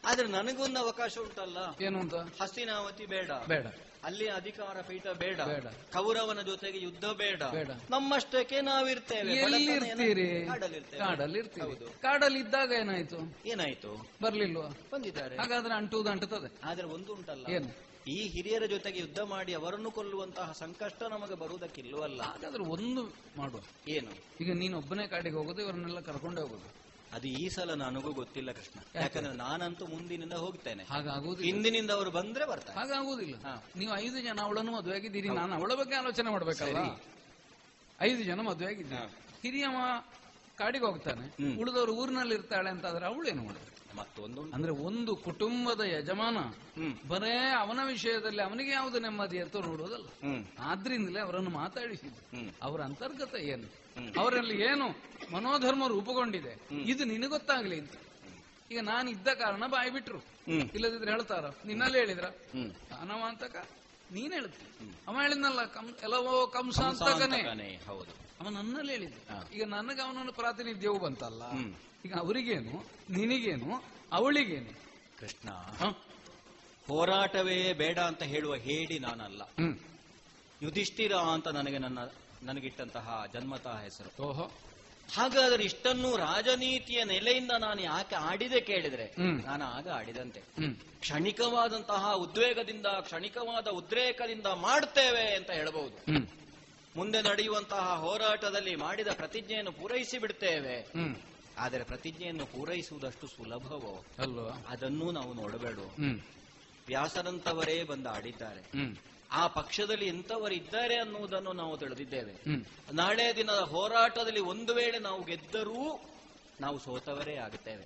ಆದ್ರೆ 0.05 0.27
ನನಗೊಂದು 0.27 0.79
ಅವಕಾಶ 0.79 1.17
ಉಂಟಲ್ಲ. 1.17 1.57
ಏನು 1.81 1.99
ಅಂತ 1.99 2.13
ಹಸ್ತಿನಾವತಿ 2.15 3.05
ಬೇಡ. 3.05 3.31
ಬೇಡ. 3.47 3.65
ಅಲ್ಲಿ 4.03 4.27
ಅಧಿಕಾರ 4.29 4.81
ಪೀಠ 4.81 5.07
ಬೇಡ. 5.07 5.41
ಬೇಡ. 5.41 5.67
ಕೌರವನ 5.93 6.41
ಜೊತೆಗೆ 6.41 6.79
ಯುದ್ಧ 6.79 7.05
ಬೇಡ. 7.05 7.43
ಬೇಡ. 7.43 7.69
ನಮ್ಮಷ್ಟಕ್ಕೆ 7.89 8.61
ನಾವಿರ್ತೇವೆ. 8.61 9.33
ಎಲ್ಲಿರ್ತೀರಿ 9.33 10.45
ಕಾಡಲ್ಲಿರ್ತೇವೆ. 10.45 11.61
ಹೌದು. 11.61 12.01
ಕಾಡಲ್ಲಿ 12.01 12.39
ಇದ್ದಾಗ 12.39 12.71
ಏನಾಯ್ತು? 12.71 13.33
ಏನಾಯ್ತು? 13.45 14.09
ಬರ್ಲಿಲ್ವಾ? 14.21 14.67
ಬಂದಿದ್ದಾರೆ. 14.91 15.37
ಹಾಗಾದ್ರೆ 15.37 15.73
ಅಂಟುವುದು 15.73 16.09
ಅಂಟುತ್ತದೆ 16.09 16.51
ಆದ್ರೆ 16.63 16.87
ಒಂದು 16.87 17.13
ಉಂಟಲ್ಲ. 17.13 17.45
ಏನು? 17.49 17.93
ಈ 18.07 18.27
ಹಿರಿಯರ 18.27 18.65
ಜೊತೆಗೆ 18.65 18.99
ಯುದ್ಧ 18.99 19.19
ಮಾಡಿ 19.19 19.53
ಅವರನ್ನು 19.53 19.91
ಕೊಲ್ಲುವಂತಹ 19.91 20.51
ಸಂಕಷ್ಟ 20.51 21.03
ನಮಗೆ 21.03 21.35
ಬರುವುದಕ್ಕಿಲ್ವಲ್ಲ 21.35 22.21
ಹಾಗಾದ್ರೆ 22.21 22.63
ಒಂದು 22.63 23.03
ಮಾಡುವ 23.37 23.61
ಏನು? 23.87 24.11
ಈಗ 24.41 24.53
ನೀನು 24.53 24.77
ಒಬ್ಬನೇ 24.77 25.07
ಕಾಡಿಗೆ 25.07 25.35
ಹೋಗೋದು 25.35 25.61
ಇವರನ್ನೆಲ್ಲ 25.61 25.99
ಕರ್ಕೊಂಡೇ 25.99 26.41
ಹೋಗೋದು. 26.41 26.82
ಅದು 27.13 27.27
ಈ 27.35 27.45
ಸಲ 27.49 27.71
ನನಗೂ 27.79 28.11
ಗೊತ್ತಿಲ್ಲ 28.13 28.51
ಕೃಷ್ಣ. 28.51 28.77
ಯಾಕಂದ್ರೆ 28.95 29.33
ನಾನಂತೂ 29.37 29.83
ಮುಂದಿನಿಂದ 29.87 30.35
ಹೋಗ್ತೇನೆ. 30.43 30.83
ಹಾಗಾಗುವುದಿಲ್ಲ 30.85 31.47
ಹಿಂದಿನಿಂದ 31.47 31.91
ಅವರು 31.91 32.11
ಬಂದ್ರೆ 32.11 32.45
ಬರ್ತಾರೆ. 32.45 32.75
ಹಾಗಾಗುವುದಿಲ್ಲ. 32.79 33.35
ನೀವು 33.75 33.91
ಐದು 33.97 34.19
ಜನ 34.21 34.39
ಅವಳನ್ನು 34.43 34.71
ಮದುವೆ 34.71 34.95
ಆಗಿದ್ದೀರಿ 34.95 35.29
ನಾನು 35.35 35.53
ಅವಳ 35.55 35.73
ಬಗ್ಗೆ 35.73 35.95
ಆಲೋಚನೆ 35.95 36.31
ಮಾಡ್ಬೇಕಲ್ಲ 36.31 36.79
ಐದು 37.99 38.23
ಜನ 38.23 38.39
ಮದುವೆ 38.41 38.69
ಆಗಿದ್ದೀರಿ. 38.69 39.03
ಹಿರಿಯ 39.43 39.65
ಹಿರಿಯವ 39.65 39.77
ಕಾಡಿಗೆ 40.57 40.85
ಹೋಗ್ತಾನೆ. 40.85 41.25
ಉಳಿದವರು 41.61 41.93
ಊರಿನಲ್ಲಿ 41.95 42.35
ಇರ್ತಾಳೆ 42.35 42.69
ಅಂತ 42.69 42.85
ಆದ್ರೆ 42.85 43.05
ಅವಳು 43.05 43.27
ಏನು 43.29 43.43
ಮಾಡ್ತಾರೆ 43.43 43.69
ಮತ್ತೊಂದು 43.95 44.41
ಅಂದ್ರೆ 44.55 44.71
ಒಂದು 44.83 45.11
ಕುಟುಂಬದ 45.25 45.81
ಯಜಮಾನ 45.89 46.37
ಬರೇ 47.07 47.33
ಅವನ 47.57 47.79
ವಿಷಯದಲ್ಲಿ 47.87 48.41
ಅವನಿಗೆ 48.41 48.71
ಯಾವುದು 48.71 48.99
ನೆಮ್ಮದಿ 48.99 49.37
ಅಂತ 49.39 49.55
ನೋಡುವುದಲ್ಲ 49.65 50.07
ಹ್ಮ್. 50.23 50.41
ಆದ್ರಿಂದಲೇ 50.63 51.19
ಅವರನ್ನು 51.19 51.51
ಮಾತಾಡಿಸಿದ್ರು 51.57 52.23
ಅವರ 52.61 52.79
ಅಂತರ್ಗತ 52.81 53.35
ಏನು. 53.47 53.67
ಅವರಲ್ಲಿ 54.19 54.61
ಏನು 54.61 54.87
ಮನೋಧರ್ಮ 55.33 55.87
ರೂಪುಗೊಂಡಿದೆ. 55.87 56.53
ಇದು 56.81 57.03
ನಿನಗೊತ್ತಾಗ್ಲಿ 57.03 57.79
ಅಂತ. 57.79 57.95
ಈಗ 58.71 58.79
ನಾನು 58.79 59.09
ಇದ್ದ 59.09 59.27
ಕಾರಣ 59.27 59.67
ಬಾಯಿ 59.67 59.89
ಬಿಟ್ರು. 59.89 60.19
ಇಲ್ಲದಿದ್ರೆ 60.47 61.11
ಹೇಳ್ತಾರ. 61.11 61.45
ನಿನ್ನಲ್ಲಿ 61.65 61.97
ಹೇಳಿದ್ರ? 61.97 62.25
ಅಂತಕ 63.27 63.67
ನೀನ್ 64.11 64.33
ಹೇಳ್ತಿ 64.33 64.65
ಅವ 65.07 65.21
ಹೇಳಿದ್ನಲ್ಲ 65.21 65.65
ಕಂ 65.65 65.95
ಎಲ್ಲವೋ 66.03 66.47
ಕಂಸ 66.47 66.79
ಅಂತಕನೇ. 66.79 67.81
ಹೌದು. 67.87 68.11
ಅವ 68.39 68.49
ನನ್ನಲ್ಲಿ 68.49 68.91
ಹೇಳಿದ 68.91 69.13
ಈಗ 69.53 69.63
ನನಗೆ 69.63 70.01
ಅವನನ್ನು 70.01 70.33
ಪ್ರಾತಿನಿಧ್ಯವು 70.33 70.99
ಬಂತಲ್ಲ. 70.99 71.43
ಈಗ 72.05 72.13
ಅವರಿಗೇನು 72.15 72.85
ನಿನಗೇನು 73.09 73.83
ಅವಳಿಗೇನು? 74.11 74.73
ಕೃಷ್ಣ 75.19 75.49
ಹೋರಾಟವೇ 76.87 77.73
ಬೇಡ 77.73 77.99
ಅಂತ 77.99 78.23
ಹೇಳುವ 78.23 78.55
ಹೇಳಿ 78.55 78.99
ನಾನಲ್ಲ. 78.99 79.41
ಯುಧಿಷ್ಠಿರ 80.61 81.13
ಅಂತ 81.13 81.47
ನನಗೆ 81.47 81.77
ನನ್ನ 81.77 81.99
ನನಗಿಟ್ಟಂತಹ 82.45 83.23
ಜನ್ಮತಃ 83.33 83.81
ಹೆಸರು. 83.81 84.23
ಓಹೋ. 84.23 84.43
ಹಾಗಾದ್ರೆ 85.15 85.63
ಇಷ್ಟನ್ನು 85.63 86.17
ರಾಜನೀತಿಯ 86.17 87.03
ನೆಲೆಯಿಂದ 87.03 87.51
ನಾನು 87.59 87.81
ಯಾಕೆ 87.81 88.15
ಆಡಿದೆ 88.15 88.61
ಕೇಳಿದ್ರೆ. 88.61 89.05
ನಾನು 89.45 89.65
ಆಗ 89.65 89.89
ಆಡಿದಂತೆ. 89.89 90.39
ಕ್ಷಣಿಕವಾದಂತಹ 90.99 92.13
ಉದ್ವೇಗದಿಂದ 92.13 92.85
ಕ್ಷಣಿಕವಾದ 92.85 93.67
ಉದ್ರೇಕದಿಂದ 93.67 94.45
ಮಾಡ್ತೇವೆ 94.45 95.35
ಅಂತ 95.35 95.51
ಹೇಳಬಹುದು. 95.51 96.11
ಮುಂದೆ 96.95 97.21
ನಡೆಯುವಂತಹ 97.21 97.95
ಹೋರಾಟದಲ್ಲಿ 97.95 98.75
ಮಾಡಿದ 98.75 99.07
ಪ್ರತಿಜ್ಞೆಯನ್ನು 99.13 99.71
ಪೂರೈಸಿ 99.71 100.17
ಬಿಡ್ತೇವೆ. 100.17 100.91
ಆದರೆ 101.57 101.83
ಪ್ರತಿಜ್ಞೆಯನ್ನು 101.83 102.45
ಪೂರೈಸುವುದಷ್ಟು 102.45 103.27
ಸುಲಭವೋ? 103.27 104.05
ಅಲ್ವಾ? 104.19 104.65
ಅದನ್ನೂ 104.69 105.11
ನಾವು 105.11 105.33
ನೋಡಬೇಡ. 105.33 105.77
ವ್ಯಾಸರಂತವರೇ 106.87 107.83
ಬಂದು 107.83 108.09
ಆಡಿದ್ದಾರೆ. 108.09 108.61
ಆ 109.33 109.47
ಪಕ್ಷದಲ್ಲಿ 109.47 110.07
ಎಂತವರಿದ್ದಾರೆ 110.07 110.95
ಅನ್ನುವುದನ್ನು 110.99 111.53
ನಾವು 111.53 111.77
ತಿಳಿದಿದ್ದೇವೆ. 111.77 112.33
ನಾಳೆ 112.93 113.35
ದಿನದ 113.35 113.59
ಹೋರಾಟದಲ್ಲಿ 113.59 114.39
ಒಂದು 114.39 114.73
ವೇಳೆ 114.73 114.99
ನಾವು 114.99 115.23
ಗೆದ್ದರೂ 115.23 115.99
ನಾವು 116.61 116.79
ಸೋತವರೇ 116.79 117.35
ಆಗುತ್ತೇವೆ. 117.35 117.85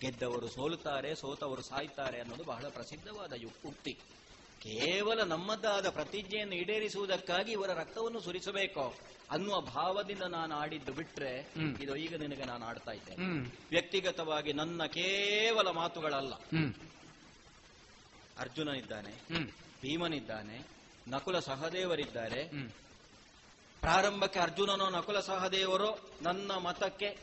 ಗೆದ್ದವರು 0.00 0.48
ಸೋಲುತ್ತಾರೆ 0.48 1.14
ಸೋತವರು 1.14 1.62
ಸಾಯ್ತಾರೆ 1.62 2.20
ಅನ್ನೋದು 2.20 2.44
ಬಹಳ 2.44 2.68
ಪ್ರಸಿದ್ಧವಾದ 2.68 3.32
ಉಕ್ತಿ. 3.66 3.92
ಕೇವಲ 4.62 5.22
ನಮ್ಮದಾದ 5.22 5.88
ಪ್ರತಿಜ್ಞೆಯನ್ನು 5.88 6.54
ಈಡೇರಿಸುವುದಕ್ಕಾಗಿ 6.54 7.52
ಇವರ 7.52 7.70
ರಕ್ತವನ್ನು 7.72 8.20
ಸುರಿಸಬೇಕು 8.20 8.94
ಅನ್ನುವ 9.30 9.60
ಭಾವದಿಂದ 9.60 10.22
ನಾನು 10.22 10.54
ಆಡಿದ್ದು 10.54 10.92
ಬಿಟ್ರೆ 10.92 11.32
ಇದು 11.82 11.96
ಈಗ 11.96 12.14
ನಿನಗೆ 12.16 12.44
ನಾನು 12.44 12.64
ಆಡ್ತಾ 12.66 12.92
ಇದ್ದೆ 12.92 13.14
ವ್ಯಕ್ತಿಗತವಾಗಿ 13.70 14.52
ನನ್ನ 14.52 14.84
ಕೇವಲ 14.84 15.68
ಮಾತುಗಳಲ್ಲ. 15.70 16.34
ಅರ್ಜುನನಿದ್ದಾನೆ 18.38 19.12
ಭೀಮನಿದ್ದಾನೆ 19.82 20.66
ನಕುಲ 21.08 21.38
ಸಹದೇವರಿದ್ದಾರೆ. 21.38 22.44
ಪ್ರಾರಂಭಕ್ಕೆ 23.80 24.38
ಅರ್ಜುನನೋ 24.38 24.90
ನಕುಲ 24.90 25.20
ಸಹದೇವರೋ 25.20 25.98
ನನ್ನ 26.22 26.52
ಮತಕ್ಕೆ 26.52 27.18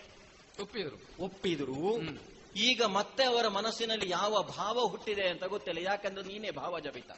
ಒಪ್ಪಿದರು. 0.61 1.23
ಒಪ್ಪಿದ್ರು. 1.23 1.99
ಈಗ 2.55 2.81
ಮತ್ತೆ 2.83 3.23
ಅವರ 3.23 3.47
ಮನಸ್ಸಿನಲ್ಲಿ 3.47 4.09
ಯಾವ 4.09 4.43
ಭಾವ 4.43 4.79
ಹುಟ್ಟಿದೆ 4.79 5.27
ಅಂತ 5.27 5.43
ಗೊತ್ತಿಲ್ಲ. 5.43 5.79
ಯಾಕಂದ್ರೆ 5.79 6.27
ನೀನೇ 6.27 6.51
ಭಾವ 6.51 6.79
ಜಪಿತ. 6.79 7.11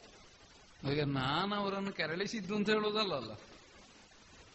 ಈಗ 0.92 1.02
ನಾನು 1.04 1.54
ಅವರನ್ನು 1.54 1.92
ಕೆರಳಿಸಿದ್ದು 1.92 2.56
ಅಂತ 2.56 2.70
ಹೇಳೋದಲ್ಲ 2.70 3.14
ಅಲ್ಲ? 3.14 3.32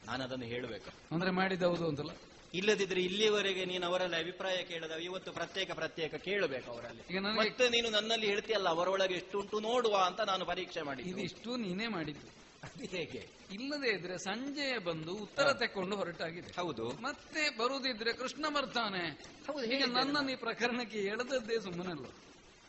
ನಾನು 0.05 0.23
ಅದನ್ನು 0.23 0.45
ಹೇಳಬೇಕು. 0.45 1.15
ಅಂದ್ರೆ 1.15 1.31
ಹೌದು 1.65 1.87
ಅಂತಲ್ಲ? 1.87 2.09
ಇಲ್ಲದಿದ್ರೆ 2.53 3.01
ಇಲ್ಲಿವರೆಗೆ 3.01 3.65
ನೀನು 3.65 3.85
ಅವರಲ್ಲಿ 3.85 4.17
ಅಭಿಪ್ರಾಯ 4.17 4.63
ಕೇಳದ 4.63 4.91
ಇವತ್ತು 4.91 5.31
ಪ್ರತ್ಯೇಕ 5.31 5.71
ಪ್ರತ್ಯೇಕ 5.71 6.15
ಕೇಳಬೇಕು 6.15 6.71
ಅವರಲ್ಲಿ. 6.71 7.01
ಈಗ 7.09 7.19
ನನಗೆ 7.19 7.39
ಮತ್ತೆ 7.39 7.69
ನೀನು 7.69 7.89
ನನ್ನಲ್ಲಿ 7.89 8.27
ಹೇಳ್ತಿಯಲ್ಲ 8.27 8.69
ಅವರೊಳಗೆ 8.69 9.13
ಎಷ್ಟುಂಟು 9.13 9.59
ನೋಡುವ 9.59 9.97
ಅಂತ 9.97 10.21
ನಾನು 10.21 10.45
ಪರೀಕ್ಷೆ 10.45 10.81
ಮಾಡಿ 10.81 11.03
ಇದಿಷ್ಟು 11.03 11.55
ನೀನೇ 11.55 11.87
ಮಾಡಿದ್ದು. 11.87 12.27
ಅದು 12.63 12.83
ಹೇಗೆ? 12.83 13.27
ಇಲ್ಲದೆ 13.51 13.89
ಇದ್ರೆ 13.89 14.17
ಸಂಜೆ 14.17 14.77
ಬಂದು 14.77 15.15
ಉತ್ತರ 15.15 15.53
ತೆಕ್ಕೊಂಡು 15.53 15.95
ಹೊರಟಾಗಿದೆ. 15.95 16.51
ಹೌದು. 16.55 16.89
ಮತ್ತೆ 16.89 17.57
ಬರುದಿದ್ರೆ 17.57 18.13
ಕೃಷ್ಣ 18.13 18.45
ಬರ್ತಾನೆ 18.49 19.09
ಹೌದು, 19.47 19.63
ಈಗ 19.63 19.83
ನನ್ನ 19.85 20.29
ಈ 20.29 20.35
ಪ್ರಕರಣಕ್ಕೆ 20.35 20.97
ಎಳೆದದ್ದೇ 20.97 21.59
ಸುಮ್ಮನಲ್ಲ. 21.59 22.05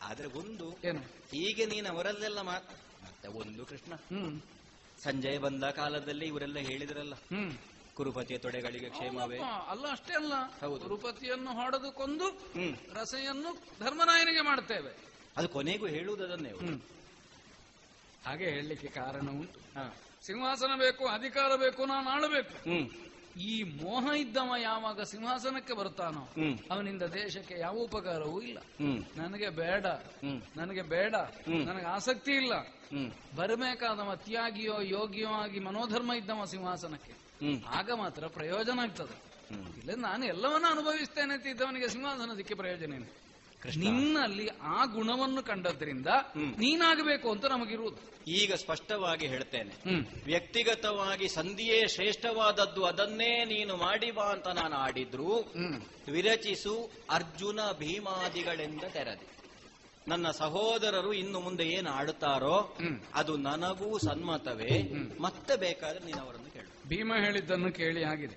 ಆದ್ರೆ 0.02 0.26
ಒಂದು 0.26 0.78
ಏನು? 0.84 1.00
ಹೀಗೆ 1.00 1.66
ನೀನು 1.66 1.88
ಅವರಲ್ಲೆಲ್ಲ 1.88 2.40
ಮಾತ 2.40 2.62
ಮತ್ತೆ 3.04 3.28
ಒಂದು 3.28 3.66
ಕೃಷ್ಣ. 3.66 3.94
ಹ್ಮ್. 3.94 4.40
ಸಂಜಯ್ 5.02 5.40
ಬಂದ 5.40 5.64
ಕಾಲದಲ್ಲಿ 5.64 6.26
ಇವರೆಲ್ಲ 6.26 6.58
ಹೇಳಿದ್ರಲ್ಲ. 6.58 7.14
ಹ್ಮ್. 7.14 7.52
ಕುರುಪತಿಯ 7.94 8.38
ತೊಡೆಗಳಿಗೆ 8.38 8.88
ಕ್ಷೇಮವೇ? 8.88 9.38
ಅಲ್ಲ 9.68 9.90
ಅಷ್ಟೇ 9.90 10.14
ಅಲ್ಲ. 10.14 10.32
ಹೌದು. 10.60 10.78
ತಿರುಪತಿಯನ್ನು 10.78 11.50
ಹೊಡೆದು 11.52 11.92
ಕೊಂದು 11.92 12.28
ರಸೆಯನ್ನು 12.92 13.62
ಧರ್ಮನಾಯನಿಗೆ 13.80 14.40
ಮಾಡ್ತೇವೆ. 14.40 14.96
ಅದು 15.36 15.48
ಕೊನೆಗೂ 15.48 15.86
ಹೇಳುವುದನ್ನೇ 15.86 16.50
ಹಾಗೆ 18.26 18.44
ಹೇಳಲಿಕ್ಕೆ 18.44 18.88
ಕಾರಣ 18.88 19.28
ಉಂಟು. 19.30 19.60
ಸಿಂಹಾಸನ 20.26 20.78
ಬೇಕು 20.78 21.06
ಅಧಿಕಾರ 21.06 21.56
ಬೇಕು 21.56 21.84
ನಾನು 21.84 22.08
ಆಳಬೇಕು. 22.08 22.70
ಈ 23.40 23.62
ಮೋಹ 23.62 24.12
ಇದ್ದವ 24.16 24.52
ಯಾವಾಗ 24.62 25.00
ಸಿಂಹಾಸನಕ್ಕೆ 25.02 25.72
ಬರುತ್ತಾನೋ 25.72 26.28
ಅವನಿಂದ 26.70 27.02
ದೇಶಕ್ಕೆ 27.02 27.58
ಯಾವ 27.58 27.74
ಉಪಕಾರವೂ 27.76 28.40
ಇಲ್ಲ. 28.40 28.58
ನನಗೆ 29.16 29.48
ಬೇಡ. 29.48 29.86
ನನಗೆ 30.56 30.82
ಬೇಡ. 30.82 31.14
ನನಗೆ 31.64 31.86
ಆಸಕ್ತಿ 31.86 32.32
ಇಲ್ಲ. 32.32 32.52
ಬರಬೇಕಾದವ 33.36 34.14
ತ್ಯಾಗಿಯೋ 34.14 34.80
ಯೋಗಿಯೋ 34.80 35.28
ಆಗಿ 35.28 35.60
ಮನೋಧರ್ಮ 35.60 36.12
ಇದ್ದವ 36.12 36.44
ಸಿಂಹಾಸನಕ್ಕೆ. 36.44 37.21
ಆಗ 37.66 37.90
ಮಾತ್ರ 37.92 38.26
ಪ್ರಯೋಜನ 38.26 38.78
ಆಗ್ತದೆ. 38.78 39.32
ಇಲ್ಲ 39.78 39.94
ನಾನು 39.94 40.26
ಎಲ್ಲವನ್ನ 40.26 40.64
ಅನುಭವಿಸ್ತೇನೆ 40.70 41.34
ಅಂತ 41.34 41.46
ಇದ್ದವನಿಗೆ 41.46 41.88
ಸಿಂಹಾಸನ 41.88 42.34
ಸಿಕ್ಕಿ 42.36 42.54
ಪ್ರಯೋಜನ 42.54 42.92
ಏನು? 42.92 43.22
ನಿನ್ನಲ್ಲಿ 43.78 44.48
ಆ 44.62 44.84
ಗುಣವನ್ನು 44.84 45.42
ಕಂಡದ್ರಿಂದ. 45.42 46.06
ನೀನಾಗಬೇಕು 46.36 47.30
ಅಂತ 47.30 47.44
ನಮಗಿರುವುದು. 47.44 47.96
ಈಗ 48.28 48.52
ಸ್ಪಷ್ಟವಾಗಿ 48.54 49.26
ಹೇಳ್ತೇನೆ. 49.26 49.74
ವ್ಯಕ್ತಿಗತವಾಗಿ 50.24 51.28
ಸಂಧಿಯೇ 51.28 51.88
ಶ್ರೇಷ್ಠವಾದದ್ದು 51.88 52.84
ಅದನ್ನೇ 52.84 53.44
ನೀನು 53.44 53.76
ಮಾಡಿ 53.76 54.10
ಬಾ 54.10 54.24
ಅಂತ 54.24 54.48
ನಾನು 54.48 54.74
ಆಡಿದ್ರು 54.76 55.52
ವಿರಚಿಸು 56.12 56.90
ಅರ್ಜುನ 57.10 57.60
ಭೀಮಾದಿಗಳೆಂದ 57.78 58.84
ತೆರದಿ. 58.92 59.26
ನನ್ನ 60.08 60.30
ಸಹೋದರರು 60.30 61.12
ಇನ್ನು 61.12 61.40
ಮುಂದೆ 61.40 61.64
ಏನು 61.64 61.90
ಆಡುತ್ತಾರೋ 61.90 62.76
ಅದು 63.14 63.36
ನನಗೂ 63.36 63.98
ಸನ್ಮತವೇ. 63.98 64.92
ಮತ್ತೆ 65.20 65.56
ಬೇಕಾದ್ರೆ 65.56 66.04
ನೀನು 66.04 66.20
ಅವರನ್ನು 66.22 66.51
ಭೀಮ 66.88 67.12
ಹೇಳಿದ್ದನ್ನು 67.14 67.70
ಕೇಳಿ 67.72 68.02
ಆಗಿದೆ. 68.04 68.36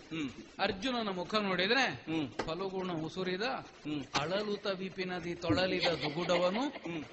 ಅರ್ಜುನನ 0.59 1.09
ಮುಖ 1.09 1.35
ನೋಡಿದ್ರೆ 1.35 1.85
ಫಲುಗುಣ 2.45 2.91
ಉಸುರಿದ 3.05 3.45
ಅಳಲುತ 4.15 4.67
ವಿಪಿನದಿ 4.67 5.35
ತೊಳಲಿದ 5.35 5.87
ದುಗುಡವನು. 6.03 6.63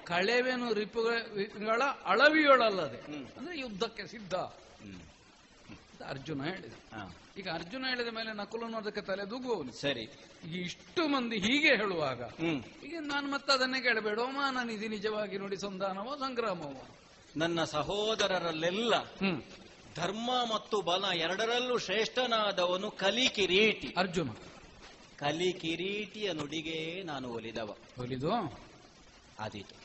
ಕಳೆವೆನು 0.03 0.73
ರಿಪುಗಳ 0.73 1.81
ಅಳವಿಯೊಳಲ್ಲದೆ. 2.05 2.99
ಅಂದ್ರೆ 3.37 3.59
ಯುದ್ಧಕ್ಕೆ 3.59 4.05
ಸಿದ್ಧ. 4.07 4.35
ಅರ್ಜುನ 6.07 6.43
ಹೇಳಿದ. 6.43 6.73
ಈಗ 7.37 7.47
ಅರ್ಜುನ 7.49 7.83
ಹೇಳಿದ 7.87 8.07
ಮೇಲೆ 8.07 8.31
ನಕುಲನು 8.33 8.77
ಅದಕ್ಕೆ 8.77 9.01
ತಲೆ 9.01 9.23
ದುಗುವನು 9.29 9.71
ಸರಿ. 9.71 10.03
ಈಗ 10.45 10.55
ಇಷ್ಟು 10.65 11.07
ಮಂದಿ 11.07 11.37
ಹೀಗೆ 11.39 11.71
ಹೇಳುವಾಗ 11.75 12.21
ಈಗ 12.83 12.95
ನಾನು 13.01 13.27
ಮತ್ತೆ 13.31 13.53
ಅದನ್ನೇ 13.53 13.81
ಕೇಳಬೇಡ 13.81 14.19
ನಾನು 14.51 14.71
ಇದು 14.71 14.87
ನಿಜವಾಗಿ 14.87 15.37
ನೋಡಿ 15.37 15.57
ಸಂಧಾನವೋ 15.57 16.15
ಸಂಗ್ರಾಮವೋ. 16.15 16.83
ನನ್ನ 17.37 17.63
ಸಹೋದರರಲ್ಲೆಲ್ಲ 17.63 18.93
ಧರ್ಮ 19.95 20.31
ಮತ್ತು 20.53 20.81
ಬಲ 20.81 21.05
ಎರಡರಲ್ಲೂ 21.13 21.77
ಶ್ರೇಷ್ಠನಾದವನು 21.77 22.91
ಕಲಿ 22.91 23.29
ಕಿರೀಟಿ 23.29 23.93
ಅರ್ಜುನ. 23.97 24.29
ಕಲಿ 25.17 25.53
ಕಿರೀಟಿಯ 25.53 26.33
ನುಡಿಗೆ 26.33 27.03
ನಾನು 27.03 27.33
ಒಲಿದವ. 27.33 27.75
ಒಲಿದು? 27.99 28.33
ಆದೀತು. 29.39 29.75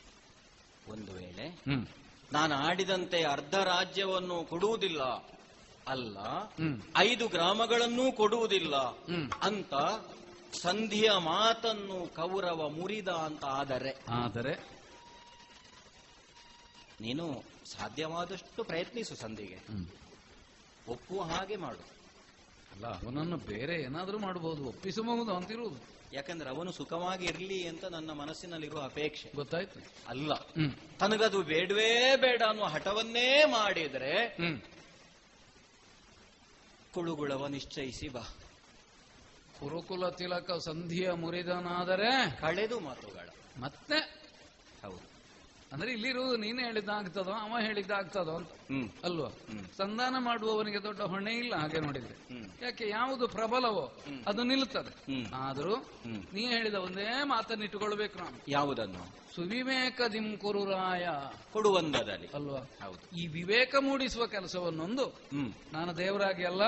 ಒಂದು 0.91 1.13
ವೇಳೆ 1.13 1.47
ಹ್ಮ್. 1.47 1.85
ನಾನು 2.33 2.55
ಆಡಿದಂತೆ 2.55 3.23
ಅರ್ಧ 3.23 3.55
ರಾಜ್ಯವನ್ನು 3.55 4.43
ಕೊಡುವುದಿಲ್ಲ. 4.43 5.01
ಅಲ್ಲ 5.87 6.17
ಐದು 6.97 7.27
ಗ್ರಾಮಗಳನ್ನೂ 7.27 8.11
ಕೊಡುವುದಿಲ್ಲ. 8.11 8.75
ಅಂತ 9.41 9.73
ಸಂಧಿಯ 10.61 11.11
ಮಾತನ್ನು 11.17 12.15
ಕೌರವ 12.15 12.69
ಮುರಿದ 12.69 13.07
ಅಂತ 13.07 13.45
ಆದರೆ. 13.45 14.05
ಆದರೆ? 14.09 14.79
ನೀನು 17.01 17.43
ಸಾಧ್ಯವಾದಷ್ಟು 17.71 18.63
ಪ್ರಯತ್ನಿಸು 18.63 19.15
ಸಂಧಿಗೆ 19.15 19.59
ಒಪ್ಪುವ 20.89 21.21
ಹಾಗೆ 21.21 21.55
ಮಾಡು. 21.55 21.79
ಅಲ್ಲ 22.71 22.87
ಅವನನ್ನು 22.87 23.37
ಬೇರೆ 23.37 23.81
ಏನಾದರೂ 23.81 24.19
ಮಾಡಬಹುದು 24.19 24.65
ಒಪ್ಪಿಸಬಹುದು 24.65 25.35
ಅಂತಿರುವುದು. 25.35 25.99
ಯಾಕಂದ್ರೆ 26.13 26.49
ಅವನು 26.49 26.71
ಸುಖವಾಗಿ 26.71 27.25
ಇರಲಿ 27.25 27.67
ಅಂತ 27.67 27.85
ನನ್ನ 27.85 28.11
ಮನಸ್ಸಿನಲ್ಲಿರುವ 28.11 28.81
ಅಪೇಕ್ಷೆ. 28.81 29.31
ಗೊತ್ತಾಯ್ತು. 29.35 29.79
ಅಲ್ಲ. 30.07 30.35
ತನಗದು 30.99 31.41
ಬೇಡವೇ 31.41 32.15
ಬೇಡ 32.15 32.41
ಅನ್ನುವ 32.49 32.65
ಹಠವನ್ನೇ 32.65 33.43
ಮಾಡಿದರೆ 33.45 34.37
ಕುಳುಗುಳವ 36.93 37.47
ನಿಶ್ಚಯಿಸಿ 37.47 38.09
ಬಾ. 38.09 38.21
ಕುರುಕುಲ 39.59 40.09
ತಿಲಕ 40.09 40.51
ಸಂಧಿಯ 40.51 41.11
ಮುರಿದನಾದರೆ 41.11 42.41
ಕಳೆದು 42.41 42.79
ಮಾತುಗಳ. 42.79 43.27
ಮತ್ತೆ 43.61 44.18
ಅಂದ್ರೆ 45.71 45.91
ಇಲ್ಲಿರುವುದು 45.91 46.37
ನೀನೇ 46.37 46.63
ಹೇಳಿದ್ದಾಗ್ತದೋ 46.63 47.31
ಅವ 47.31 47.59
ಹೇಳಿದ್ದಾಗ್ತದೋ 47.59 48.35
ಅಂತ. 48.35 48.49
ಅಲ್ವಾ? 49.03 49.29
ಸಂಧಾನ 49.77 50.15
ಮಾಡುವವನಿಗೆ 50.19 50.83
ದೊಡ್ಡ 50.83 51.01
ಹೊಣೆ 51.01 51.33
ಇಲ್ಲ 51.33 51.55
ಹಾಗೆ 51.55 51.79
ನೋಡಿದ್ರೆ. 51.79 52.15
ಯಾಕೆ 52.65 52.89
ಯಾವುದು 52.89 53.27
ಪ್ರಬಲವೋ 53.27 53.97
ಅದು 54.27 54.43
ನಿಲ್ತದೆ 54.43 55.23
ಆದರೂ 55.33 55.75
ನೀ 56.33 56.45
ಹೇಳಿದ 56.45 56.73
ಒಂದೇ 56.73 57.23
ಮಾತನ್ನಿಟ್ಟುಕೊಳ್ಬೇಕು 57.23 58.19
ನಾನು. 58.19 58.37
ಯಾವುದನ್ನು? 58.47 59.19
ಸುವಿವೇಕ 59.35 60.01
ದಿಂಕುರುರಾಯ 60.13 61.07
ಕೊಡುವಂದದಲ್ಲಿ 61.51 62.27
ಅಲ್ವಾ? 62.33 62.59
ಹೌದು. 62.59 63.17
ಈ 63.17 63.27
ವಿವೇಕ 63.27 63.75
ಮೂಡಿಸುವ 63.79 64.27
ಕೆಲಸವನ್ನೊಂದು 64.27 65.05
ನಾನು 65.73 65.97
ದೇವರಾಗಿ 65.97 66.43
ಅಲ್ಲ 66.43 66.61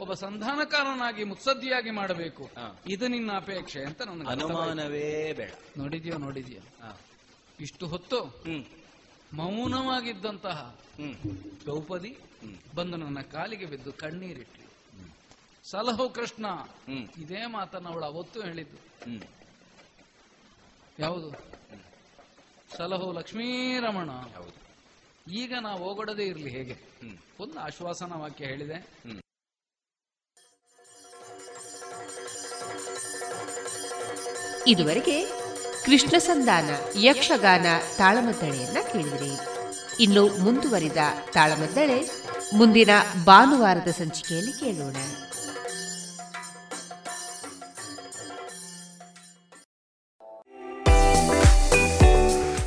ಒಬ್ಬ 0.00 0.12
ಸಂಧಾನಕಾರನಾಗಿ 0.12 1.24
ಮುತ್ಸದ್ದಿಯಾಗಿ 1.24 1.90
ಮಾಡಬೇಕು. 1.90 2.50
ಇದು 2.86 3.08
ನಿನ್ನ 3.08 3.32
ಅಪೇಕ್ಷೆ 3.36 3.84
ಅಂತ 3.84 4.02
ನನಗೆ 4.02 4.28
ಅನುಮಾನವೇ 4.28 5.32
ಬೇಡ. 5.32 5.50
ನೋಡಿದ್ಯೋ 5.78 6.18
ನೋಡಿದ್ಯೋ. 6.18 6.60
ಇಷ್ಟು 7.60 7.86
ಹೊತ್ತು 7.86 8.18
ಮೌನವಾಗಿದ್ದಂತಹ 9.32 10.58
ದ್ರೌಪದಿ 11.60 12.18
ಬಂದು 12.74 12.96
ನನ್ನ 12.96 13.20
ಕಾಲಿಗೆ 13.20 13.66
ಬಿದ್ದು 13.66 13.92
ಕಣ್ಣೀರಿಟ್ಟು 13.92 14.60
ಸಲಹು 15.64 16.08
ಕೃಷ್ಣ! 16.10 16.46
ಇದೇ 17.18 17.46
ಮಾತನ್ನ 17.46 17.88
ಅವಳು 17.88 18.04
ಅವತ್ತು 18.04 18.42
ಹೇಳಿದ್ದು. 18.42 18.78
ಯಾವುದು? 20.98 21.28
ಸಲಹು 22.76 23.12
ಲಕ್ಷ್ಮೀರಮಣ. 23.12 24.10
ಹೌದು. 24.10 24.56
ಈಗ 25.32 25.54
ನಾವು 25.60 25.84
ಹೋಗೊಡದೇ 25.84 26.24
ಇರಲಿ 26.24 26.50
ಹೇಗೆ? 26.50 26.76
ಒಂದು 27.40 27.58
ಆಶ್ವಾಸನ 27.60 28.12
ವಾಕ್ಯ 28.14 28.44
ಹೇಳಿದೆ. 28.46 28.78
ಇದುವರೆಗೆ 34.66 35.16
ಕೃಷ್ಣ 35.84 36.18
ಸಂಧಾನ, 36.18 36.70
ಯಕ್ಷಗಾನ, 37.00 37.66
ತಾಳಮದ್ದಳೆಯನ್ನ 37.96 38.76
ಕೇಳಿದ್ರಿ. 38.92 39.32
ಇನ್ನು 40.02 40.28
ಮುಂದುವರಿದ 40.38 40.96
ತಾಳಮದ್ದಳೆ, 41.32 42.10
ಮುಂದಿನ 42.54 42.88
ಭಾನುವಾರದ 43.24 43.90
ಸಂಚಿಕೆಯಲ್ಲಿ 43.90 44.52
ಕೇಳೋಣ. 44.52 44.96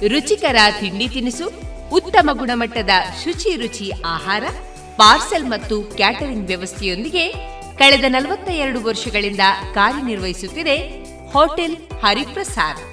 ರುಚಿಕರ 0.08 0.56
ತಿಂಡಿ 0.80 1.10
ತಿನಿಸು, 1.10 1.52
ಉತ್ತಮ 1.92 2.30
ಗುಣಮಟ್ಟದ 2.34 2.90
ಶುಚಿ 3.24 3.56
ರುಚಿ 3.56 3.92
ಆಹಾರ, 4.06 4.44
ಪಾರ್ಸೆಲ್ 4.98 5.46
ಮತ್ತು 5.46 5.82
ಕ್ಯಾಟರಿಂಗ್ 5.82 6.48
ವ್ಯವಸ್ಥೆಯೊಂದಿಗೆ 6.48 7.32
ಕಳೆದ 7.78 8.04
ನಲವತ್ತ 8.08 8.50
ಎರಡು 8.50 8.84
ವರ್ಷಗಳಿಂದ 8.84 9.42
ಕಾರ್ಯನಿರ್ವಹಿಸುತ್ತಿದೆ 9.74 10.78
ಹೋಟೆಲ್ 11.32 11.78
ಹರಿಪ್ರಸಾದ್. 11.78 12.93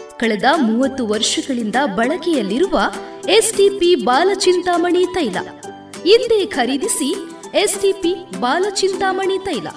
ಕಳೆದ 0.21 0.43
ಮೂವತ್ತು 0.61 1.07
ವರ್ಷಗಳಿಂದ 1.07 1.75
ಬಳಕೆಯಲ್ಲಿರುವ 1.95 2.81
ಎಸ್ಟಿಪಿ 3.29 3.95
ಬಾಲಚಿಂತಾಮಣಿ 3.95 5.05
ತೈಲ. 5.05 5.37
ಹಿಂದೆ 6.03 6.45
ಖರೀದಿಸಿ 6.45 7.09
ಎಸ್ಟಿಪಿ 7.53 8.13
ಬಾಲಚಿಂತಾಮಣಿ 8.39 9.37
ತೈಲ. 9.37 9.67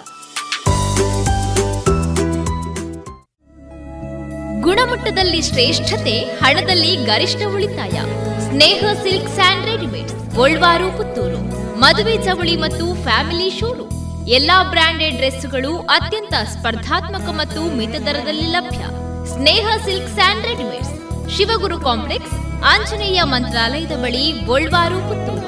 ಗುಣಮಟ್ಟದಲ್ಲಿ 4.61 5.43
ಶ್ರೇಷ್ಠತೆ, 5.43 6.19
ಹಣದಲ್ಲಿ 6.19 6.97
ಗರಿಷ್ಠ 6.97 7.43
ಉಳಿತಾಯ. 7.55 8.01
Sneha 8.41 8.85
silk 9.03 9.35
and 9.35 9.67
readymade 9.67 10.35
Golwaru, 10.35 10.97
Puttur. 10.97 11.41
ಮದುವೆ 11.79 12.17
ಚವಳಿ 12.25 12.57
ಮತ್ತು 12.57 13.03
ಫ್ಯಾಮಿಲಿ 13.03 13.51
ಶೋರೂಮ್. 13.61 14.29
ಎಲ್ಲಾ 14.29 14.63
ಬ್ರಾಂಡೆಡ್ 14.63 15.17
ಡ್ರೆಸ್ಗಳು 15.17 15.79
ಅತ್ಯಂತ 15.79 16.33
ಸ್ಪರ್ಧಾತ್ಮಕ 16.33 17.29
ಮತ್ತು 17.31 17.77
ಮಿತ 17.77 17.91
ದರದಲ್ಲಿ 17.91 18.47
ಲಭ್ಯ. 18.53 19.04
Sneha 19.35 19.69
silk 19.85 20.15
sand 20.15 20.47
readymades. 20.47 20.95
Shivaguru 21.37 21.81
complex 21.81 22.33
Anjaneya 22.65 23.23
ಮಂತ್ರಾಲಯದ 23.23 23.93
ಬಳಿ 23.93 24.33
ಗೋಲ್ವಾರು 24.33 24.95
ಪುತ್ತೂರು. 24.95 25.45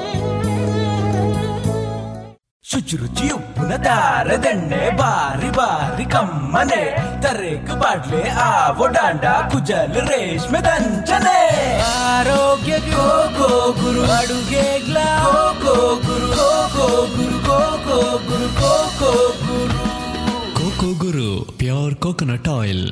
ಶುಚಿರುಚಿ 2.71 3.29
ಉಪ್ಪಿನ 3.29 3.75
ದಾರದೆಣ್ಣೆ 3.75 4.97
ಬಾರಿ 4.97 5.49
ಬಾರಿ 5.51 6.05
ಕಮ್ಮನೆ. 6.05 6.83
ತರೇಕು 7.21 7.79
ಬಾಡ್ಲೆ 7.79 8.29
ಆ 8.29 8.71
ಒಡಾಂಡ 8.71 9.25
ಕುಜಲ್ 9.51 9.93
ರೇಷ್ಮೆ 9.93 10.59
ದಂಚನೆ. 10.59 11.39
ಆರೋಗ್ಯ 11.79 12.79
ಗೋ 12.79 13.07
ಗೋ 13.39 13.71
ಗುರು. 13.71 14.11
ಅಡುಗೆಗ್ಲ 14.11 14.97
ಗೋ 15.23 15.65
ಗೋ 15.65 15.95
ಗುರು. 15.95 16.27
ಗೋ 16.27 16.51
ಗೋ 16.75 16.87
ಗುರು. 17.05 17.39
ಗೋ 17.39 17.59
ಗೋ 17.89 18.01
ಗುರು. 18.17 18.47
ಗೋ 18.61 18.75
ಗೋ 18.99 19.11
ಗುರು. 19.29 19.77
ಕೋಕೋ 20.53 21.05
ಗುರು 21.05 21.51
pure 21.57 21.95
coconut 21.95 22.47
oil 22.47 22.91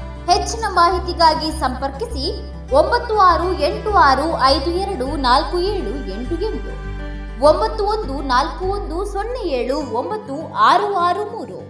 ಹೆಚ್ಚಿನ 0.29 0.65
ಮಾಹಿತಿಗಾಗಿ 0.69 1.59
ಸಂಪರ್ಕಿಸಿ 1.59 2.25
ಒಂಬತ್ತು 2.73 3.19
ಆರು 3.19 3.59
ಎಂಟು 3.59 3.91
ಆರು 3.91 4.41
ಐದು 4.43 4.69
ಎರಡು 4.69 5.05
ನಾಲ್ಕು 5.17 5.59
ಏಳು 5.59 5.93
ಎಂಟು 6.13 6.35
ಎಂಟು, 6.45 6.71
ಒಂಬತ್ತು 7.45 7.83
ಒಂದು 7.83 8.21
ನಾಲ್ಕು 8.21 8.65
ಒಂದು 8.65 9.05
ಸೊನ್ನೆ 9.05 9.43
ಏಳು 9.49 9.77
ಒಂಬತ್ತು 9.77 10.35
ಆರು 10.53 10.93
ಆರು 10.93 11.23
ಮೂರು. 11.31 11.61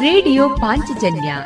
ರೇಡಿಯೋ 0.00 0.48
ಪಾಂಚಜನ್ಯ 0.48 1.36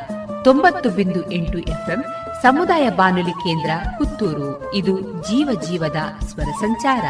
ತೊಂಬತ್ತು 0.45 0.91
ಬಿಂದು 0.91 1.31
ಎಂಟು 1.31 1.59
ಎಫ್ಎಂ 1.59 2.01
ಸಮುದಾಯ 2.43 2.91
ಬಾನುಲಿ 2.91 3.31
ಕೇಂದ್ರ 3.31 3.71
ಪುತ್ತೂರು. 3.99 4.75
ಇದು 4.75 5.01
ಜೀವ 5.01 5.61
ಜೀವದ 5.61 5.97
ಸ್ವರ 6.21 6.45
ಸಂಚಾರ. 6.45 7.05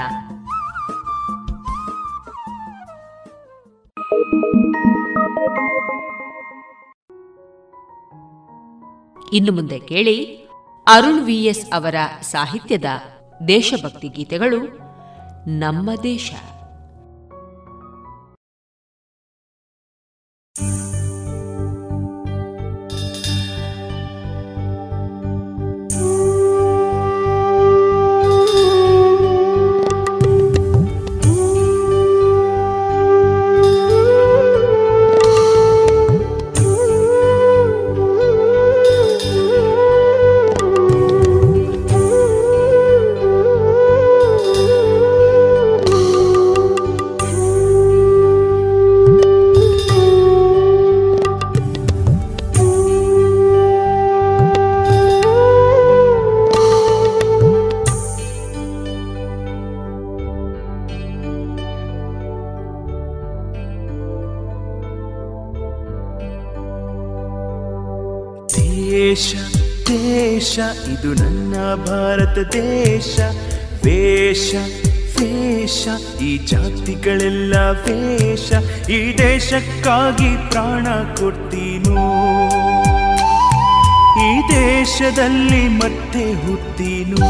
ಇನ್ನು 9.33 9.53
ಮುಂದೆ 9.53 9.79
ಕೇಳಿ 9.79 10.37
ಅರುಣ್ 10.87 11.21
ವಿಎಸ್ 11.21 11.75
ಅವರ 11.75 11.95
ಸಾಹಿತ್ಯದ 12.23 12.85
ದೇಶಭಕ್ತಿ 13.49 14.09
ಗೀತೆಗಳು 14.09 14.79
ನಮ್ಮ 15.49 15.91
ದೇಶ. 16.03 16.33
ದೇಶಕ್ಕಾಗಿ 79.91 80.51
ಪ್ರಾಣ 80.51 80.87
ಕೊಡ್ತೀನೋ? 81.21 82.03
ಈ 84.21 84.41
ದೇಶದಲ್ಲಿ 84.49 85.69
ಮತ್ತೆ 85.69 86.33
ಹುಟ್ಟೀನು? 86.33 87.27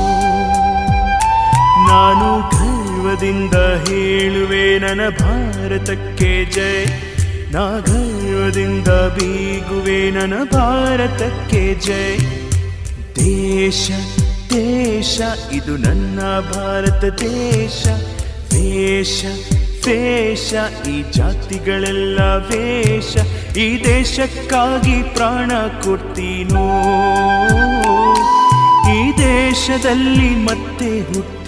ನಾನು 1.88 2.40
ಗರ್ವದಿಂದ 2.40 3.54
ಹೇಳುವೆ, 3.88 4.78
ನನ್ನ 4.78 5.00
ಭಾರತಕ್ಕೆ 5.08 6.44
ಜಯ. 6.44 6.84
ನಾ 7.50 7.78
ಗರ್ವದಿಂದ 7.78 8.88
ಬೀಗುವೆ, 8.88 10.10
ನನ್ನ 10.10 10.34
ಭಾರತಕ್ಕೆ 10.52 11.74
ಜಯ. 11.74 12.16
ದೇಶ 13.16 13.90
ದೇಶ, 14.50 15.20
ಇದು 15.52 15.76
ನನ್ನ 15.76 16.20
ಭಾರತ 16.40 17.04
ದೇಶ. 17.04 17.86
ವೇಷ 18.52 19.24
ವೇಷ 19.86 20.52
ಈ 20.88 21.02
ಜಾತಿಗಳೆಲ್ಲ 21.10 22.20
ವೇಷ 22.48 23.12
ಈ 23.56 23.84
ದೇಶಕ್ಕಾಗಿ 23.84 25.02
ಪ್ರಾಣ 25.14 25.50
ಕೊಡ್ತೀನೋ? 25.84 26.66
ಈ 28.94 29.18
ದೇಶದಲ್ಲಿ 29.18 30.44
ಮತ್ತೆ 30.44 31.00
ಹುಟ್ಟೀನೋ 31.00 31.39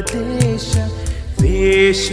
ದೇಶ, 0.00 0.76
ವೇಷ 1.42 2.12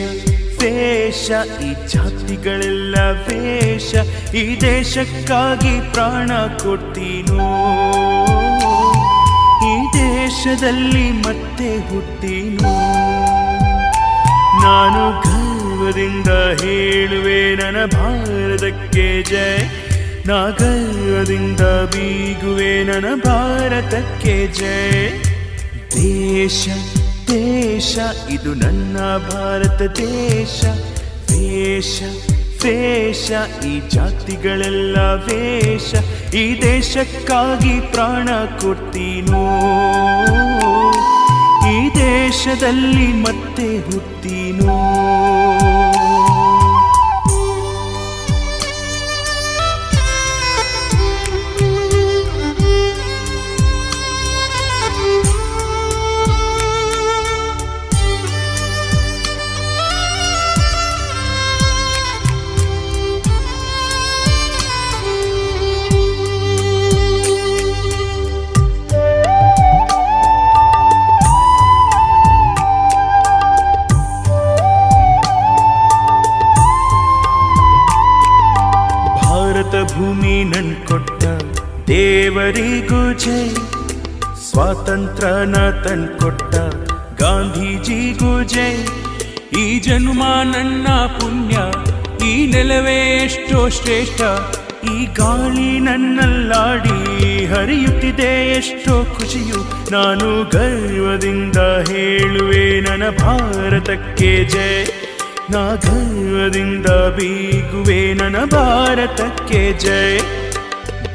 ವೇಷ, 0.64 1.32
ಈ 1.64 1.74
ಜಾತಿಗಳೆಲ್ಲ 1.88 2.96
ವೇಷ, 2.96 3.96
ಈ 4.36 4.62
ದೇಶಕ್ಕಾಗಿ 4.62 5.94
ಪ್ರಾಣ 5.94 6.28
ಕೊಡ್ತೀನೋ? 6.64 7.48
ಈ 9.66 9.94
ದೇಶದಲ್ಲಿ 9.94 11.12
ಮತ್ತೆ 11.12 11.78
ಹುಟ್ಟೀನೋ? 11.78 12.74
ನಾನು 14.64 15.22
ಗರ್ವದಿಂದ 15.22 16.28
ಹೇಳುವೆ, 16.62 17.56
ನನ್ನ 17.56 17.86
ಭಾರತಕ್ಕೆ 17.86 19.24
ಜೈ 19.24 19.64
ನಾಗರ್ವದಿಂದ 20.26 21.62
ಬೀಗುವೆ, 21.62 22.84
ನನ್ನ 22.84 23.22
ಭಾರತಕ್ಕೆ 23.24 24.48
ಜಯ. 24.48 25.10
ದೇಶ 25.96 26.70
ದೇಶ, 27.28 27.98
ಇದು 28.30 28.54
ನನ್ನ 28.54 28.98
ಭಾರತ 29.18 29.82
ದೇಶ. 29.82 30.66
ದೇಶ 31.30 32.04
ದೇಶ 32.64 33.32
ಈ 33.66 33.80
ಜಾತಿಗಳೆಲ್ಲ 33.90 34.98
ವೇಷ 34.98 35.96
ಈ 36.34 36.62
ದೇಶಕ್ಕಾಗಿ 36.62 37.92
ಪ್ರಾಣ 37.92 38.30
ಕೊಡ್ತೀನೋ? 38.60 39.46
ಈ 41.72 41.90
ದೇಶದಲ್ಲಿ 41.90 43.08
ಮತ್ತೆ 43.08 43.80
ಹುಟ್ಟೀನೋ? 43.80 44.80
ಸ್ವಾತಂತ್ರ್ಯನ 84.84 85.58
ತನ್ 85.84 86.08
ಕೊಟ್ಟ 86.20 86.56
ಗಾಂಧೀಜಿಗೂ 87.20 88.32
ಜೈ 88.44 88.72
ಈ 89.62 89.80
ಜನ್ಮ 89.80 90.24
ನನ್ನ 90.44 90.88
ಪುಣ್ಯ, 91.16 91.56
ಈ 92.28 92.34
ನೆಲವೇ 92.52 92.98
ಎಷ್ಟೋ 93.26 93.60
ಶ್ರೇಷ್ಠ. 93.70 94.22
ಈ 94.92 95.06
ಗಾಳಿ 95.20 95.70
ನನ್ನಲ್ಲಾಡಿ 95.80 96.98
ಹರಿಯುತ್ತಿದೆ 97.46 98.30
ಎಷ್ಟೋ 98.58 98.96
ಖುಷಿಯು. 99.16 99.62
ನಾನು 99.92 100.28
ಗರ್ವದಿಂದ 100.50 101.58
ಹೇಳುವೆ 101.92 102.66
ನನ್ನ 102.82 103.08
ಭಾರತಕ್ಕೆ 103.24 104.32
ಜಯ. 104.50 104.84
ನಾ 105.50 105.64
ಗರ್ವದಿಂದ 105.88 106.86
ಬೀಗುವೆ 107.18 108.02
ನನ್ನ 108.14 108.46
ಭಾರತಕ್ಕೆ 108.52 109.64
ಜಯ. 109.80 110.20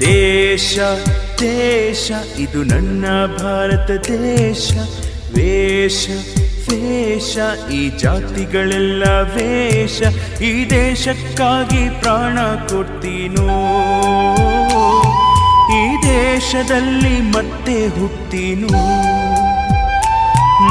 ದೇಶ 0.01 0.78
ದೇಶ, 1.40 2.10
ಇದು 2.39 2.62
ನನ್ನ 2.62 3.05
ಭಾರತ 3.43 3.90
ದೇಶ. 3.90 4.73
ವೇಷ 5.36 6.09
ವೇಷ, 6.70 7.39
ಈ 7.70 7.89
ಜಾತಿಗಳೆಲ್ಲ 7.89 9.05
ವೇಷ. 9.05 10.02
ಈ 10.43 10.70
ದೇಶಕ್ಕಾಗಿ 10.70 12.01
ಪ್ರಾಣ 12.01 12.39
ಕೊಡ್ತೀನೋ? 12.40 13.47
ಈ 15.77 15.82
ದೇಶದಲ್ಲಿ 16.02 17.20
ಮತ್ತೆ 17.20 17.86
ಹುಟ್ಟೀನು? 17.86 18.69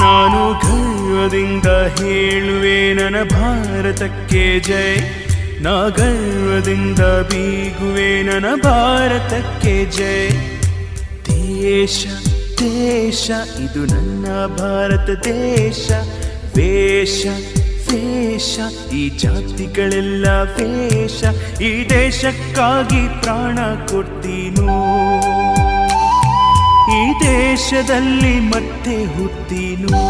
ನಾನು 0.02 0.41
ಗರ್ವದಿಂದ 0.53 1.65
ಹೇಳುವೆ, 1.65 2.94
ನನ್ನ 2.94 3.23
ಭಾರತಕ್ಕೆ 3.23 4.60
ಜಯ 4.60 4.95
ನಾ 5.61 5.88
ಗರ್ವದಿಂದ 5.88 6.99
ಬೀಗುವೆ, 6.99 8.23
ನನ್ನ 8.23 8.45
ಭಾರತಕ್ಕೆ 8.64 9.85
ಜಯ 9.85 10.30
ದೇಶ 11.68 12.07
ದೇಶ, 12.60 13.31
ಇದು 13.60 13.81
ನನ್ನ 13.85 14.26
ಭಾರತ 14.45 15.10
ದೇಶ. 15.23 15.91
ವೇಷ 16.57 17.26
ವೇಷ, 17.88 18.60
ಈ 18.94 19.10
ಜಾತಿಗಳೆಲ್ಲ 19.10 20.27
ವೇಷ. 20.27 21.23
ಈ 21.61 21.89
ದೇಶಕ್ಕಾಗಿ 21.89 23.22
ಪ್ರಾಣ 23.22 23.57
ಕೊಡ್ತೀನೋ? 23.85 24.77
ಈ 26.98 27.02
ದೇಶದಲ್ಲಿ 27.26 28.39
ಮತ್ತೆ 28.39 28.95
ಹುತ್ತೀನೋ 29.06 30.03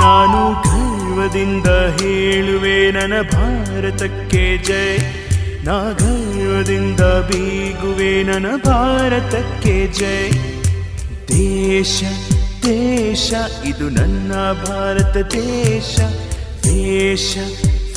ನಾನು 0.00 0.42
ಗರ್ವದಿಂದ 0.66 1.66
ಹೇಳುವೆ, 2.00 2.90
ನನ್ನ 2.90 3.14
ಭಾರತಕ್ಕೆ 3.22 4.44
ಜಯ. 4.64 4.98
ನಾ 5.64 5.92
ಗರ್ವದಿಂದ 5.92 7.00
ಬೀಗುವೆ 7.00 8.22
ನನ್ನ 8.22 8.46
ಭಾರತಕ್ಕೆ 8.64 9.86
ಜೈ. 9.86 10.30
ದೇಶ 11.28 12.02
ದೇಶ, 12.62 13.32
ಇದು 13.64 13.88
ನನ್ನ 13.88 14.32
ಭಾರತ 14.52 15.16
ದೇಶ. 15.16 16.00
ದೇಶ 16.64 17.38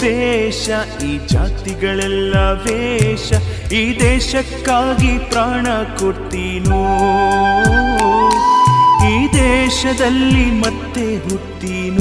ದೇಶ, 0.02 0.70
ಈ 1.04 1.20
ಜಾತಿಗಳೆಲ್ಲ 1.28 2.36
ವೇಷ. 2.36 3.34
ಈ 3.72 4.00
ದೇಶಕ್ಕಾಗಿ 4.00 5.18
ಪ್ರಾಣ 5.30 5.68
ಕೊಡ್ತೀನೋ? 6.00 6.84
ಈ 9.10 9.28
ದೇಶದಲ್ಲಿ 9.28 10.46
ಮತ್ತೆ 10.46 11.18
ಹುಟ್ಟೀನೋ? 11.18 12.01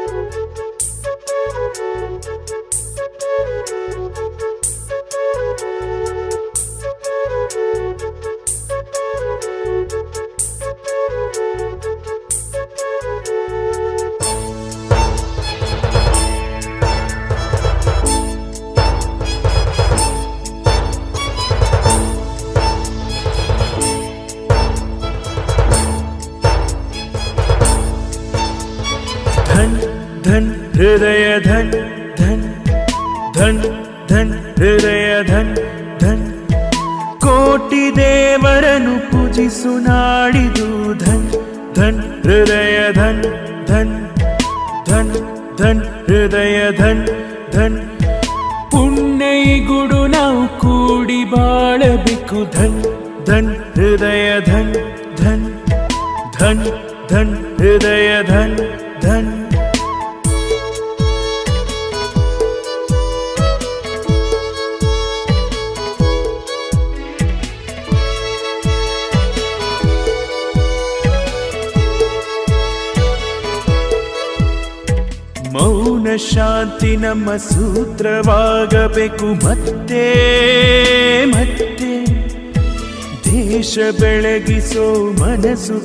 ಮನಸ್ಸು 85.61 85.75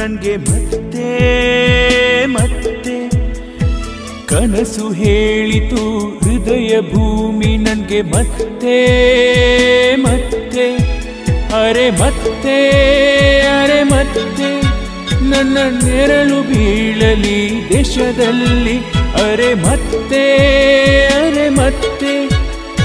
ನನ್ಗೆ 0.00 0.36
ಮತ್ತೆ 0.36 1.08
ಮತ್ತೆ 2.26 3.08
ಕನಸು 4.26 4.92
ಹೇಳಿತು, 4.92 6.08
ಹೃದಯ 6.18 6.80
ಭೂಮಿ 6.80 7.56
ನನಗೆ 7.56 8.02
ಮತ್ತೆ 8.02 8.76
ಮತ್ತೆ. 9.96 10.66
ಅರೆ 11.62 11.90
ಮತ್ತೆ 11.90 12.70
ಅರೆ 13.40 13.82
ಮತ್ತೆ, 13.82 14.60
ನನ್ನ 15.30 15.58
ನೆರಳು 15.84 16.42
ಬೀಳಲಿ 16.42 17.68
ದೇಶದಲ್ಲಿ. 17.68 18.78
ಅರೆ 19.28 19.54
ಮತ್ತೆ 19.54 20.24
ಅರೆ 21.06 21.48
ಮತ್ತೆ, 21.48 22.28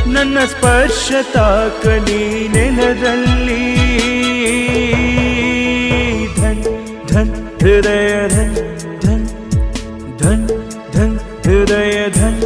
ನನ್ನ 0.10 0.40
ಸ್ಪರ್ಶ 0.40 1.12
ತಾಕಲಿ 1.34 2.48
ನೆಲದಲ್ಲಿ. 2.48 3.66
ಹೃದಯ 7.66 8.10
ಧನ್ 8.34 8.52
ಧನ್ 9.04 9.24
ಧನ್ 10.20 10.44
ಧನ್ 10.96 11.16
ಹೃದಯ 11.46 11.96
ಧನ್. 12.18 12.38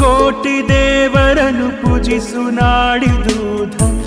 ಕೋಟಿ 0.00 0.54
ದೇವರನ್ನು 0.70 1.68
ಪೂಜಿಸು 1.82 2.42
ನಾಡಿದು 2.58 3.36
ಧನ್ 3.76 4.00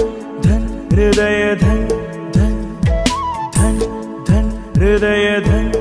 ಧನ್, 0.45 0.67
ಹೃದಯ 0.95 1.43
ಧನ್ 1.63 1.85
ಧನ್ 2.35 2.59
ಧನ್ 3.55 3.79
ಧನ್, 4.29 4.51
ಹೃದಯ 4.79 5.29
ಧನ್ 5.47 5.71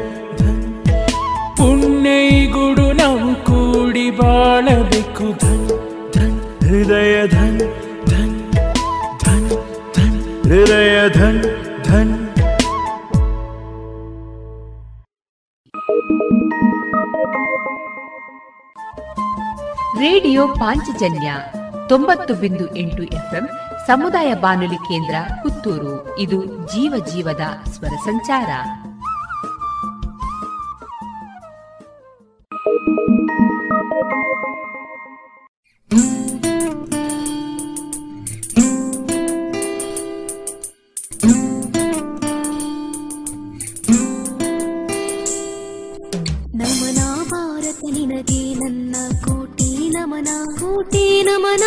ಧನ್. 0.41 0.63
ಪುಣ್ಯ 1.59 2.15
ಗುಡು 2.55 2.87
ನಾವು 2.93 3.35
ಕೂಡಿ 3.51 4.07
ಬಾಳಬೇಕು. 4.21 5.27
ಧನ್ 5.45 5.67
ಧನ್, 6.17 6.39
ಹೃದಯ 6.69 7.17
ಧನ್ 7.35 7.61
ಧನ್ 8.13 8.35
ಧನ್ 9.25 9.51
ಧನ್, 9.97 10.19
ಹೃದಯ 10.49 10.97
ಧನ್. 11.19 11.43
ರೇಡಿಯೋ 20.07 20.49
ಪಾಂಚಜನ್ಯ 20.49 21.35
ತೊಂಬತ್ತು 21.89 22.35
ಬಿಂದು 22.35 22.77
ಎಂಟು 22.77 23.03
ಎಫ್ಎಂ 23.03 23.49
ಸಮುದಾಯ 23.87 24.35
ಬಾನುಲಿ 24.35 24.77
ಕೇಂದ್ರ 24.77 25.15
ಪುತ್ತೂರು. 25.43 26.19
ಇದು 26.19 26.45
ಜೀವ 26.45 27.05
ಜೀವದ 27.15 27.69
ಸ್ವರ 27.71 27.89
ಸಂಚಾರ. 27.89 28.49
ನಮ್ಮ 46.55 46.83
ಭಾರತ 47.25 47.81
ನಿನಗೆ 47.93 48.55
ನನ್ನ 48.55 48.96
ನಮನ, 50.17 50.29
ಕೋಟಿ 50.61 51.23
ನಮನ. 51.23 51.65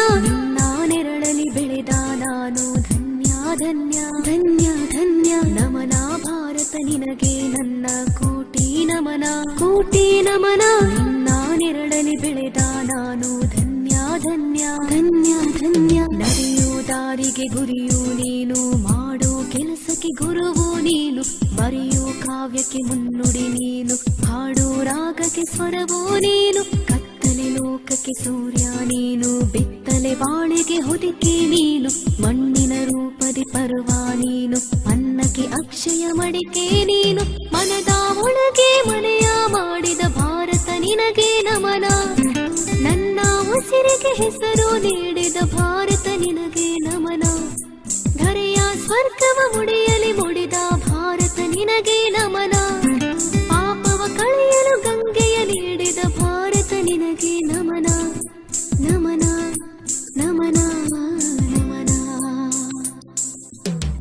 ನಾನೆರಳಲಿ 0.54 1.50
ಬೆಳೆದ 1.54 1.90
ನಾನು 2.16 2.74
ಧನ್ಯ 2.74 3.32
ಧನ್ಯ 3.56 4.00
ಧನ್ಯ 4.24 4.66
ಧನ್ಯ. 4.92 5.34
ನಮನ, 5.60 5.94
ಭಾರತ 6.24 6.76
ನಿನಗೆ 6.86 7.48
ನನ್ನ 7.48 7.86
ಕೋಟಿ 8.20 8.86
ನಮನ 8.86 9.24
ಕೋಟಿ 9.60 10.22
ನಮನ. 10.22 10.62
ನಾನೆರಳಲಿ 11.24 11.94
ನೆರಳಲಿ 11.94 12.16
ಬೆಳೆದ 12.22 12.58
ನಾನು 12.84 13.30
ಧನ್ಯ 13.42 13.96
ಧನ್ಯ 14.18 14.66
ಧನ್ಯ 14.90 15.34
ಧನ್ಯ. 15.60 16.00
ನಡೆಯೋ 16.00 16.88
ದಾರಿಗೆ 16.88 17.48
ಗುರಿಯು 17.48 18.02
ನೀನು, 18.16 18.78
ಮಾಡೋ 18.78 19.44
ಕೆಲಸಕ್ಕೆ 19.52 20.08
ಗುರುವು 20.08 20.80
ನೀನು. 20.80 21.22
ಬರೆಯೋ 21.56 22.06
ಕಾವ್ಯಕ್ಕೆ 22.24 22.78
ಮುನ್ನುಡಿ 22.78 23.48
ನೀನು, 23.48 23.96
ಹಾಡೋ 24.26 24.84
ರಾಗಕ್ಕೆ 24.84 25.46
ಸ್ವರವೋ 25.56 26.18
ನೀನು. 26.18 26.90
ಕತ್ತಲೆ 27.40 27.52
ಲೋಕಕ್ಕೆ 27.58 28.14
ಸೂರ್ಯ, 28.24 28.64
ನೀನು 28.90 29.30
ಬಿತ್ತಲೆ 29.52 30.12
ಬಾಳಿಗೆ 30.22 30.78
ಹೊದಿಕೆ, 30.88 31.34
ನೀನು 31.52 31.90
ಮಣ್ಣಿನ 32.24 32.74
ರೂಪದಿ 32.90 33.44
ಪರ್ವ, 33.54 33.88
ನೀನು 34.22 34.58
ಅನ್ನಕ್ಕೆ 34.92 35.46
ಅಕ್ಷಯ 35.60 36.04
ಮಡಿಕೆ, 36.20 36.66
ನೀನು 36.92 37.24
ಮನದ 37.54 37.92
ಒಳಗೆ 38.26 38.70
ಮನೆಯ 38.90 39.28
ಮಾಡಿದ 39.56 40.02
ಭಾರತ 40.18 40.68
ನಿನಗೆ 40.86 41.30
ನಮನ. 41.48 41.86
ನನ್ನ 42.86 43.20
ಉಸಿರಿಗೆ 43.56 44.14
ಹೆಸರು 44.22 44.70
ನೀಡಿದ 44.86 45.38
ಭಾರತ 45.56 46.08
ನಿನಗೆ 46.24 46.70
ನಮನ. 46.88 47.24
ಧರೆಯ 48.20 48.60
ಸ್ವರ್ಗವ 48.86 49.40
ಮುಡಿಯಲಿ 49.56 50.12
ಮುಡಿದ 50.20 50.58
ಭಾರತ 50.90 51.40
ನಿನಗೆ 51.56 52.00
ನಮನ. 52.18 52.56
ಪಾಪವ 53.52 54.02
ಕಳೆಯಲು 54.20 54.76
ಗಂಗೆಯ 54.88 55.38
ನೀಡಿದ 55.52 56.00
ಭಾರತ 56.20 56.59
ನಿನಗೆ 57.10 57.40
ನಮನ 57.40 57.86
ನಮನ 58.80 59.24
ನಮನ 60.18 60.58
ನಮನ. 61.42 61.90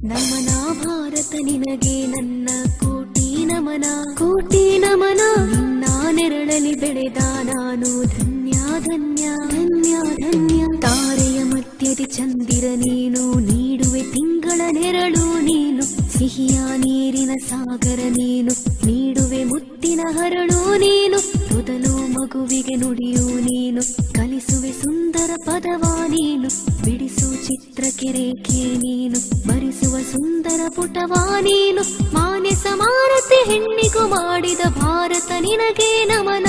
ನಮನ 0.04 0.48
ಭಾರತ 0.84 1.34
ನಿನಗೆ 1.44 2.06
ನನ್ನ 2.06 2.48
ಕೋಟಿ 2.80 3.44
ನಮನ. 3.44 3.84
ಕೋಟಿ 4.18 4.78
ನಮನ. 4.78 5.20
ನಿನ್ನ 5.46 5.84
ನೆರಳಲಿ 6.10 6.80
ಬೆಳೆದ 6.80 7.22
ನಾನು 7.42 8.04
ಧನ್ಯ 8.04 8.52
ಧನ್ಯ 8.80 9.28
ಧನ್ಯ 9.50 9.96
ಧನ್ಯ. 10.16 10.80
ತಾರೆಯ 10.80 11.42
ಮಧ್ಯದಿ 11.42 12.04
ಚಂದಿರ 12.04 12.64
ನೀನು 12.76 13.38
ನೀಡುವೆ 13.38 14.02
ತಿಂಗಳ 14.02 14.60
ನೆರಳು 14.72 15.40
ನೀನು. 15.40 15.82
ಸಿಹಿಯ 16.18 16.60
ನೀರಿನ 16.76 17.30
ಸಾಗರ 17.48 17.98
ನೀನು. 18.08 18.67
ನೀಡುವೆ 18.88 19.44
ಮುತ್ತಿನ 19.44 20.00
ಹರಳು 20.10 20.78
ನೀನು, 20.78 21.16
ಮೊದಲು 21.54 22.12
ಮಗುವಿಗೆ 22.12 22.74
ನುಡಿಯು 22.74 23.40
ನೀನು, 23.40 23.82
ಕಲಿಸುವೆ 24.12 24.72
ಸುಂದರ 24.72 25.30
ಪದವ 25.46 25.82
ನೀನು, 26.06 26.48
ಬಿಡಿಸು 26.84 27.46
ಚಿತ್ರಕೆರೆಕೆ 27.46 28.76
ನೀನು 28.76 29.18
ಬರಿಸುವ 29.48 29.98
ಸುಂದರ 29.98 30.60
ಪುಟವ 30.76 31.14
ನೀನು, 31.40 31.82
ಮಾನ್ಯ 32.14 32.50
ಸಮಾನತೆ 32.50 33.52
ಹೆಣ್ಣಿಗೂ 33.52 34.08
ಮಾಡಿದ 34.08 34.60
ಭಾರತ 34.68 35.32
ನಿನಗೆ 35.40 36.04
ನಮನ. 36.04 36.46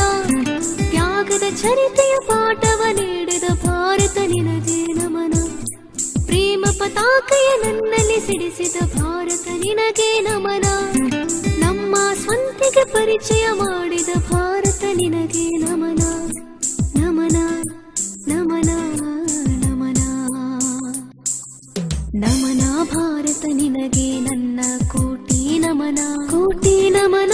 ತ್ಯಾಗದ 0.90 1.44
ಚರಿತೆಯ 1.62 2.16
ಪಾಠವ 2.28 2.84
ನೀಡಿದ 2.92 3.44
ಭಾರತ 3.66 4.18
ನಿನಗೆ 4.18 4.86
ನಮನ. 4.86 5.34
ಪ್ರೇಮ 6.26 6.66
ಪತಾಕೆಯ 6.80 7.50
ನನ್ನಲ್ಲಿ 7.64 8.20
ಸಿಡಿಸಿದ 8.20 8.98
ಭಾರತ 8.98 9.48
ನಿನಗೆ 9.48 10.20
ನಮನ. 10.20 10.64
ನಮ್ಮ 11.70 11.96
ಸ್ವಂತಿಗೆ 12.14 12.84
ಪರಿಚಯ 12.94 13.52
ಮಾಡಿದ 13.52 14.10
ಭಾರತ 14.32 14.84
ನಿನಗೆ 14.94 15.50
ನಮನ 15.58 16.04
ನಮನ 16.96 17.38
ನಮನ 18.28 18.70
ನಮನ. 19.64 20.00
ನಮನ 22.16 22.62
ಭಾರತ 22.94 23.46
ನಿನಗೆ 23.54 24.20
ನನ್ನ 24.20 24.60
ಕೋಟಿ 24.88 25.60
ನಮನ 25.60 26.00
ಕೋಟಿ 26.32 26.90
ನಮನ. 26.90 27.34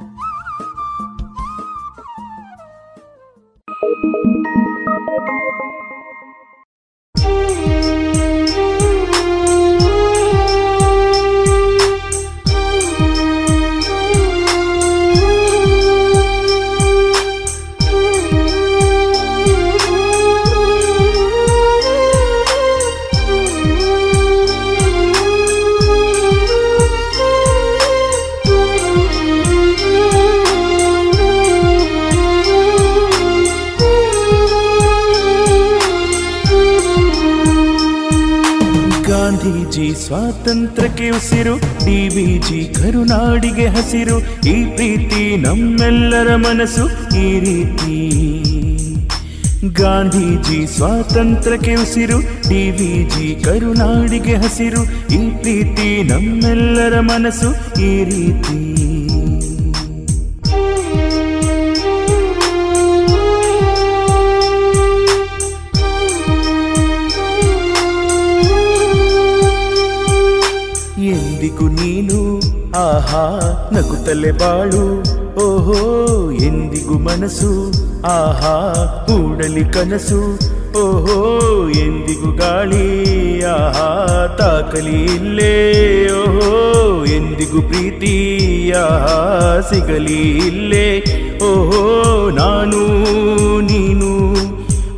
ಉಸಿರು 41.11 41.57
ಡಿವಿಜಿ 41.85 42.73
ಕರುನಾಡಿಗೆ 42.73 43.67
ಹಸಿರು, 43.67 44.19
ಈ 44.21 44.65
ಪ್ರೀತಿ 44.65 45.37
ನಮ್ಮೆಲ್ಲರ 45.37 46.35
ಮನಸ್ಸು, 46.35 47.15
ಈ 47.17 47.39
ರೀತಿ. 47.39 47.97
ಗಾಂಧೀಜಿ 49.67 50.77
ಸ್ವಾತಂತ್ರ್ಯಕ್ಕೆ 50.77 51.75
ಉಸಿರು, 51.75 52.19
ಡಿವಿಜಿ 52.49 53.43
ಕರುನಾಡಿಗೆ 53.43 54.35
ಹಸಿರು, 54.35 54.83
ಈ 55.13 55.29
ಪ್ರೀತಿ 55.29 56.03
ನಮ್ಮೆಲ್ಲರ 56.03 56.99
ಮನಸ್ಸು, 56.99 57.81
ಈ 57.81 58.03
ರೀತಿ. 58.03 58.70
ನಗುತ್ತಲೆ 73.71 74.31
ಬಾಳು. 74.31 75.01
ಓಹೋ, 75.35 76.31
ಎಂದಿಗೂ 76.31 76.93
ಮನಸ್ಸು, 76.93 77.71
ಆಹಾ, 78.05 78.73
ಕೂಡಲಿ 79.07 79.63
ಕನಸು. 79.63 80.39
ಓಹೋ, 80.79 81.69
ಎಂದಿಗೂ 81.69 82.37
ಗಾಳಿ, 82.37 83.43
ಆಹಾ, 83.43 84.07
ತಾಕಲಿ 84.39 85.03
ಇಲ್ಲೇ. 85.03 85.73
ಓಹೋ, 86.11 87.05
ಎಂದಿಗೂ 87.05 87.61
ಪ್ರೀತಿ, 87.61 88.71
ಆಹಾ, 88.71 89.57
ಸಿಗಲಿ 89.69 90.37
ಇಲ್ಲೇ. 90.37 91.03
ಓಹೋ, 91.43 92.29
ನಾನು, 92.29 92.87
ನೀನು, 93.59 94.33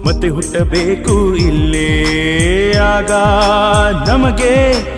ಮತ್ತೆ 0.05 0.29
ಹುಟ್ಟಬೇಕು 0.29 1.35
ಇಲ್ಲೇ. 1.35 2.05
ಆಗ 2.77 3.11
ನಮಗೆ 4.09 4.92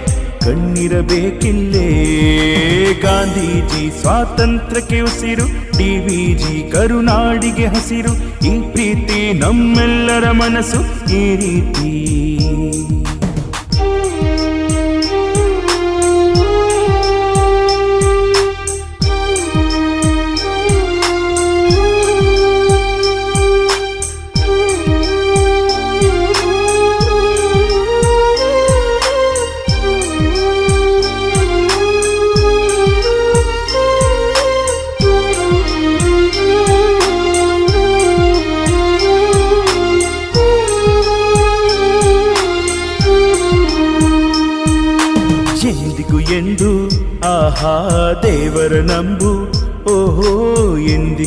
ಕಣ್ಣಿರಬೇಕಿಲ್ಲೇ? 0.45 1.87
ಗಾಂಧೀಜಿ 3.01 4.01
ಸ್ವಾತಂತ್ರ್ಯಕ್ಕೆ 4.01 5.01
ಉಸಿರು 5.01 5.77
ಡಿವಿಜಿ 5.77 6.71
ಕರುನಾಡಿಗೆ 6.71 7.67
ಹಸಿರು 7.67 8.13
ಈ 8.45 8.71
ಪ್ರೀತಿ 8.71 9.33
ನಮ್ಮೆಲ್ಲರ 9.33 10.31
ಮನಸ್ಸು 10.31 11.11
ಈ 11.11 11.35
ರೀತಿ. 11.35 11.91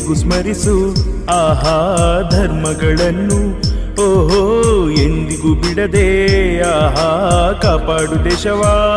ಎಂದಿಗೂ 0.09 0.29
ಸ್ಮರಿಸು 0.29 0.95
ಆಹಾ 1.25 1.97
ಧರ್ಮಗಳನ್ನು. 2.31 3.61
ಓಹೋ, 3.93 4.89
ಎಂದಿಗೂ 4.89 5.55
ಬಿಡದೆ 5.55 6.61
ಆಹಾ 6.61 7.59
ಕಾಪಾಡು 7.61 8.25
ದೇಶವಾ. 8.25 8.95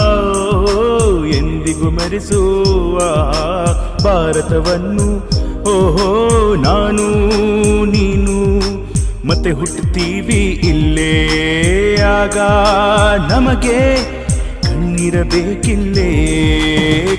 ಎಂದಿಗೂ 1.37 1.91
ಮರಿಸು 1.91 2.55
ಆಹಾ 2.97 3.99
ಭಾರತವನ್ನು. 4.05 5.19
ಓಹೋ, 5.61 6.55
ನಾನು, 6.55 7.27
ನೀನು, 7.85 8.61
ಮತ್ತೆ 9.27 9.51
ಹುಟ್ಟುತ್ತೀವಿ 9.51 10.61
ಇಲ್ಲೇ. 10.65 11.29
ಆಗ 12.03 12.37
ನಮಗೆ 13.33 13.97
ಕಣ್ಣಿರಬೇಕಿಲ್ಲೇ. 14.63 16.09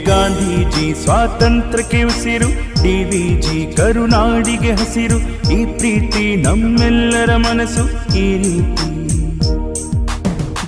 ಗಾಂಧೀಜಿ 0.05 1.03
ಸ್ವಾತಂತ್ರ್ಯಕ್ಕೆ 1.03 2.03
ಉಸಿರು 2.03 2.72
ಡಿವಿಜಿ 2.83 3.75
ಕರುನಾಡಿಗೆ 3.75 4.71
ಹಸಿರು, 4.71 5.17
ಈ 5.51 5.65
ಪ್ರೀತಿ 5.65 6.35
ನಮ್ಮೆಲ್ಲರ 6.35 7.35
ಮನಸ್ಸು, 7.35 7.83
ಈ 8.17 8.37
ರೀತಿ. 8.37 8.87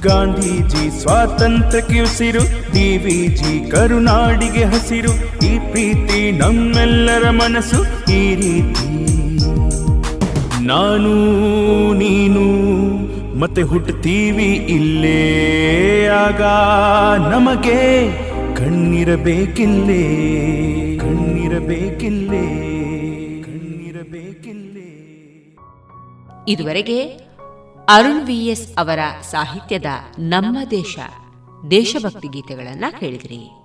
ಗಾಂಧೀಜಿ 0.02 1.02
ಸ್ವಾತಂತ್ರ್ಯಕ್ಕೆ 1.02 2.00
ಉಸಿರು, 2.00 2.44
ಡಿವಿಜಿ 2.74 3.72
ಕರುನಾಡಿಗೆ 3.72 4.64
ಹಸಿರು, 4.64 5.14
ಈ 5.46 5.60
ಪ್ರೀತಿ 5.72 6.32
ನಮ್ಮೆಲ್ಲರ 6.32 7.30
ಮನಸ್ಸು, 7.30 7.80
ಈ 8.12 8.36
ರೀತಿ. 8.36 8.88
ನಾನು 10.66 11.14
ನೀನು 11.94 12.46
ಮತ್ತೆ 13.40 13.62
ಹುಟ್ಟುತ್ತೀವಿ 13.62 14.52
ಇಲ್ಲೇ, 14.78 15.20
ಆಗ 16.08 16.42
ನಮಗೆ 17.34 17.80
ಕಣ್ಣಿರಬೇಕಿಲ್ಲೇ 18.56 20.04
ಕಣ್ಣಿರಬೇಕಿಲ್ಲೇ. 21.56 22.48
ಕಣ್ಣಿರಬೇಕಿಲ್ಲೇ. 23.44 24.82
ಇದುವರೆಗೆ 26.48 27.08
ಅರುಣ್ 27.90 28.26
ವಿ 28.26 28.46
ಎಸ್ 28.46 28.76
ಅವರ 28.78 29.00
ಸಾಹಿತ್ಯದ 29.22 29.86
ನಮ್ಮ 30.20 30.58
ದೇಶ 30.72 31.00
ದೇಶಭಕ್ತಿ 31.72 32.28
ಗೀತೆಗಳನ್ನ 32.28 32.86
ಕೇಳಿದ್ರಿ. 33.00 33.65